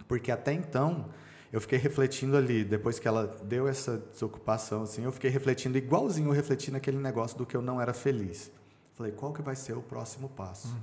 [0.08, 1.10] Porque até então,
[1.54, 6.30] eu fiquei refletindo ali, depois que ela deu essa desocupação, assim, eu fiquei refletindo igualzinho
[6.30, 8.52] eu refleti naquele negócio do que eu não era feliz.
[8.96, 10.76] Falei, qual que vai ser o próximo passo?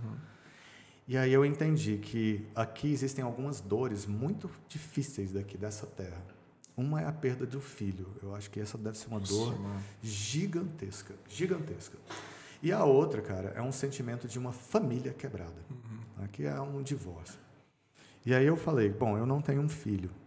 [1.08, 6.22] E aí eu entendi que aqui existem algumas dores muito difíceis daqui dessa terra.
[6.76, 8.06] Uma é a perda do filho.
[8.22, 9.52] Eu acho que essa deve ser uma dor
[10.00, 11.98] gigantesca, gigantesca.
[12.62, 15.60] E a outra, cara, é um sentimento de uma família quebrada.
[16.22, 17.40] Aqui é um divórcio.
[18.24, 20.19] E aí eu falei, bom, eu não tenho um filho.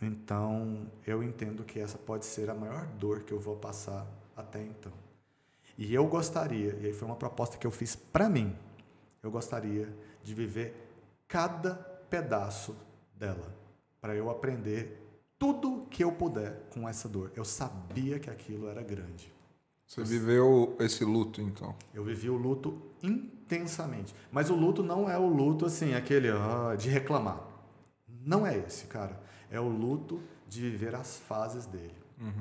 [0.00, 4.06] Então, eu entendo que essa pode ser a maior dor que eu vou passar
[4.36, 4.92] até então.
[5.78, 8.54] E eu gostaria, e aí foi uma proposta que eu fiz para mim,
[9.22, 9.88] eu gostaria
[10.22, 10.74] de viver
[11.28, 12.76] cada pedaço
[13.14, 13.54] dela,
[14.00, 15.02] para eu aprender
[15.38, 17.32] tudo que eu puder com essa dor.
[17.34, 19.32] Eu sabia que aquilo era grande.
[19.86, 21.74] Você viveu esse luto, então.
[21.94, 24.14] Eu vivi o luto intensamente.
[24.32, 27.40] Mas o luto não é o luto assim, aquele ah, de reclamar.
[28.08, 29.20] Não é esse, cara.
[29.50, 31.94] É o luto de viver as fases dele.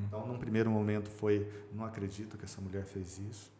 [0.07, 3.51] Então, num primeiro momento foi, não acredito que essa mulher fez isso.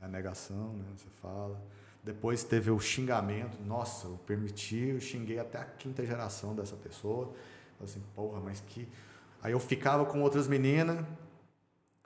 [0.00, 0.84] É a negação, né?
[0.96, 1.62] Você fala.
[2.04, 3.58] Depois teve o xingamento.
[3.64, 7.32] Nossa, eu permiti, eu xinguei até a quinta geração dessa pessoa.
[7.78, 8.86] Falei assim, porra, mas que.
[9.42, 11.04] Aí eu ficava com outras meninas,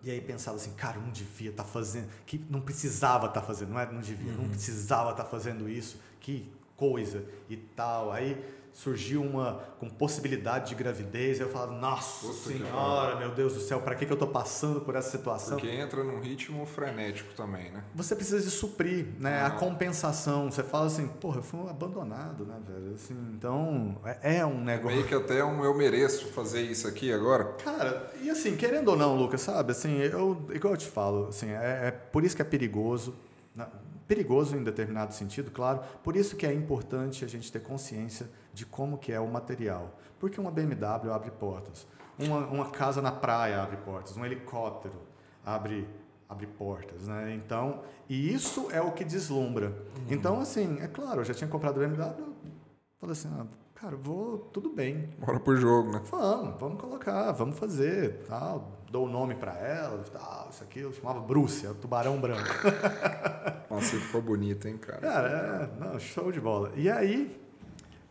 [0.02, 3.70] e aí pensava assim, cara, eu não devia estar fazendo, que não precisava estar fazendo,
[3.70, 8.10] não é não devia, não precisava estar fazendo isso, que coisa e tal.
[8.12, 13.60] Aí surgiu uma com possibilidade de gravidez, eu falava, nossa Puta senhora, meu Deus do
[13.60, 15.58] céu, para que, que eu tô passando por essa situação?
[15.58, 17.82] Porque entra num ritmo frenético também, né?
[17.94, 19.40] Você precisa de suprir, né?
[19.42, 19.50] A Ah.
[19.50, 20.50] compensação.
[20.50, 22.94] Você fala assim, porra, eu fui um abandonado, né, velho?
[22.94, 24.96] Assim, então, é, é um negócio.
[24.96, 27.44] Meio que até um eu mereço fazer isso aqui agora.
[27.64, 29.72] Cara, e assim, querendo ou não, Lucas, sabe?
[29.72, 33.14] Assim, eu, igual eu te falo, assim, é, é por isso que é perigoso.
[33.54, 33.66] né?
[34.06, 35.80] Perigoso em determinado sentido, claro.
[36.02, 39.98] Por isso que é importante a gente ter consciência de como que é o material.
[40.18, 41.86] Porque uma BMW abre portas.
[42.18, 44.16] Uma, uma casa na praia abre portas.
[44.16, 45.10] Um helicóptero
[45.44, 45.88] abre,
[46.28, 47.34] abre portas, né?
[47.34, 49.74] Então, e isso é o que deslumbra.
[50.08, 52.34] Então, assim, é claro, eu já tinha comprado BMW, eu
[52.98, 55.08] falei assim, ah, cara, vou, tudo bem.
[55.18, 56.02] Bora pro jogo, né?
[56.10, 58.78] Vamos, vamos colocar, vamos fazer, tal.
[58.90, 62.42] Dou o nome para ela, tal, isso aqui, eu chamava Brússia, tubarão branco.
[63.70, 65.00] Nossa, ficou bonito, hein, cara?
[65.00, 66.72] Cara, é, não, show de bola.
[66.74, 67.40] E aí,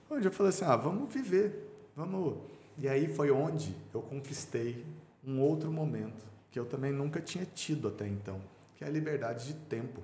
[0.09, 2.37] onde eu falei assim, ah, vamos viver, vamos...
[2.77, 4.85] E aí foi onde eu conquistei
[5.23, 8.41] um outro momento que eu também nunca tinha tido até então,
[8.75, 10.01] que é a liberdade de tempo.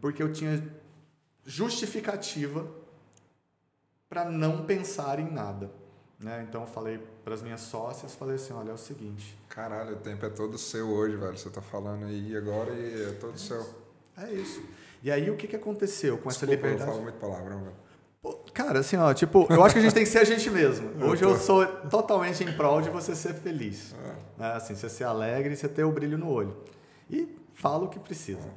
[0.00, 0.62] Porque eu tinha
[1.44, 2.66] justificativa
[4.08, 5.70] para não pensar em nada.
[6.18, 6.44] Né?
[6.46, 9.38] Então eu falei para as minhas sócias, falei assim, olha, é o seguinte.
[9.48, 11.38] Caralho, o tempo é todo seu hoje, velho.
[11.38, 13.66] Você tá falando aí agora e é todo é seu.
[14.18, 14.62] É isso.
[15.02, 16.82] E aí o que, que aconteceu com Desculpa, essa liberdade?
[16.82, 17.76] Eu falo muito palavrão, velho.
[18.52, 20.90] Cara, assim, ó, tipo, eu acho que a gente tem que ser a gente mesmo.
[21.04, 23.94] Hoje eu, eu sou totalmente em prol de você ser feliz.
[23.94, 24.40] É.
[24.40, 24.52] Né?
[24.52, 26.56] Assim, você ser alegre e você ter o brilho no olho.
[27.08, 28.48] E falo o que precisa.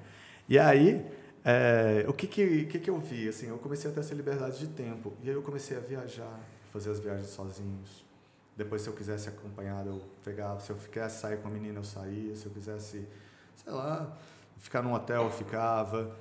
[0.47, 1.05] E aí,
[1.45, 3.27] é, o que que, que que eu vi?
[3.27, 5.13] Assim, eu comecei a ter essa liberdade de tempo.
[5.21, 6.39] E aí eu comecei a viajar,
[6.71, 8.03] fazer as viagens sozinhos.
[8.55, 10.59] Depois, se eu quisesse acompanhado, eu pegava.
[10.59, 12.35] Se eu quisesse sair com a menina, eu saía.
[12.35, 13.07] Se eu quisesse,
[13.55, 14.15] sei lá,
[14.57, 16.15] ficar num hotel, eu ficava.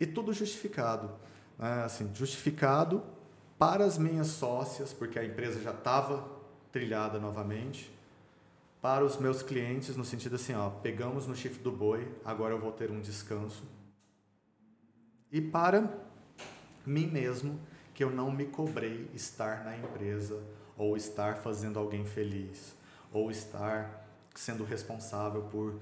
[0.00, 1.10] E tudo justificado.
[1.58, 1.84] Né?
[1.84, 3.02] Assim, justificado
[3.58, 6.28] para as minhas sócias, porque a empresa já estava
[6.70, 7.90] trilhada novamente.
[8.82, 12.60] Para os meus clientes, no sentido assim, ó, pegamos no chifre do boi, agora eu
[12.60, 13.64] vou ter um descanso
[15.36, 15.92] e para
[16.86, 17.58] mim mesmo,
[17.92, 20.42] que eu não me cobrei estar na empresa,
[20.78, 22.74] ou estar fazendo alguém feliz,
[23.12, 25.78] ou estar sendo responsável por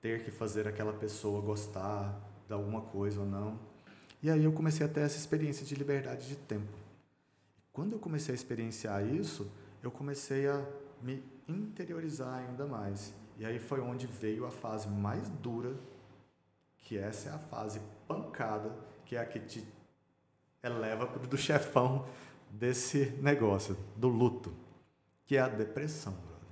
[0.00, 3.58] ter que fazer aquela pessoa gostar de alguma coisa ou não.
[4.22, 6.76] E aí eu comecei a ter essa experiência de liberdade de tempo.
[7.72, 9.50] Quando eu comecei a experienciar isso,
[9.82, 10.64] eu comecei a
[11.00, 13.14] me interiorizar ainda mais.
[13.38, 15.76] E aí foi onde veio a fase mais dura,
[16.78, 18.72] que essa é a fase pancada
[19.08, 19.66] que é a que te
[20.62, 22.06] eleva do chefão
[22.50, 24.52] desse negócio, do luto,
[25.26, 26.12] que é a depressão.
[26.12, 26.48] Brother.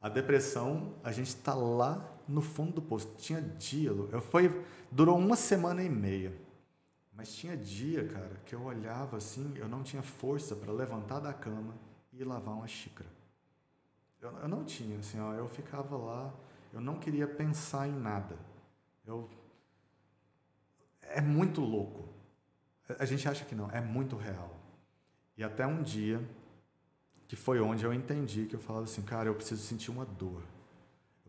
[0.00, 3.14] A depressão, a gente está lá no fundo do poço.
[3.16, 6.32] Tinha dia, eu foi, durou uma semana e meia.
[7.14, 11.32] Mas tinha dia, cara, que eu olhava assim, eu não tinha força para levantar da
[11.32, 11.74] cama
[12.12, 13.10] e lavar uma xícara.
[14.20, 16.32] Eu, eu não tinha, assim, ó, eu ficava lá,
[16.72, 18.36] eu não queria pensar em nada.
[19.06, 19.28] Eu
[21.02, 22.08] é muito louco.
[22.98, 24.56] A gente acha que não, é muito real.
[25.36, 26.22] E até um dia
[27.28, 30.42] que foi onde eu entendi que eu falava assim, cara, eu preciso sentir uma dor.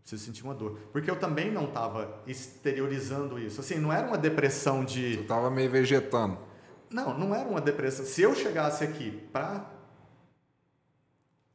[0.03, 0.77] Preciso sentir uma dor.
[0.91, 3.61] Porque eu também não estava exteriorizando isso.
[3.61, 5.15] Assim, não era uma depressão de.
[5.15, 6.37] Tu estava meio vegetando.
[6.89, 8.05] Não, não era uma depressão.
[8.05, 9.65] Se eu chegasse aqui para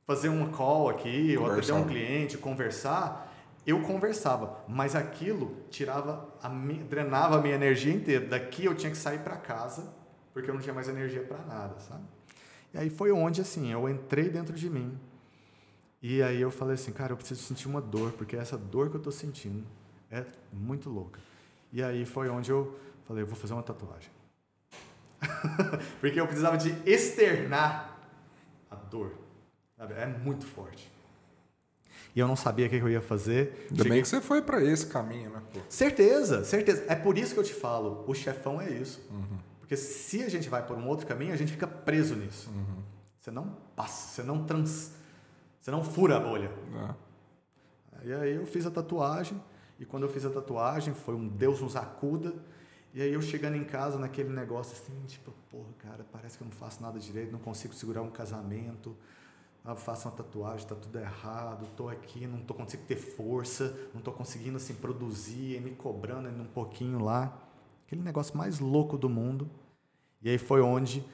[0.07, 3.31] fazer uma call aqui, ou atender um cliente, conversar,
[3.67, 8.27] eu conversava, mas aquilo tirava, a minha, drenava a minha energia inteira.
[8.27, 9.93] Daqui eu tinha que sair para casa,
[10.33, 12.03] porque eu não tinha mais energia para nada, sabe?
[12.73, 14.99] E aí foi onde, assim, eu entrei dentro de mim.
[16.01, 18.97] E aí eu falei assim, cara, eu preciso sentir uma dor, porque essa dor que
[18.97, 19.65] eu estou sentindo
[20.11, 21.21] é muito louca.
[21.73, 24.11] E aí foi onde eu falei, eu vou fazer uma tatuagem.
[26.01, 27.99] porque eu precisava de externar
[28.71, 29.13] a dor.
[29.77, 29.95] Sabe?
[29.95, 30.91] É muito forte
[32.19, 33.67] e eu não sabia o que eu ia fazer.
[33.71, 33.93] Ainda Cheguei...
[33.93, 35.41] bem que você foi para esse caminho, né?
[35.53, 35.61] Pô.
[35.69, 36.85] Certeza, certeza.
[36.89, 39.01] É por isso que eu te falo, o chefão é isso.
[39.09, 39.39] Uhum.
[39.61, 42.51] Porque se a gente vai por um outro caminho, a gente fica preso nisso.
[42.51, 42.83] Uhum.
[43.21, 44.95] Você não passa, você não trans,
[45.69, 46.51] você não fura a bolha.
[48.03, 48.09] É.
[48.09, 49.39] E aí eu fiz a tatuagem
[49.79, 52.35] e quando eu fiz a tatuagem foi um Deus nos acuda.
[52.95, 56.47] E aí eu chegando em casa naquele negócio assim, tipo, porra, cara, parece que eu
[56.47, 58.97] não faço nada direito, não consigo segurar um casamento
[59.63, 63.99] ah, faço uma tatuagem, está tudo errado, estou aqui, não estou conseguindo ter força, não
[63.99, 67.37] estou conseguindo assim produzir, me cobrando um pouquinho lá.
[67.87, 69.51] Aquele negócio mais louco do mundo.
[70.23, 71.05] E aí foi onde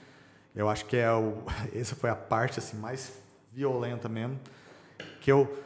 [0.55, 1.43] eu acho que é o
[1.75, 3.24] essa foi a parte assim mais
[3.55, 4.39] violenta mesmo,
[5.21, 5.63] que eu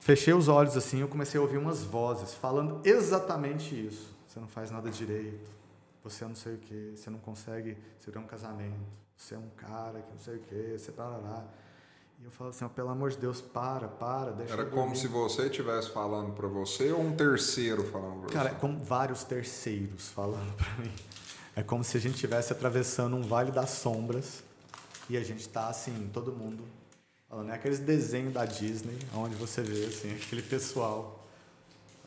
[0.00, 4.16] fechei os olhos assim, eu comecei a ouvir umas vozes falando exatamente isso.
[4.26, 5.50] Você não faz nada direito.
[6.02, 8.96] Você não sei o que, você não consegue ser um casamento.
[9.16, 11.44] Você é um cara que não sei o que, você tarará.
[12.20, 15.46] E eu falo assim, pelo amor de Deus, para, para, deixa Era como se você
[15.46, 18.34] estivesse falando para você ou um terceiro falando para você?
[18.34, 20.92] Cara, é como vários terceiros falando para mim.
[21.56, 24.44] É como se a gente estivesse atravessando um vale das sombras
[25.10, 26.62] e a gente está assim, todo mundo
[27.36, 27.50] falando.
[27.50, 31.22] É aqueles desenhos da Disney, onde você vê assim, aquele pessoal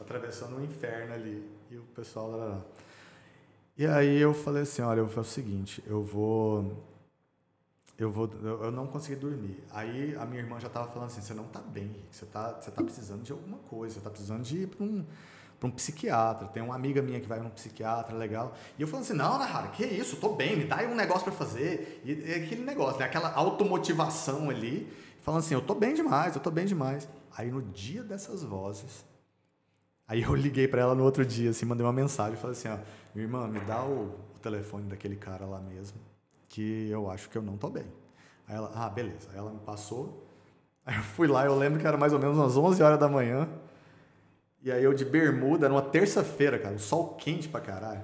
[0.01, 2.61] atravessando um inferno ali e o pessoal lá.
[3.77, 6.83] E aí eu falei assim, olha, eu vou fazer o seguinte, eu vou
[7.97, 9.61] eu vou eu não consegui dormir.
[9.71, 12.71] Aí a minha irmã já estava falando assim, você não está bem, você está você
[12.71, 15.05] tá precisando de alguma coisa, você está precisando de ir para um
[15.59, 16.47] para um psiquiatra.
[16.47, 18.55] Tem uma amiga minha que vai num psiquiatra, legal.
[18.77, 21.23] E eu falando assim, não, Nahara, que isso, tô bem, me dá aí um negócio
[21.23, 22.01] para fazer.
[22.05, 23.05] E é aquele negócio, né?
[23.05, 24.89] aquela automotivação ali,
[25.21, 27.07] falando assim, eu tô bem demais, eu tô bem demais.
[27.35, 29.05] Aí no dia dessas vozes,
[30.07, 32.77] aí eu liguei para ela no outro dia, assim, mandei uma mensagem, falei assim, ó,
[33.13, 35.97] minha irmã, me dá o, o telefone daquele cara lá mesmo,
[36.47, 37.85] que eu acho que eu não tô bem.
[38.47, 39.29] Aí ela, ah, beleza.
[39.31, 40.25] Aí ela me passou.
[40.85, 43.07] Aí eu fui lá, eu lembro que era mais ou menos umas 11 horas da
[43.07, 43.47] manhã.
[44.61, 48.03] E aí eu de bermuda, era uma terça-feira, cara, um sol quente pra caralho.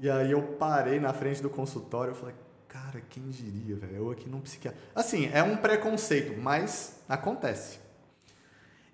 [0.00, 2.34] E aí eu parei na frente do consultório, eu falei,
[2.78, 3.96] cara, quem diria, velho?
[3.96, 4.80] Eu aqui num psiquiatra.
[4.94, 7.80] Assim, é um preconceito, mas acontece.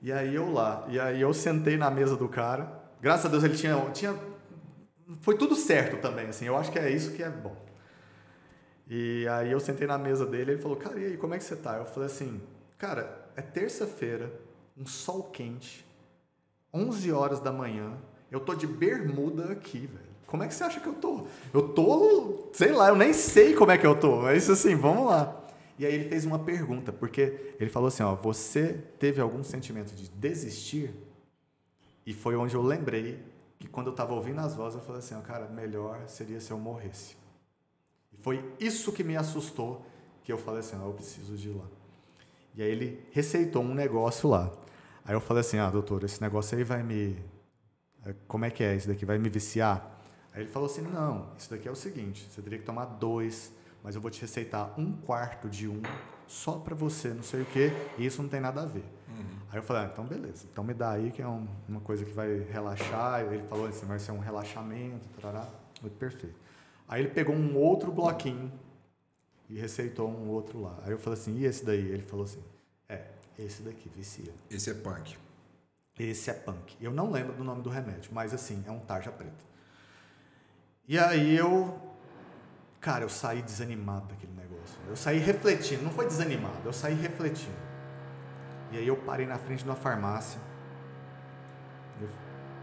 [0.00, 2.82] E aí eu lá, e aí eu sentei na mesa do cara.
[3.00, 4.18] Graças a Deus ele tinha, tinha
[5.20, 6.46] foi tudo certo também, assim.
[6.46, 7.56] Eu acho que é isso que é bom.
[8.86, 11.44] E aí eu sentei na mesa dele, ele falou: "Cara, e aí, como é que
[11.44, 12.40] você tá?" Eu falei assim:
[12.78, 14.30] "Cara, é terça-feira,
[14.76, 15.86] um sol quente,
[16.72, 17.92] 11 horas da manhã.
[18.30, 20.13] Eu tô de bermuda aqui, velho.
[20.34, 21.28] Como é que você acha que eu tô?
[21.52, 25.06] Eu tô, sei lá, eu nem sei como é que eu tô, mas assim, vamos
[25.06, 25.44] lá.
[25.78, 29.94] E aí ele fez uma pergunta, porque ele falou assim, ó, você teve algum sentimento
[29.94, 30.92] de desistir?
[32.04, 33.22] E foi onde eu lembrei
[33.60, 36.50] que quando eu estava ouvindo as vozes, eu falei assim, ó, cara, melhor seria se
[36.50, 37.14] eu morresse.
[38.12, 39.86] E foi isso que me assustou,
[40.24, 41.66] que eu falei assim, ó, eu preciso de ir lá.
[42.56, 44.50] E aí ele receitou um negócio lá.
[45.04, 47.16] Aí eu falei assim, ah, doutor, esse negócio aí vai me...
[48.04, 48.74] É, como é que é?
[48.74, 49.93] Isso daqui vai me viciar?
[50.34, 53.52] Aí ele falou assim, não, isso daqui é o seguinte, você teria que tomar dois,
[53.82, 55.80] mas eu vou te receitar um quarto de um
[56.26, 58.84] só para você, não sei o quê, e isso não tem nada a ver.
[59.08, 59.38] Uhum.
[59.50, 62.04] Aí eu falei, ah, então beleza, então me dá aí que é um, uma coisa
[62.04, 63.20] que vai relaxar.
[63.20, 65.48] Ele falou assim, vai ser um relaxamento, tarará.
[65.80, 66.34] Muito perfeito.
[66.88, 68.50] Aí ele pegou um outro bloquinho
[69.48, 70.80] e receitou um outro lá.
[70.82, 71.78] Aí eu falei assim, e esse daí?
[71.78, 72.42] Ele falou assim,
[73.38, 74.32] esse daqui, vicia.
[74.50, 75.16] Esse é punk.
[75.98, 76.76] Esse é punk.
[76.80, 79.53] Eu não lembro do nome do remédio, mas assim, é um tarja preta.
[80.86, 81.80] E aí eu.
[82.80, 84.78] Cara, eu saí desanimado daquele negócio.
[84.86, 87.56] Eu saí refletindo, não foi desanimado, eu saí refletindo.
[88.70, 90.38] E aí eu parei na frente de uma farmácia.
[92.00, 92.08] Eu,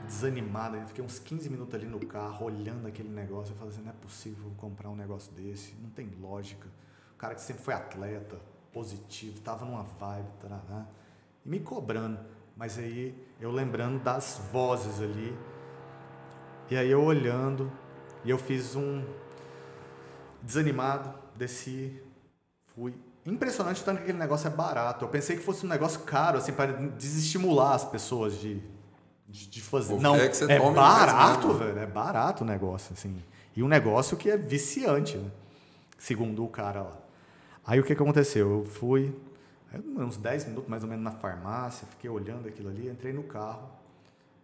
[0.06, 3.53] desanimado, eu fiquei uns 15 minutos ali no carro, olhando aquele negócio.
[3.53, 6.68] Eu falei assim: não é possível comprar um negócio desse, não tem lógica.
[7.15, 8.39] O cara que sempre foi atleta,
[8.72, 10.85] positivo, estava numa vibe, tarará,
[11.45, 12.19] e me cobrando.
[12.56, 15.35] Mas aí eu lembrando das vozes ali,
[16.69, 17.72] e aí eu olhando,
[18.23, 19.03] e eu fiz um
[20.41, 22.02] desanimado, desci,
[22.76, 22.93] fui.
[23.26, 25.06] Impressionante tanto que aquele negócio é barato.
[25.06, 28.61] Eu pensei que fosse um negócio caro, assim, para desestimular as pessoas de,
[29.27, 29.99] de, de fazer.
[29.99, 31.77] Não, é, é barato, velho.
[31.77, 33.22] É barato o negócio, assim.
[33.56, 35.30] E um negócio que é viciante, né?
[35.99, 36.98] Segundo o cara lá.
[37.65, 38.49] Aí o que, que aconteceu?
[38.49, 39.15] Eu fui,
[39.95, 43.69] uns 10 minutos mais ou menos na farmácia, fiquei olhando aquilo ali, entrei no carro.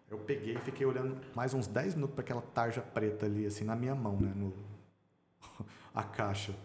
[0.10, 3.66] Eu peguei e fiquei olhando mais uns 10 minutos para aquela tarja preta ali, assim,
[3.66, 4.32] na minha mão, né?
[4.34, 4.54] No,
[5.94, 6.56] a caixa.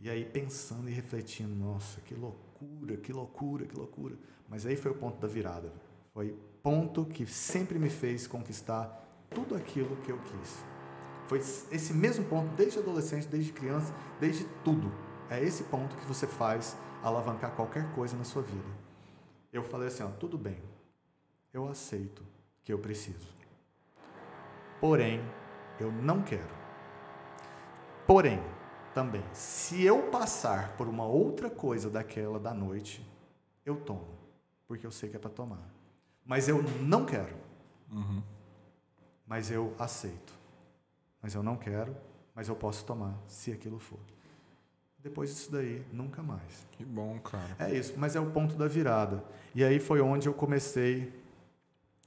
[0.00, 4.16] E aí pensando e refletindo, nossa, que loucura, que loucura, que loucura.
[4.48, 5.72] Mas aí foi o ponto da virada.
[6.12, 10.64] Foi ponto que sempre me fez conquistar tudo aquilo que eu quis.
[11.26, 14.92] Foi esse mesmo ponto desde adolescente, desde criança, desde tudo.
[15.28, 18.68] É esse ponto que você faz alavancar qualquer coisa na sua vida.
[19.52, 20.62] Eu falei assim, ó, tudo bem.
[21.52, 22.22] Eu aceito
[22.66, 23.32] que eu preciso.
[24.80, 25.22] Porém,
[25.78, 26.50] eu não quero.
[28.04, 28.42] Porém,
[28.92, 33.08] também, se eu passar por uma outra coisa daquela da noite,
[33.64, 34.18] eu tomo,
[34.66, 35.62] porque eu sei que é para tomar.
[36.24, 37.36] Mas eu não quero.
[37.92, 38.20] Uhum.
[39.24, 40.34] Mas eu aceito.
[41.22, 41.96] Mas eu não quero,
[42.34, 44.00] mas eu posso tomar, se aquilo for.
[44.98, 46.66] Depois disso daí, nunca mais.
[46.72, 47.54] Que bom, cara.
[47.60, 49.24] É isso, mas é o ponto da virada.
[49.54, 51.24] E aí foi onde eu comecei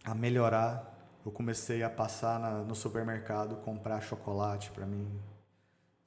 [0.03, 0.97] a melhorar.
[1.25, 5.07] Eu comecei a passar na, no supermercado, comprar chocolate para mim.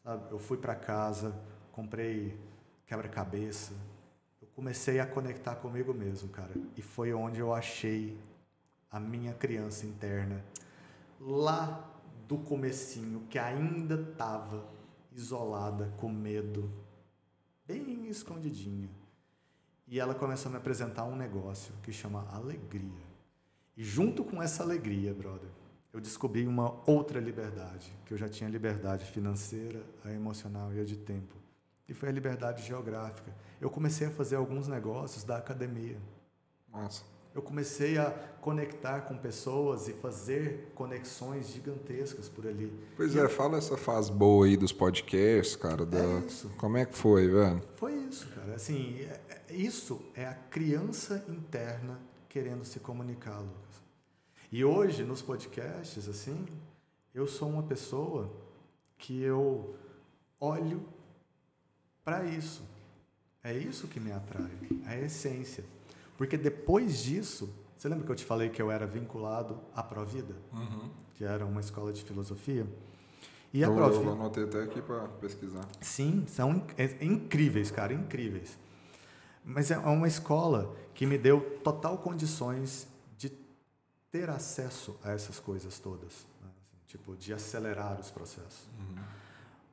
[0.02, 0.32] Sabe?
[0.32, 1.34] Eu fui para casa,
[1.70, 2.38] comprei
[2.86, 3.74] quebra-cabeça.
[4.40, 6.52] Eu comecei a conectar comigo mesmo, cara.
[6.76, 8.18] E foi onde eu achei
[8.90, 10.44] a minha criança interna.
[11.20, 11.88] Lá
[12.26, 14.64] do comecinho, que ainda estava
[15.12, 16.70] isolada, com medo,
[17.66, 18.90] bem escondidinha.
[19.86, 23.11] E ela começou a me apresentar um negócio que chama alegria.
[23.76, 25.48] E junto com essa alegria, brother,
[25.92, 30.84] eu descobri uma outra liberdade, que eu já tinha liberdade financeira, a emocional e a
[30.84, 31.36] de tempo.
[31.88, 33.34] E foi a liberdade geográfica.
[33.60, 35.98] Eu comecei a fazer alguns negócios da academia.
[36.72, 42.72] Nossa eu comecei a conectar com pessoas e fazer conexões gigantescas por ali.
[42.96, 43.28] Pois e é, eu...
[43.28, 45.86] fala essa fase boa aí dos podcasts, cara.
[45.86, 45.98] Da...
[45.98, 46.50] É isso.
[46.58, 47.62] Como é que foi, velho?
[47.76, 48.54] Foi isso, cara.
[48.54, 51.98] Assim, é, é, isso é a criança interna
[52.32, 53.82] querendo se comunicar, Lucas.
[54.50, 56.46] E hoje, nos podcasts, assim,
[57.14, 58.32] eu sou uma pessoa
[58.96, 59.76] que eu
[60.40, 60.82] olho
[62.02, 62.62] para isso.
[63.44, 64.50] É isso que me atrai,
[64.86, 65.62] a essência.
[66.16, 70.34] Porque depois disso, você lembra que eu te falei que eu era vinculado à Provida?
[70.54, 70.88] Uhum.
[71.14, 72.66] Que era uma escola de filosofia?
[73.52, 74.04] E a eu, Provida...
[74.04, 75.68] eu anotei até aqui para pesquisar.
[75.82, 78.56] Sim, são é- incríveis, cara, incríveis.
[79.44, 82.86] Mas é uma escola que me deu total condições
[83.16, 83.30] de
[84.10, 86.26] ter acesso a essas coisas todas.
[86.40, 86.48] né?
[86.48, 88.68] Assim, tipo, de acelerar os processos.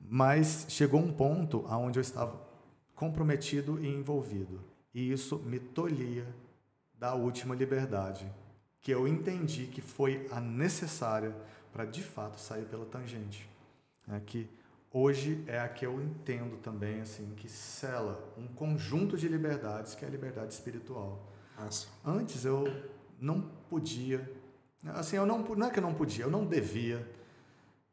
[0.02, 2.40] Mas chegou um ponto onde eu estava
[2.96, 4.60] comprometido e envolvido.
[4.94, 6.26] E isso me tolhia
[6.98, 8.30] da última liberdade,
[8.82, 11.36] que eu entendi que foi a necessária
[11.72, 13.48] para de fato sair pela tangente.
[14.08, 14.22] né?
[14.26, 14.50] Que
[14.94, 20.04] hoje é a que eu entendo também, assim, que sela um conjunto de liberdades, que
[20.04, 21.28] é a liberdade espiritual.
[21.58, 21.88] Nossa.
[22.06, 22.66] Antes eu
[23.20, 24.32] não podia,
[24.88, 27.08] assim, eu não, não é que eu não podia, eu não devia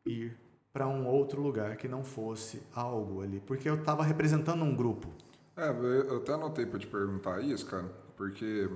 [0.07, 0.37] ir
[0.73, 5.09] para um outro lugar que não fosse algo ali, porque eu estava representando um grupo.
[5.57, 8.71] É, eu eu até anotei para te perguntar isso, cara, porque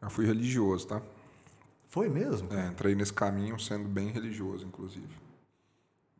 [0.00, 1.02] eu fui religioso, tá?
[1.88, 2.52] Foi mesmo?
[2.52, 5.14] É, entrei nesse caminho sendo bem religioso, inclusive.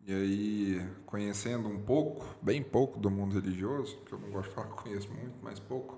[0.05, 4.55] E aí, conhecendo um pouco, bem pouco do mundo religioso, que eu não gosto de
[4.55, 5.97] falar que conheço muito, mas pouco,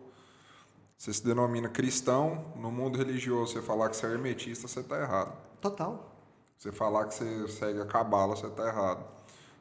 [0.97, 5.01] você se denomina cristão, no mundo religioso você falar que você é hermetista, você está
[5.01, 5.37] errado.
[5.61, 6.15] Total.
[6.59, 9.05] Você falar que você segue a cabala, você está errado.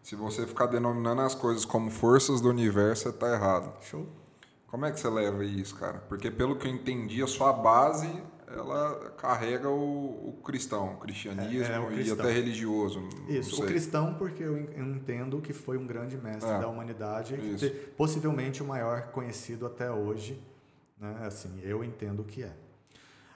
[0.02, 3.74] Se você ficar denominando as coisas como forças do universo, você está errado.
[3.82, 4.06] Show.
[4.68, 6.00] Como é que você leva isso, cara?
[6.10, 8.10] Porque pelo que eu entendi, a sua base
[8.48, 12.20] ela carrega o, o cristão, o cristianismo É, é o e cristão.
[12.26, 13.00] até religioso.
[13.28, 16.68] Isso, o cristão, porque eu en- eu entendo que foi um grande mestre É, da
[16.68, 20.42] humanidade, te- possivelmente o maior conhecido até hoje.
[21.00, 21.26] Né?
[21.26, 22.54] Assim, eu entendo que é.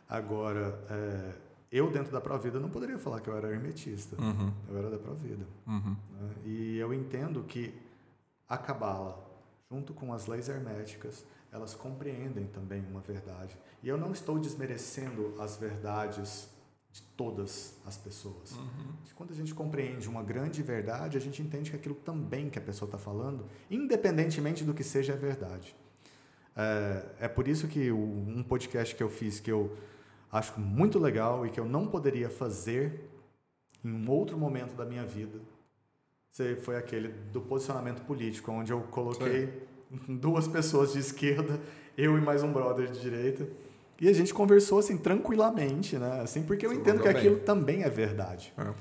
[0.10, 1.32] Agora, é,
[1.72, 4.16] eu dentro da Provida não poderia falar que eu era hermetista.
[4.22, 5.46] Uhum, Eu era da Provida.
[5.68, 5.96] uhum.
[6.20, 6.30] né?
[6.46, 7.74] E eu entendo que
[8.48, 9.20] a Cabala,
[9.70, 13.58] junto com as leis herméticas, elas compreendem também uma verdade.
[13.82, 16.50] E eu não estou desmerecendo as verdades
[16.92, 18.54] de todas as pessoas.
[19.16, 22.62] Quando a gente compreende uma grande verdade, a gente entende que aquilo também que a
[22.62, 25.76] pessoa está falando, independentemente do que seja a verdade.
[26.56, 29.76] É, é por isso que o- um podcast que eu fiz que eu
[30.32, 33.10] acho muito legal e que eu não poderia fazer
[33.84, 35.40] em um outro momento da minha vida
[36.62, 39.68] foi aquele do posicionamento político, onde eu coloquei
[40.08, 41.60] duas pessoas de esquerda,
[41.98, 43.48] eu e mais um brother de direita,
[44.00, 46.22] e a gente conversou assim tranquilamente, né?
[46.22, 47.44] Assim, porque eu Você entendo que mandou aquilo bem.
[47.46, 48.74] também é verdade, É.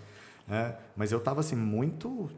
[0.46, 0.76] né?
[0.96, 2.28] Mas eu tava assim muito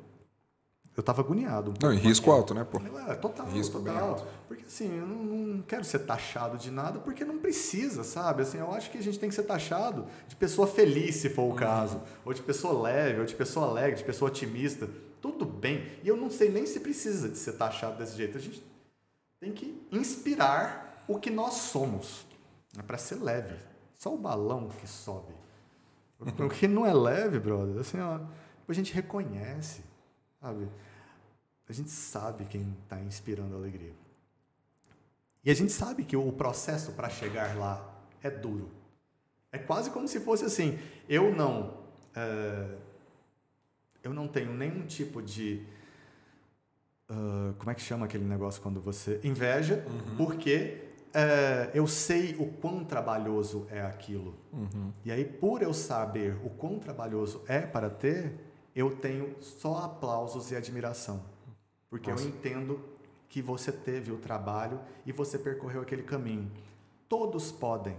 [0.97, 1.71] eu tava agoniado.
[1.71, 2.81] um Não, risco alto, né, pô?
[3.09, 4.09] É, total, Risco bem total.
[4.09, 4.27] alto.
[4.49, 8.43] Porque assim, eu não, não quero ser taxado de nada, porque não precisa, sabe?
[8.43, 11.53] Assim, eu acho que a gente tem que ser taxado de pessoa feliz, se for
[11.53, 14.89] o caso, ou de pessoa leve, ou de pessoa alegre, de pessoa otimista.
[15.21, 15.99] Tudo bem.
[16.03, 18.37] E eu não sei nem se precisa de ser taxado desse jeito.
[18.37, 18.63] A gente
[19.41, 22.27] tem que inspirar o que nós somos.
[22.79, 23.57] É para ser leve.
[23.97, 25.35] Só o balão que sobe.
[26.21, 28.21] O que não é leve, brother, assim, ó,
[28.67, 29.83] a gente reconhece,
[30.41, 30.69] sabe?
[31.69, 33.95] A gente sabe quem está inspirando alegria.
[35.45, 37.89] E a gente sabe que o processo para chegar lá
[38.23, 38.71] é duro.
[39.53, 40.79] É quase como se fosse assim:
[41.09, 41.79] eu não,
[42.15, 42.77] é,
[44.09, 45.67] eu não tenho nenhum tipo de
[47.09, 49.85] ah, como é que chama aquele negócio quando você inveja,
[50.17, 54.35] porque é, eu sei o quão trabalhoso é aquilo.
[54.53, 54.93] Uhum.
[55.05, 58.35] E aí, por eu saber o quão trabalhoso é para ter,
[58.77, 61.25] eu tenho só aplausos e admiração.
[61.89, 62.25] Porque Nossa.
[62.25, 62.85] eu entendo
[63.29, 66.51] que você teve o trabalho e você percorreu aquele caminho.
[67.09, 67.97] Todos podem,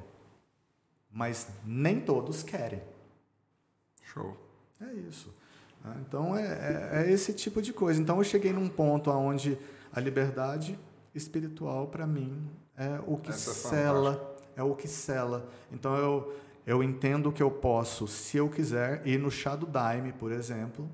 [1.12, 2.82] mas nem todos querem.
[4.04, 4.38] Show.
[4.80, 5.34] É isso.
[5.84, 5.96] Né?
[6.08, 8.02] Então é, é, é esse tipo de coisa.
[8.02, 9.58] Então eu cheguei num ponto onde
[9.92, 10.78] a liberdade
[11.14, 15.48] espiritual para mim é o que Essa é sela, é o que sela.
[15.72, 16.34] Então eu
[16.68, 20.88] eu entendo que eu posso, se eu quiser, ir no chá do daime, por exemplo,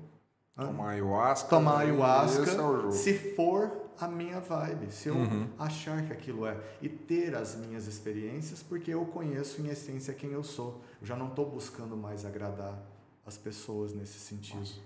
[0.56, 0.64] né?
[0.64, 1.48] Tomar ayahuasca.
[1.50, 5.46] tomar ayahuasca, Esse é se for a minha vibe, se eu Uhum.
[5.58, 10.30] achar que aquilo é e ter as minhas experiências, porque eu conheço em essência quem
[10.32, 10.80] eu sou.
[11.00, 12.78] Eu já não estou buscando mais agradar
[13.26, 14.60] as pessoas nesse sentido.
[14.60, 14.80] Nossa.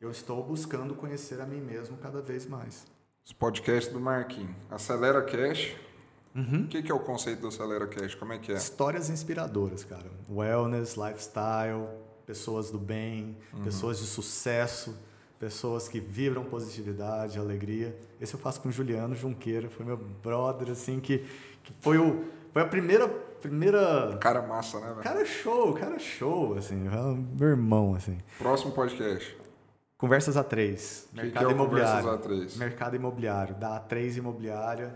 [0.00, 2.84] Eu estou buscando conhecer a mim mesmo cada vez mais.
[3.24, 4.56] Os podcasts do Marquinhos.
[4.70, 5.76] Acelera Cash.
[6.34, 6.64] Uhum.
[6.64, 8.14] O que, é o conceito do Acelera Cash?
[8.14, 8.56] Como é que é?
[8.56, 10.10] Histórias inspiradoras, cara.
[10.28, 11.86] Wellness, lifestyle,
[12.26, 13.62] pessoas do bem, Uhum.
[13.62, 14.96] pessoas de sucesso,
[15.38, 17.96] pessoas que vibram positividade, alegria.
[18.20, 21.18] Esse eu faço com o Juliano Junqueira, foi meu brother, assim, que,
[21.62, 23.08] que foi o Foi a primeira.
[23.08, 24.16] primeira...
[24.20, 25.00] Cara massa, né, velho?
[25.00, 26.88] Cara show, cara show, assim.
[27.38, 28.18] Meu irmão, assim.
[28.38, 29.36] Próximo podcast.
[29.96, 31.04] Conversas A3.
[31.10, 32.18] Que mercado que é imobiliário.
[32.18, 32.58] Conversas A3?
[32.58, 33.54] Mercado imobiliário.
[33.54, 34.94] Da A3 Imobiliária,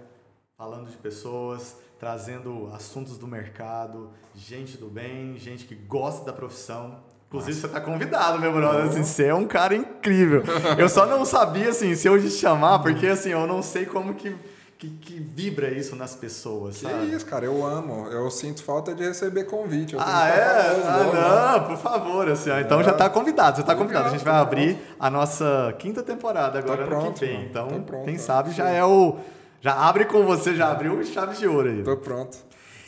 [0.58, 6.98] falando de pessoas, trazendo assuntos do mercado, gente do bem, gente que gosta da profissão.
[7.28, 8.84] Inclusive, você tá convidado, meu brother.
[8.84, 10.42] Assim, você é um cara incrível.
[10.78, 14.14] Eu só não sabia, assim, se eu te chamar, porque, assim, eu não sei como
[14.14, 14.36] que,
[14.78, 17.06] que, que vibra isso nas pessoas, Que sabe?
[17.14, 18.08] isso, cara, eu amo.
[18.08, 19.96] Eu sinto falta de receber convite.
[19.98, 20.42] Ah, é?
[20.84, 20.98] Ah,
[21.54, 21.58] né?
[21.58, 22.58] não, por favor, assim, ó.
[22.60, 24.08] Então já tá convidado, já tá convidado.
[24.08, 27.34] A gente vai Legal, abrir a nossa quinta temporada agora Tá ano pronto, que vem.
[27.36, 27.46] mano.
[27.48, 28.22] Então, Tá pronto, quem tá.
[28.22, 29.16] sabe já é o.
[29.62, 31.82] Já abre com você, já abriu chave de ouro aí.
[31.82, 32.36] Tô pronto.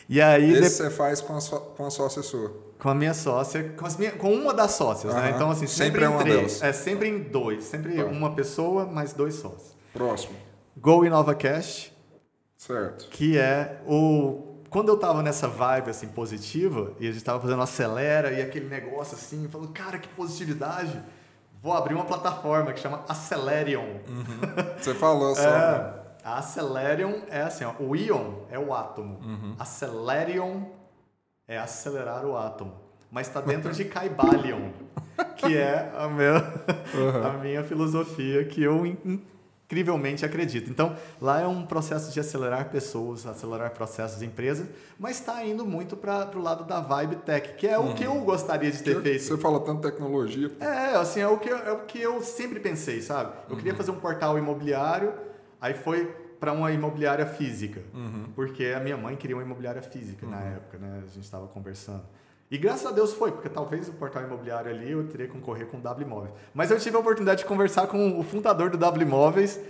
[0.09, 2.53] E aí, Esse de- você faz com a, sua, com a sócia sua.
[2.79, 5.21] com a minha sócia, com, minha- com uma das sócias, né?
[5.21, 5.31] Aham.
[5.31, 6.37] Então, assim, sempre, Sempre é em uma três.
[6.37, 6.63] delas.
[6.63, 7.65] É sempre em dois.
[7.65, 8.05] Sempre Tá.
[8.05, 9.75] uma pessoa, mais dois sócios.
[9.93, 10.35] Próximo.
[10.81, 11.93] Go InovaCast,
[12.57, 13.09] Certo.
[13.11, 14.45] que é o.
[14.71, 18.67] Quando eu tava nessa vibe assim positiva, e a gente tava fazendo acelera e aquele
[18.69, 21.01] negócio assim, falando, cara, que positividade,
[21.63, 23.87] vou abrir uma plataforma que chama Acelerion.
[24.79, 25.43] Você falou só.
[26.21, 29.19] É, a Acelerion é assim, ó, o íon é o átomo.
[29.23, 29.55] Uhum.
[29.59, 30.65] Acelerion
[31.47, 32.75] é acelerar o átomo.
[33.11, 34.73] Mas está dentro de Caibalion,
[35.37, 36.35] que é a minha,
[36.93, 37.27] Uhum.
[37.27, 38.85] a minha filosofia que eu
[39.69, 40.71] incrivelmente acredito.
[40.71, 44.67] Então, lá é um processo de acelerar pessoas, acelerar processos de empresa,
[44.99, 48.15] mas está indo muito para o lado da vibe tech, que é o que eu
[48.23, 49.25] gostaria de ter Que- feito.
[49.25, 50.51] Você fala tanto tecnologia.
[50.59, 53.31] É, assim, é o que, é o que eu sempre pensei, sabe?
[53.51, 55.13] Eu queria fazer um portal imobiliário,
[55.61, 56.07] aí foi
[56.41, 57.83] para uma imobiliária física.
[58.35, 61.03] Porque a minha mãe queria uma imobiliária física na época, né?
[61.05, 62.05] A gente estava conversando.
[62.51, 65.67] E graças a Deus foi, porque talvez o portal imobiliário ali eu teria que concorrer
[65.67, 66.33] com o W Imóveis.
[66.55, 69.61] Mas eu tive a oportunidade de conversar com o fundador do W Imóveis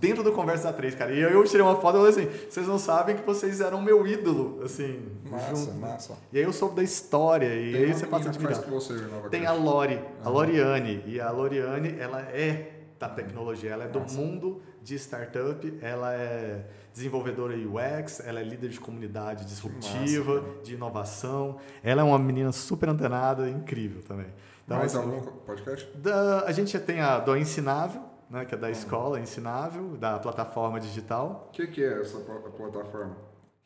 [0.00, 1.12] dentro do Conversa 3, cara.
[1.12, 3.82] E eu, eu tirei uma foto e falei assim: vocês não sabem que vocês eram
[3.82, 5.72] meu ídolo, assim, Massa, junto.
[5.72, 5.78] né?
[5.90, 6.14] massa.
[6.32, 8.62] E aí eu soube da história, e Tem aí você passa a admirar.
[8.62, 8.94] você,
[9.30, 9.52] Tem a.
[9.52, 11.02] Lori, a Loriane.
[11.06, 16.64] E a Loriane, ela é da tecnologia, ela é do mundo de startup, ela é
[16.92, 21.56] desenvolvedora UX, ela é líder de comunidade disruptiva, massa, de inovação.
[21.82, 24.26] Ela é uma menina super antenada, incrível também.
[24.64, 25.88] Então, Mais assim, algum podcast?
[25.96, 30.18] da- a gente já tem a do Ensinável, né, que é da escola Ensinável, da
[30.18, 31.48] plataforma digital.
[31.48, 33.16] O que, que é essa pla- plataforma?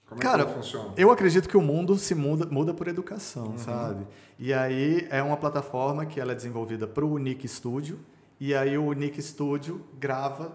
[0.09, 0.93] Como Cara, é que ela funciona?
[0.97, 3.59] Eu acredito que o mundo se muda, muda por educação, Uhum.
[3.59, 4.07] sabe?
[4.39, 7.99] E aí é uma plataforma que ela é desenvolvida para o Unique Studio,
[8.39, 10.53] e aí o Unique Studio grava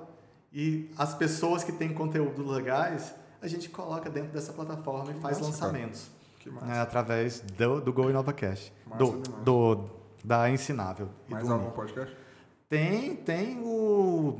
[0.53, 5.39] e as pessoas que têm conteúdo legais, a gente coloca dentro dessa plataforma e faz
[5.39, 5.71] massa, cara.
[5.71, 6.65] lançamentos Que massa.
[6.65, 9.11] né, através do, do Go InovaCast, Massa do,
[9.43, 9.85] do,
[10.23, 11.09] da Ensinável.
[11.27, 12.15] e Mais do algum podcast?
[12.69, 14.39] Tem, tem o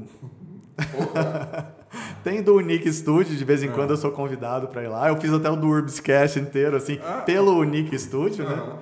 [2.23, 3.73] Tem do Unique Studio, de vez em Ah.
[3.73, 5.09] quando eu sou convidado para ir lá.
[5.09, 7.21] Eu fiz até o do Urbscast inteiro, assim, Ah.
[7.25, 8.77] pelo Unique Studio, né?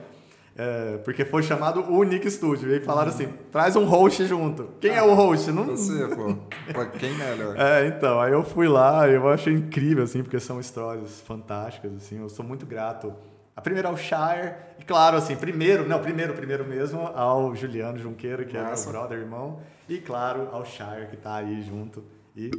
[0.61, 2.69] É, porque foi chamado Unique Studio.
[2.69, 4.68] E aí falaram assim, traz um host junto.
[4.81, 5.53] Quem é o host?
[5.53, 5.64] Não...
[5.68, 6.36] Você, pô.
[6.73, 7.56] Pra quem melhor?
[7.57, 11.95] É, então, aí eu fui lá e eu achei incrível, assim, porque são histórias fantásticas,
[11.95, 13.14] assim, eu sou muito grato.
[13.56, 18.45] A primeira ao Shire, e claro, assim, primeiro, não, primeiro, primeiro mesmo, ao Juliano Junqueiro,
[18.45, 18.91] que é Massa.
[18.91, 22.03] meu brother, irmão, e claro, ao Shire, que tá aí junto.
[22.36, 22.52] E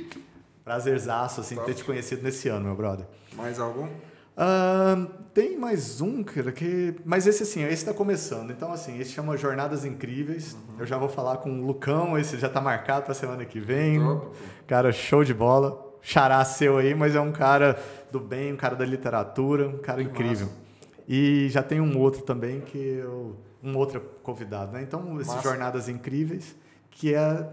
[0.65, 1.67] prazerzaço, assim, Top.
[1.67, 3.05] ter te conhecido nesse ano, meu brother.
[3.35, 3.89] Mais algum?
[4.43, 5.05] Ahn,
[5.35, 6.95] tem mais um, cara, que.
[7.05, 8.51] Mas esse assim, esse tá começando.
[8.51, 10.57] Então, assim, esse chama Jornadas Incríveis.
[10.79, 14.01] Eu já vou falar com o Lucão, esse já tá marcado pra semana que vem.
[14.01, 14.35] Top.
[14.67, 15.89] Cara, show de bola.
[16.01, 17.79] Xará seu aí, mas é um cara
[18.11, 20.47] do bem, um cara da literatura, um cara incrível.
[20.47, 20.59] massa.
[21.07, 23.37] E já tem um outro também que eu.
[23.63, 24.81] Um outro convidado, né?
[24.81, 25.43] Então, esses.
[25.43, 26.57] Jornadas Incríveis,
[26.91, 27.47] que é.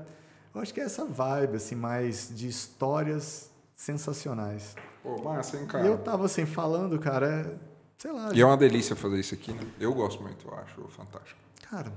[0.56, 4.76] Eu acho que é essa vibe, assim, mais de histórias sensacionais.
[5.04, 5.86] Pô, massa, hein, E cara?
[5.88, 7.56] eu tava assim, falando, cara, é,
[7.98, 9.66] sei lá, E é uma delícia fazer isso aqui, né?
[9.80, 11.40] Eu gosto muito, eu acho fantástico.
[11.70, 11.94] cara,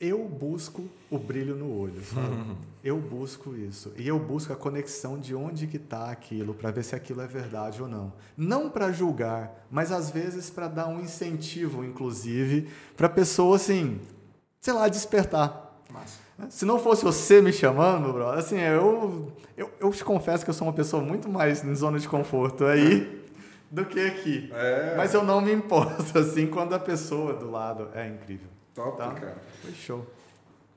[0.00, 2.56] eu busco o brilho no olho, sabe?
[2.84, 3.94] Eu busco isso.
[3.96, 7.26] E eu busco a conexão de onde que tá aquilo, para ver se aquilo é
[7.26, 8.12] verdade ou não.
[8.36, 13.98] Não para julgar, mas às vezes para dar um incentivo, inclusive, para pessoa assim,
[14.60, 15.63] sei lá, despertar.
[15.90, 16.18] Massa.
[16.50, 20.54] Se não fosse você me chamando, brother, assim, eu, eu, eu te confesso que eu
[20.54, 23.24] sou uma pessoa muito mais em zona de conforto aí
[23.70, 24.50] do que aqui.
[24.52, 24.94] É.
[24.96, 28.48] Mas eu não me importo, assim, quando a pessoa do lado é incrível.
[28.74, 29.10] Top, Tá?
[29.12, 29.36] cara.
[29.62, 30.04] Foi show.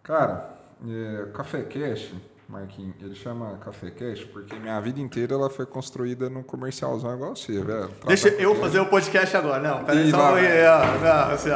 [0.03, 0.53] Cara,
[0.87, 2.13] é, Café Cash,
[2.47, 7.35] Marquinhos, ele chama Café Cash porque minha vida inteira ela foi construída num comercialzão igual
[7.35, 7.89] você, velho.
[8.05, 9.61] Deixa eu fazer o podcast agora.
[9.61, 11.49] Não, peraí, só não, assim.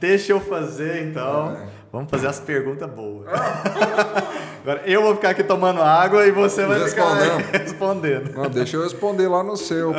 [0.00, 1.52] Deixa eu fazer, então.
[1.54, 1.68] É.
[1.94, 3.28] Vamos fazer as perguntas boas.
[4.62, 7.14] Agora eu vou ficar aqui tomando água e você vai ficar
[7.52, 8.32] respondendo.
[8.34, 9.98] Não, deixa eu responder lá no seu, pô.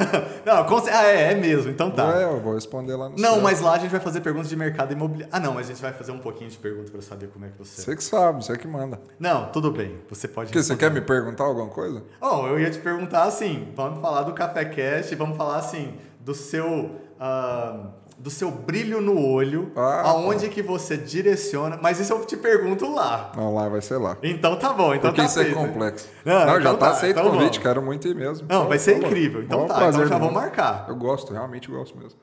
[0.46, 0.76] Não, com...
[0.90, 2.22] ah, é, é mesmo, então tá.
[2.22, 3.30] É, eu vou responder lá no não, seu.
[3.32, 5.28] Não, mas lá a gente vai fazer perguntas de mercado imobiliário.
[5.30, 7.48] Ah, não, mas a gente vai fazer um pouquinho de perguntas para saber como é
[7.48, 7.82] que você.
[7.82, 8.98] Você que sabe, você que manda.
[9.18, 9.98] Não, tudo bem.
[10.08, 10.50] Você pode.
[10.50, 12.02] Que, você quer me perguntar alguma coisa?
[12.18, 13.72] Oh, eu ia te perguntar assim.
[13.76, 16.92] Vamos falar do Café Cast, vamos falar assim do seu.
[17.20, 22.36] Uh do seu brilho no olho, ah, aonde que você direciona, mas isso eu te
[22.36, 23.32] pergunto lá.
[23.36, 24.16] Não, lá vai ser lá.
[24.22, 25.58] Então tá bom, então Porque tá isso é feito.
[25.58, 26.08] é complexo.
[26.24, 28.46] Não, não então já tá, tá aceito o convite, quero muito ir mesmo.
[28.48, 29.42] Não, vai ser incrível.
[29.42, 30.86] Então tá, então já vou marcar.
[30.88, 32.18] Eu gosto, realmente gosto mesmo.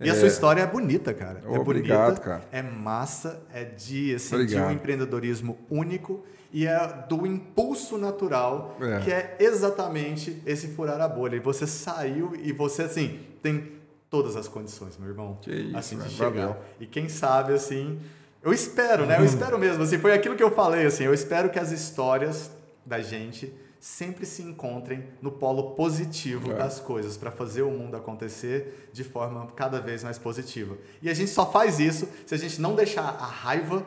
[0.00, 0.12] E é...
[0.12, 1.42] a sua história é bonita, cara.
[1.46, 2.42] Oh, é obrigado, bonita, cara.
[2.50, 9.00] É massa, é de, assim, de um empreendedorismo único e é do impulso natural, é.
[9.00, 11.36] que é exatamente esse furar a bolha.
[11.36, 13.79] E você saiu e você, assim, tem
[14.10, 15.38] todas as condições, meu irmão.
[15.40, 16.30] Que isso, assim, de chegar.
[16.30, 16.56] Valeu.
[16.80, 17.98] E quem sabe, assim,
[18.42, 19.18] eu espero, né?
[19.18, 22.50] Eu espero mesmo, assim, foi aquilo que eu falei, assim, eu espero que as histórias
[22.84, 26.54] da gente sempre se encontrem no polo positivo é.
[26.54, 30.76] das coisas, para fazer o mundo acontecer de forma cada vez mais positiva.
[31.00, 33.86] E a gente só faz isso se a gente não deixar a raiva,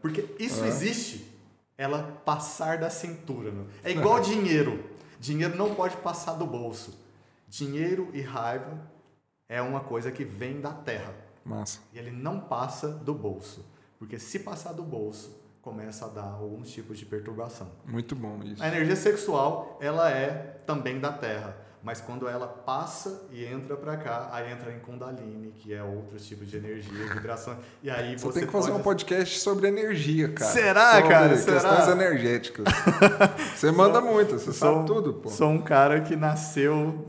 [0.00, 0.68] porque isso é.
[0.68, 1.26] existe,
[1.76, 3.50] ela passar da cintura.
[3.50, 3.66] Meu.
[3.82, 4.20] É igual é.
[4.20, 4.82] dinheiro.
[5.18, 6.98] Dinheiro não pode passar do bolso.
[7.48, 8.91] Dinheiro e raiva
[9.52, 11.12] é uma coisa que vem da terra.
[11.44, 11.80] Massa.
[11.92, 13.62] E ele não passa do bolso.
[13.98, 17.70] Porque se passar do bolso, começa a dar alguns tipos de perturbação.
[17.84, 18.62] Muito bom isso.
[18.62, 21.54] A energia sexual, ela é também da terra.
[21.82, 26.16] Mas quando ela passa e entra para cá, aí entra em Kundalini, que é outro
[26.16, 27.58] tipo de energia, vibração.
[27.82, 28.80] E aí você, você tem que fazer pode...
[28.80, 30.50] um podcast sobre energia, cara.
[30.50, 31.28] Será, sobre cara?
[31.30, 31.92] Questões Será?
[31.92, 32.64] energéticas.
[33.54, 35.28] você manda sou, muito, você sou, sabe tudo, pô.
[35.28, 37.04] Sou um cara que nasceu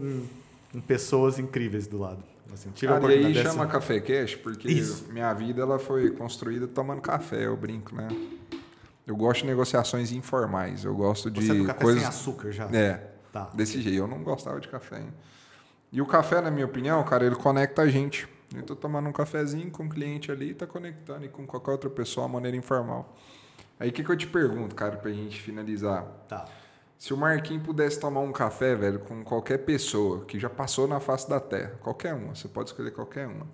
[0.72, 2.32] com pessoas incríveis do lado.
[2.53, 5.11] Assim, Cara, e aí chama Café Cash porque Isso.
[5.11, 8.07] minha vida ela foi construída tomando café, eu brinco, né?
[9.05, 12.01] Eu gosto de negociações informais, eu gosto de Você é do café coisas...
[12.01, 12.65] sem açúcar já?
[12.65, 13.49] É, tá.
[13.53, 13.97] desse jeito.
[13.97, 14.99] Eu não gostava de café.
[14.99, 15.13] Hein?
[15.91, 18.27] E o café, na minha opinião, cara, ele conecta a gente.
[18.55, 21.71] Eu tô tomando um cafezinho com um cliente ali e tá conectando e com qualquer
[21.71, 23.17] outra pessoa de maneira informal.
[23.80, 26.03] Aí o que, que eu te pergunto, cara, pra gente finalizar?
[26.30, 26.45] Tá.
[27.03, 31.01] Se o Marquinhos pudesse tomar um café, velho, com qualquer pessoa que já passou na
[31.01, 33.45] face da Terra, qualquer uma, você pode escolher qualquer uma.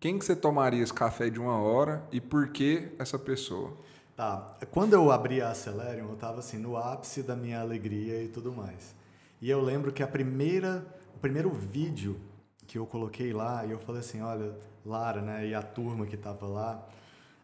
[0.00, 3.76] Quem que você tomaria esse café de uma hora e por que essa pessoa?
[4.16, 4.56] Tá.
[4.70, 8.52] Quando eu abri a Acelerium, eu estava assim no ápice da minha alegria e tudo
[8.52, 8.94] mais.
[9.38, 10.82] E eu lembro que a primeira,
[11.14, 12.18] o primeiro vídeo
[12.66, 16.14] que eu coloquei lá, e eu falei assim, olha, Lara, né, e a turma que
[16.14, 16.88] estava lá,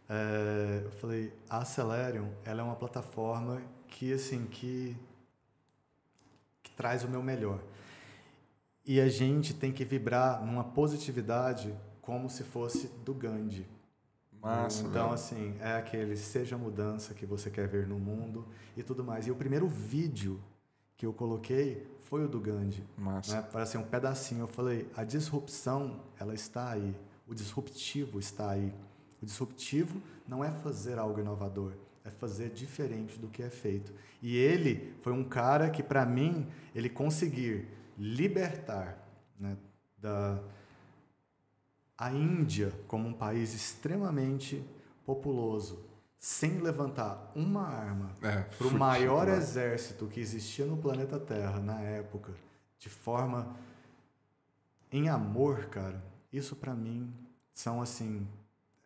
[0.08, 4.96] é, eu falei, a Acelerium, ela é uma plataforma que assim que
[6.76, 7.60] traz o meu melhor.
[8.86, 13.66] E a gente tem que vibrar numa positividade como se fosse do Gandhi.
[14.40, 18.46] Massa, então, assim, é aquele seja a mudança que você quer ver no mundo
[18.76, 19.26] e tudo mais.
[19.26, 20.38] E o primeiro vídeo
[20.98, 22.84] que eu coloquei foi o do Gandhi.
[22.98, 23.36] Massa.
[23.36, 23.48] Né?
[23.50, 24.42] Para ser um pedacinho.
[24.42, 26.94] Eu falei, a disrupção, ela está aí.
[27.26, 28.70] O disruptivo está aí.
[29.22, 31.72] O disruptivo não é fazer algo inovador,
[32.04, 33.92] é fazer diferente do que é feito.
[34.20, 38.98] E ele foi um cara que, para mim, ele conseguir libertar
[39.38, 39.56] né,
[39.98, 40.38] da
[41.96, 44.62] a Índia como um país extremamente
[45.06, 45.84] populoso,
[46.18, 51.80] sem levantar uma arma é, para o maior exército que existia no planeta Terra na
[51.80, 52.32] época,
[52.78, 53.54] de forma
[54.90, 56.02] em amor, cara.
[56.32, 57.12] Isso para mim
[57.52, 58.26] são assim,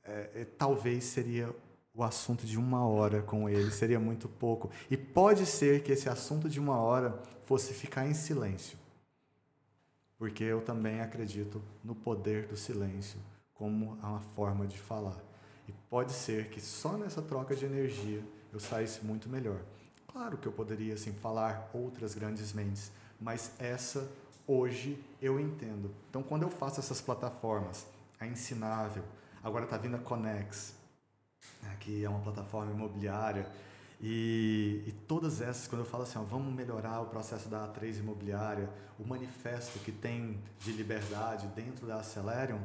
[0.05, 1.55] é, é, talvez seria
[1.99, 4.71] o assunto de uma hora com ele, seria muito pouco.
[4.89, 8.79] E pode ser que esse assunto de uma hora fosse ficar em silêncio.
[10.17, 13.19] Porque eu também acredito no poder do silêncio
[13.53, 15.19] como uma forma de falar.
[15.67, 18.23] E pode ser que só nessa troca de energia
[18.53, 19.59] eu saísse muito melhor.
[20.07, 24.09] Claro que eu poderia assim falar outras grandes mentes, mas essa
[24.47, 25.91] hoje eu entendo.
[26.09, 27.89] Então quando eu faço essas plataformas,
[28.21, 29.03] a Ensinável,
[29.43, 30.78] agora está vindo a Conex,
[31.63, 33.47] né, que é uma plataforma imobiliária.
[34.01, 37.99] E, e, todas essas, quando eu falo assim, ó, vamos melhorar o processo da A3
[37.99, 42.61] imobiliária, o manifesto que tem de liberdade dentro da Acelerium,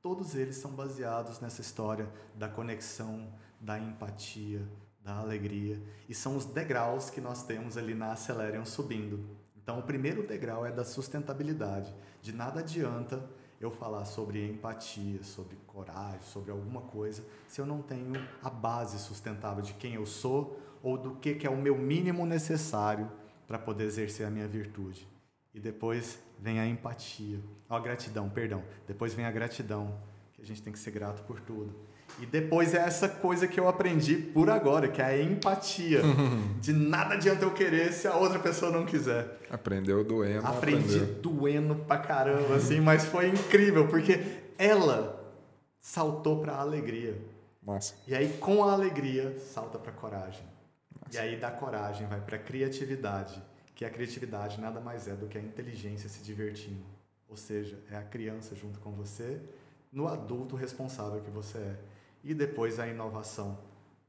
[0.00, 3.28] todos eles são baseados nessa história da conexão,
[3.60, 4.66] da empatia,
[5.04, 5.80] da alegria.
[6.08, 9.22] E são os degraus que nós temos ali na Acelerium subindo.
[9.62, 11.94] Então, o primeiro degrau é da sustentabilidade.
[12.20, 13.22] De nada adianta
[13.64, 18.12] eu falar sobre empatia, sobre coragem, sobre alguma coisa, se eu não tenho
[18.42, 22.26] a base sustentável de quem eu sou ou do que, que é o meu mínimo
[22.26, 23.10] necessário
[23.46, 25.06] para poder exercer a minha virtude.
[25.54, 28.64] E depois vem a empatia, a gratidão, perdão.
[28.86, 30.00] Depois vem a gratidão,
[30.32, 31.74] que a gente tem que ser grato por tudo.
[32.20, 36.00] E depois é essa coisa que eu aprendi por agora, que é a empatia.
[36.60, 39.40] De nada adianta eu querer se a outra pessoa não quiser.
[39.50, 40.46] Aprendeu doendo.
[40.46, 41.20] Aprendi aprendeu.
[41.20, 44.20] doendo pra caramba, assim, mas foi incrível, porque
[44.58, 45.20] ela
[45.80, 47.18] saltou pra alegria.
[47.62, 47.94] Massa.
[48.06, 50.44] E aí, com a alegria, salta pra coragem.
[51.12, 53.42] E aí, da coragem, vai pra criatividade,
[53.74, 56.84] que a criatividade nada mais é do que a inteligência se divertindo.
[57.28, 59.40] Ou seja, é a criança junto com você,
[59.92, 61.76] no adulto responsável que você é.
[62.24, 63.58] E depois a inovação.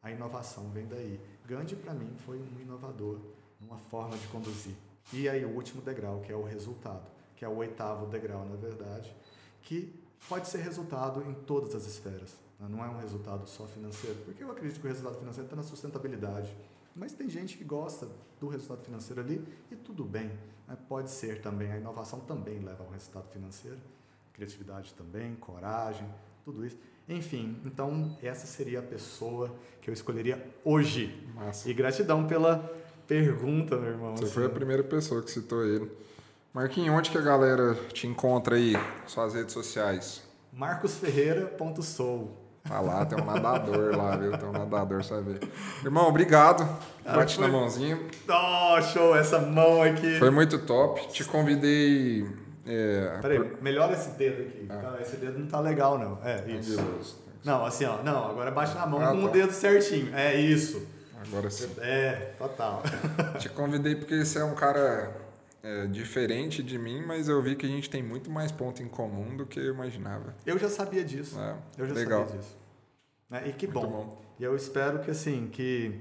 [0.01, 1.19] A inovação vem daí.
[1.45, 3.19] Gandhi, para mim, foi um inovador,
[3.61, 4.75] uma forma de conduzir.
[5.11, 8.55] E aí, o último degrau, que é o resultado, que é o oitavo degrau, na
[8.55, 9.15] verdade,
[9.61, 9.93] que
[10.27, 12.35] pode ser resultado em todas as esferas.
[12.59, 12.67] né?
[12.69, 15.63] Não é um resultado só financeiro, porque eu acredito que o resultado financeiro está na
[15.63, 16.55] sustentabilidade.
[16.95, 18.07] Mas tem gente que gosta
[18.39, 20.27] do resultado financeiro ali e tudo bem.
[20.67, 20.77] né?
[20.87, 23.79] Pode ser também, a inovação também leva ao resultado financeiro,
[24.33, 26.07] criatividade também, coragem,
[26.45, 26.77] tudo isso.
[27.07, 31.13] Enfim, então essa seria a pessoa que eu escolheria hoje.
[31.35, 31.69] Massa.
[31.69, 32.71] E gratidão pela
[33.07, 34.15] pergunta, meu irmão.
[34.15, 34.33] Você assim.
[34.33, 35.91] foi a primeira pessoa que citou ele.
[36.53, 38.73] Marquinhos, onde que a galera te encontra aí?
[39.07, 40.21] Suas redes sociais?
[40.53, 42.37] marcosferreira.sou.
[42.63, 44.37] Tá lá, tem um nadador lá, viu?
[44.37, 45.39] Tem um nadador, sabe?
[45.83, 46.63] Irmão, obrigado.
[47.03, 47.99] Bate foi- na mãozinha.
[48.29, 50.17] Oh, show, essa mão aqui.
[50.19, 51.05] Foi muito top.
[51.09, 52.25] Te convidei.
[52.65, 54.65] É, Peraí, melhora esse dedo aqui.
[54.69, 54.75] Ah.
[54.77, 54.97] tá?
[55.01, 56.17] Esse dedo não tá legal, não.
[56.23, 56.75] É, isso.
[56.75, 57.17] Tranquiloso.
[57.43, 58.01] Não, assim, ó.
[58.03, 59.33] Não, agora bate na mão Ah, com o tá.
[59.33, 60.15] dedo certinho.
[60.15, 60.87] É isso.
[61.27, 61.69] Agora sim.
[61.79, 62.81] É, total.
[63.39, 65.11] Te convidei porque você é um cara
[65.61, 68.87] é, diferente de mim, mas eu vi que a gente tem muito mais ponto em
[68.87, 70.33] comum do que eu imaginava.
[70.45, 71.37] Eu já sabia disso.
[71.39, 72.25] É, Eu já legal.
[72.25, 72.57] sabia disso.
[73.29, 73.43] Né?
[73.47, 73.87] E que bom.
[73.87, 74.21] bom.
[74.39, 75.99] E eu espero que assim, que,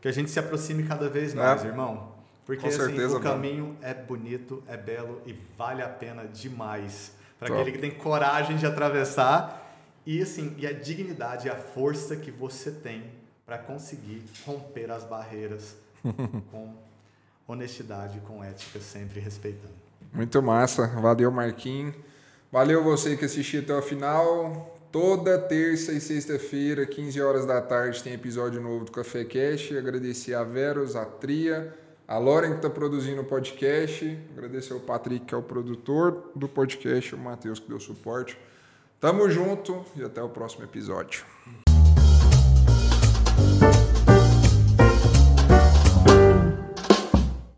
[0.00, 1.36] que a gente se aproxime cada vez É.
[1.36, 2.14] mais, irmão.
[2.50, 3.24] Porque Com assim, certeza, o mano.
[3.24, 7.12] caminho é bonito, é belo e vale a pena demais.
[7.38, 9.72] Para aquele que tem coragem de atravessar.
[10.04, 13.04] E assim, e a dignidade e a força que você tem
[13.46, 15.76] para conseguir romper as barreiras
[16.50, 16.74] com
[17.46, 19.74] honestidade, com ética, sempre respeitando.
[20.12, 20.88] Muito massa.
[20.88, 21.94] Valeu, Marquinhos.
[22.50, 24.76] Valeu você que assistiu até o final.
[24.90, 29.70] Toda terça e sexta-feira, 15 horas da tarde, tem episódio novo do Café Cash.
[29.70, 31.78] Agradecer a Veros, a Tria,
[32.10, 34.18] a Lauren que está produzindo o podcast.
[34.36, 38.36] Agradecer ao Patrick, que é o produtor do podcast, o Matheus que deu suporte.
[38.98, 41.24] Tamo junto e até o próximo episódio.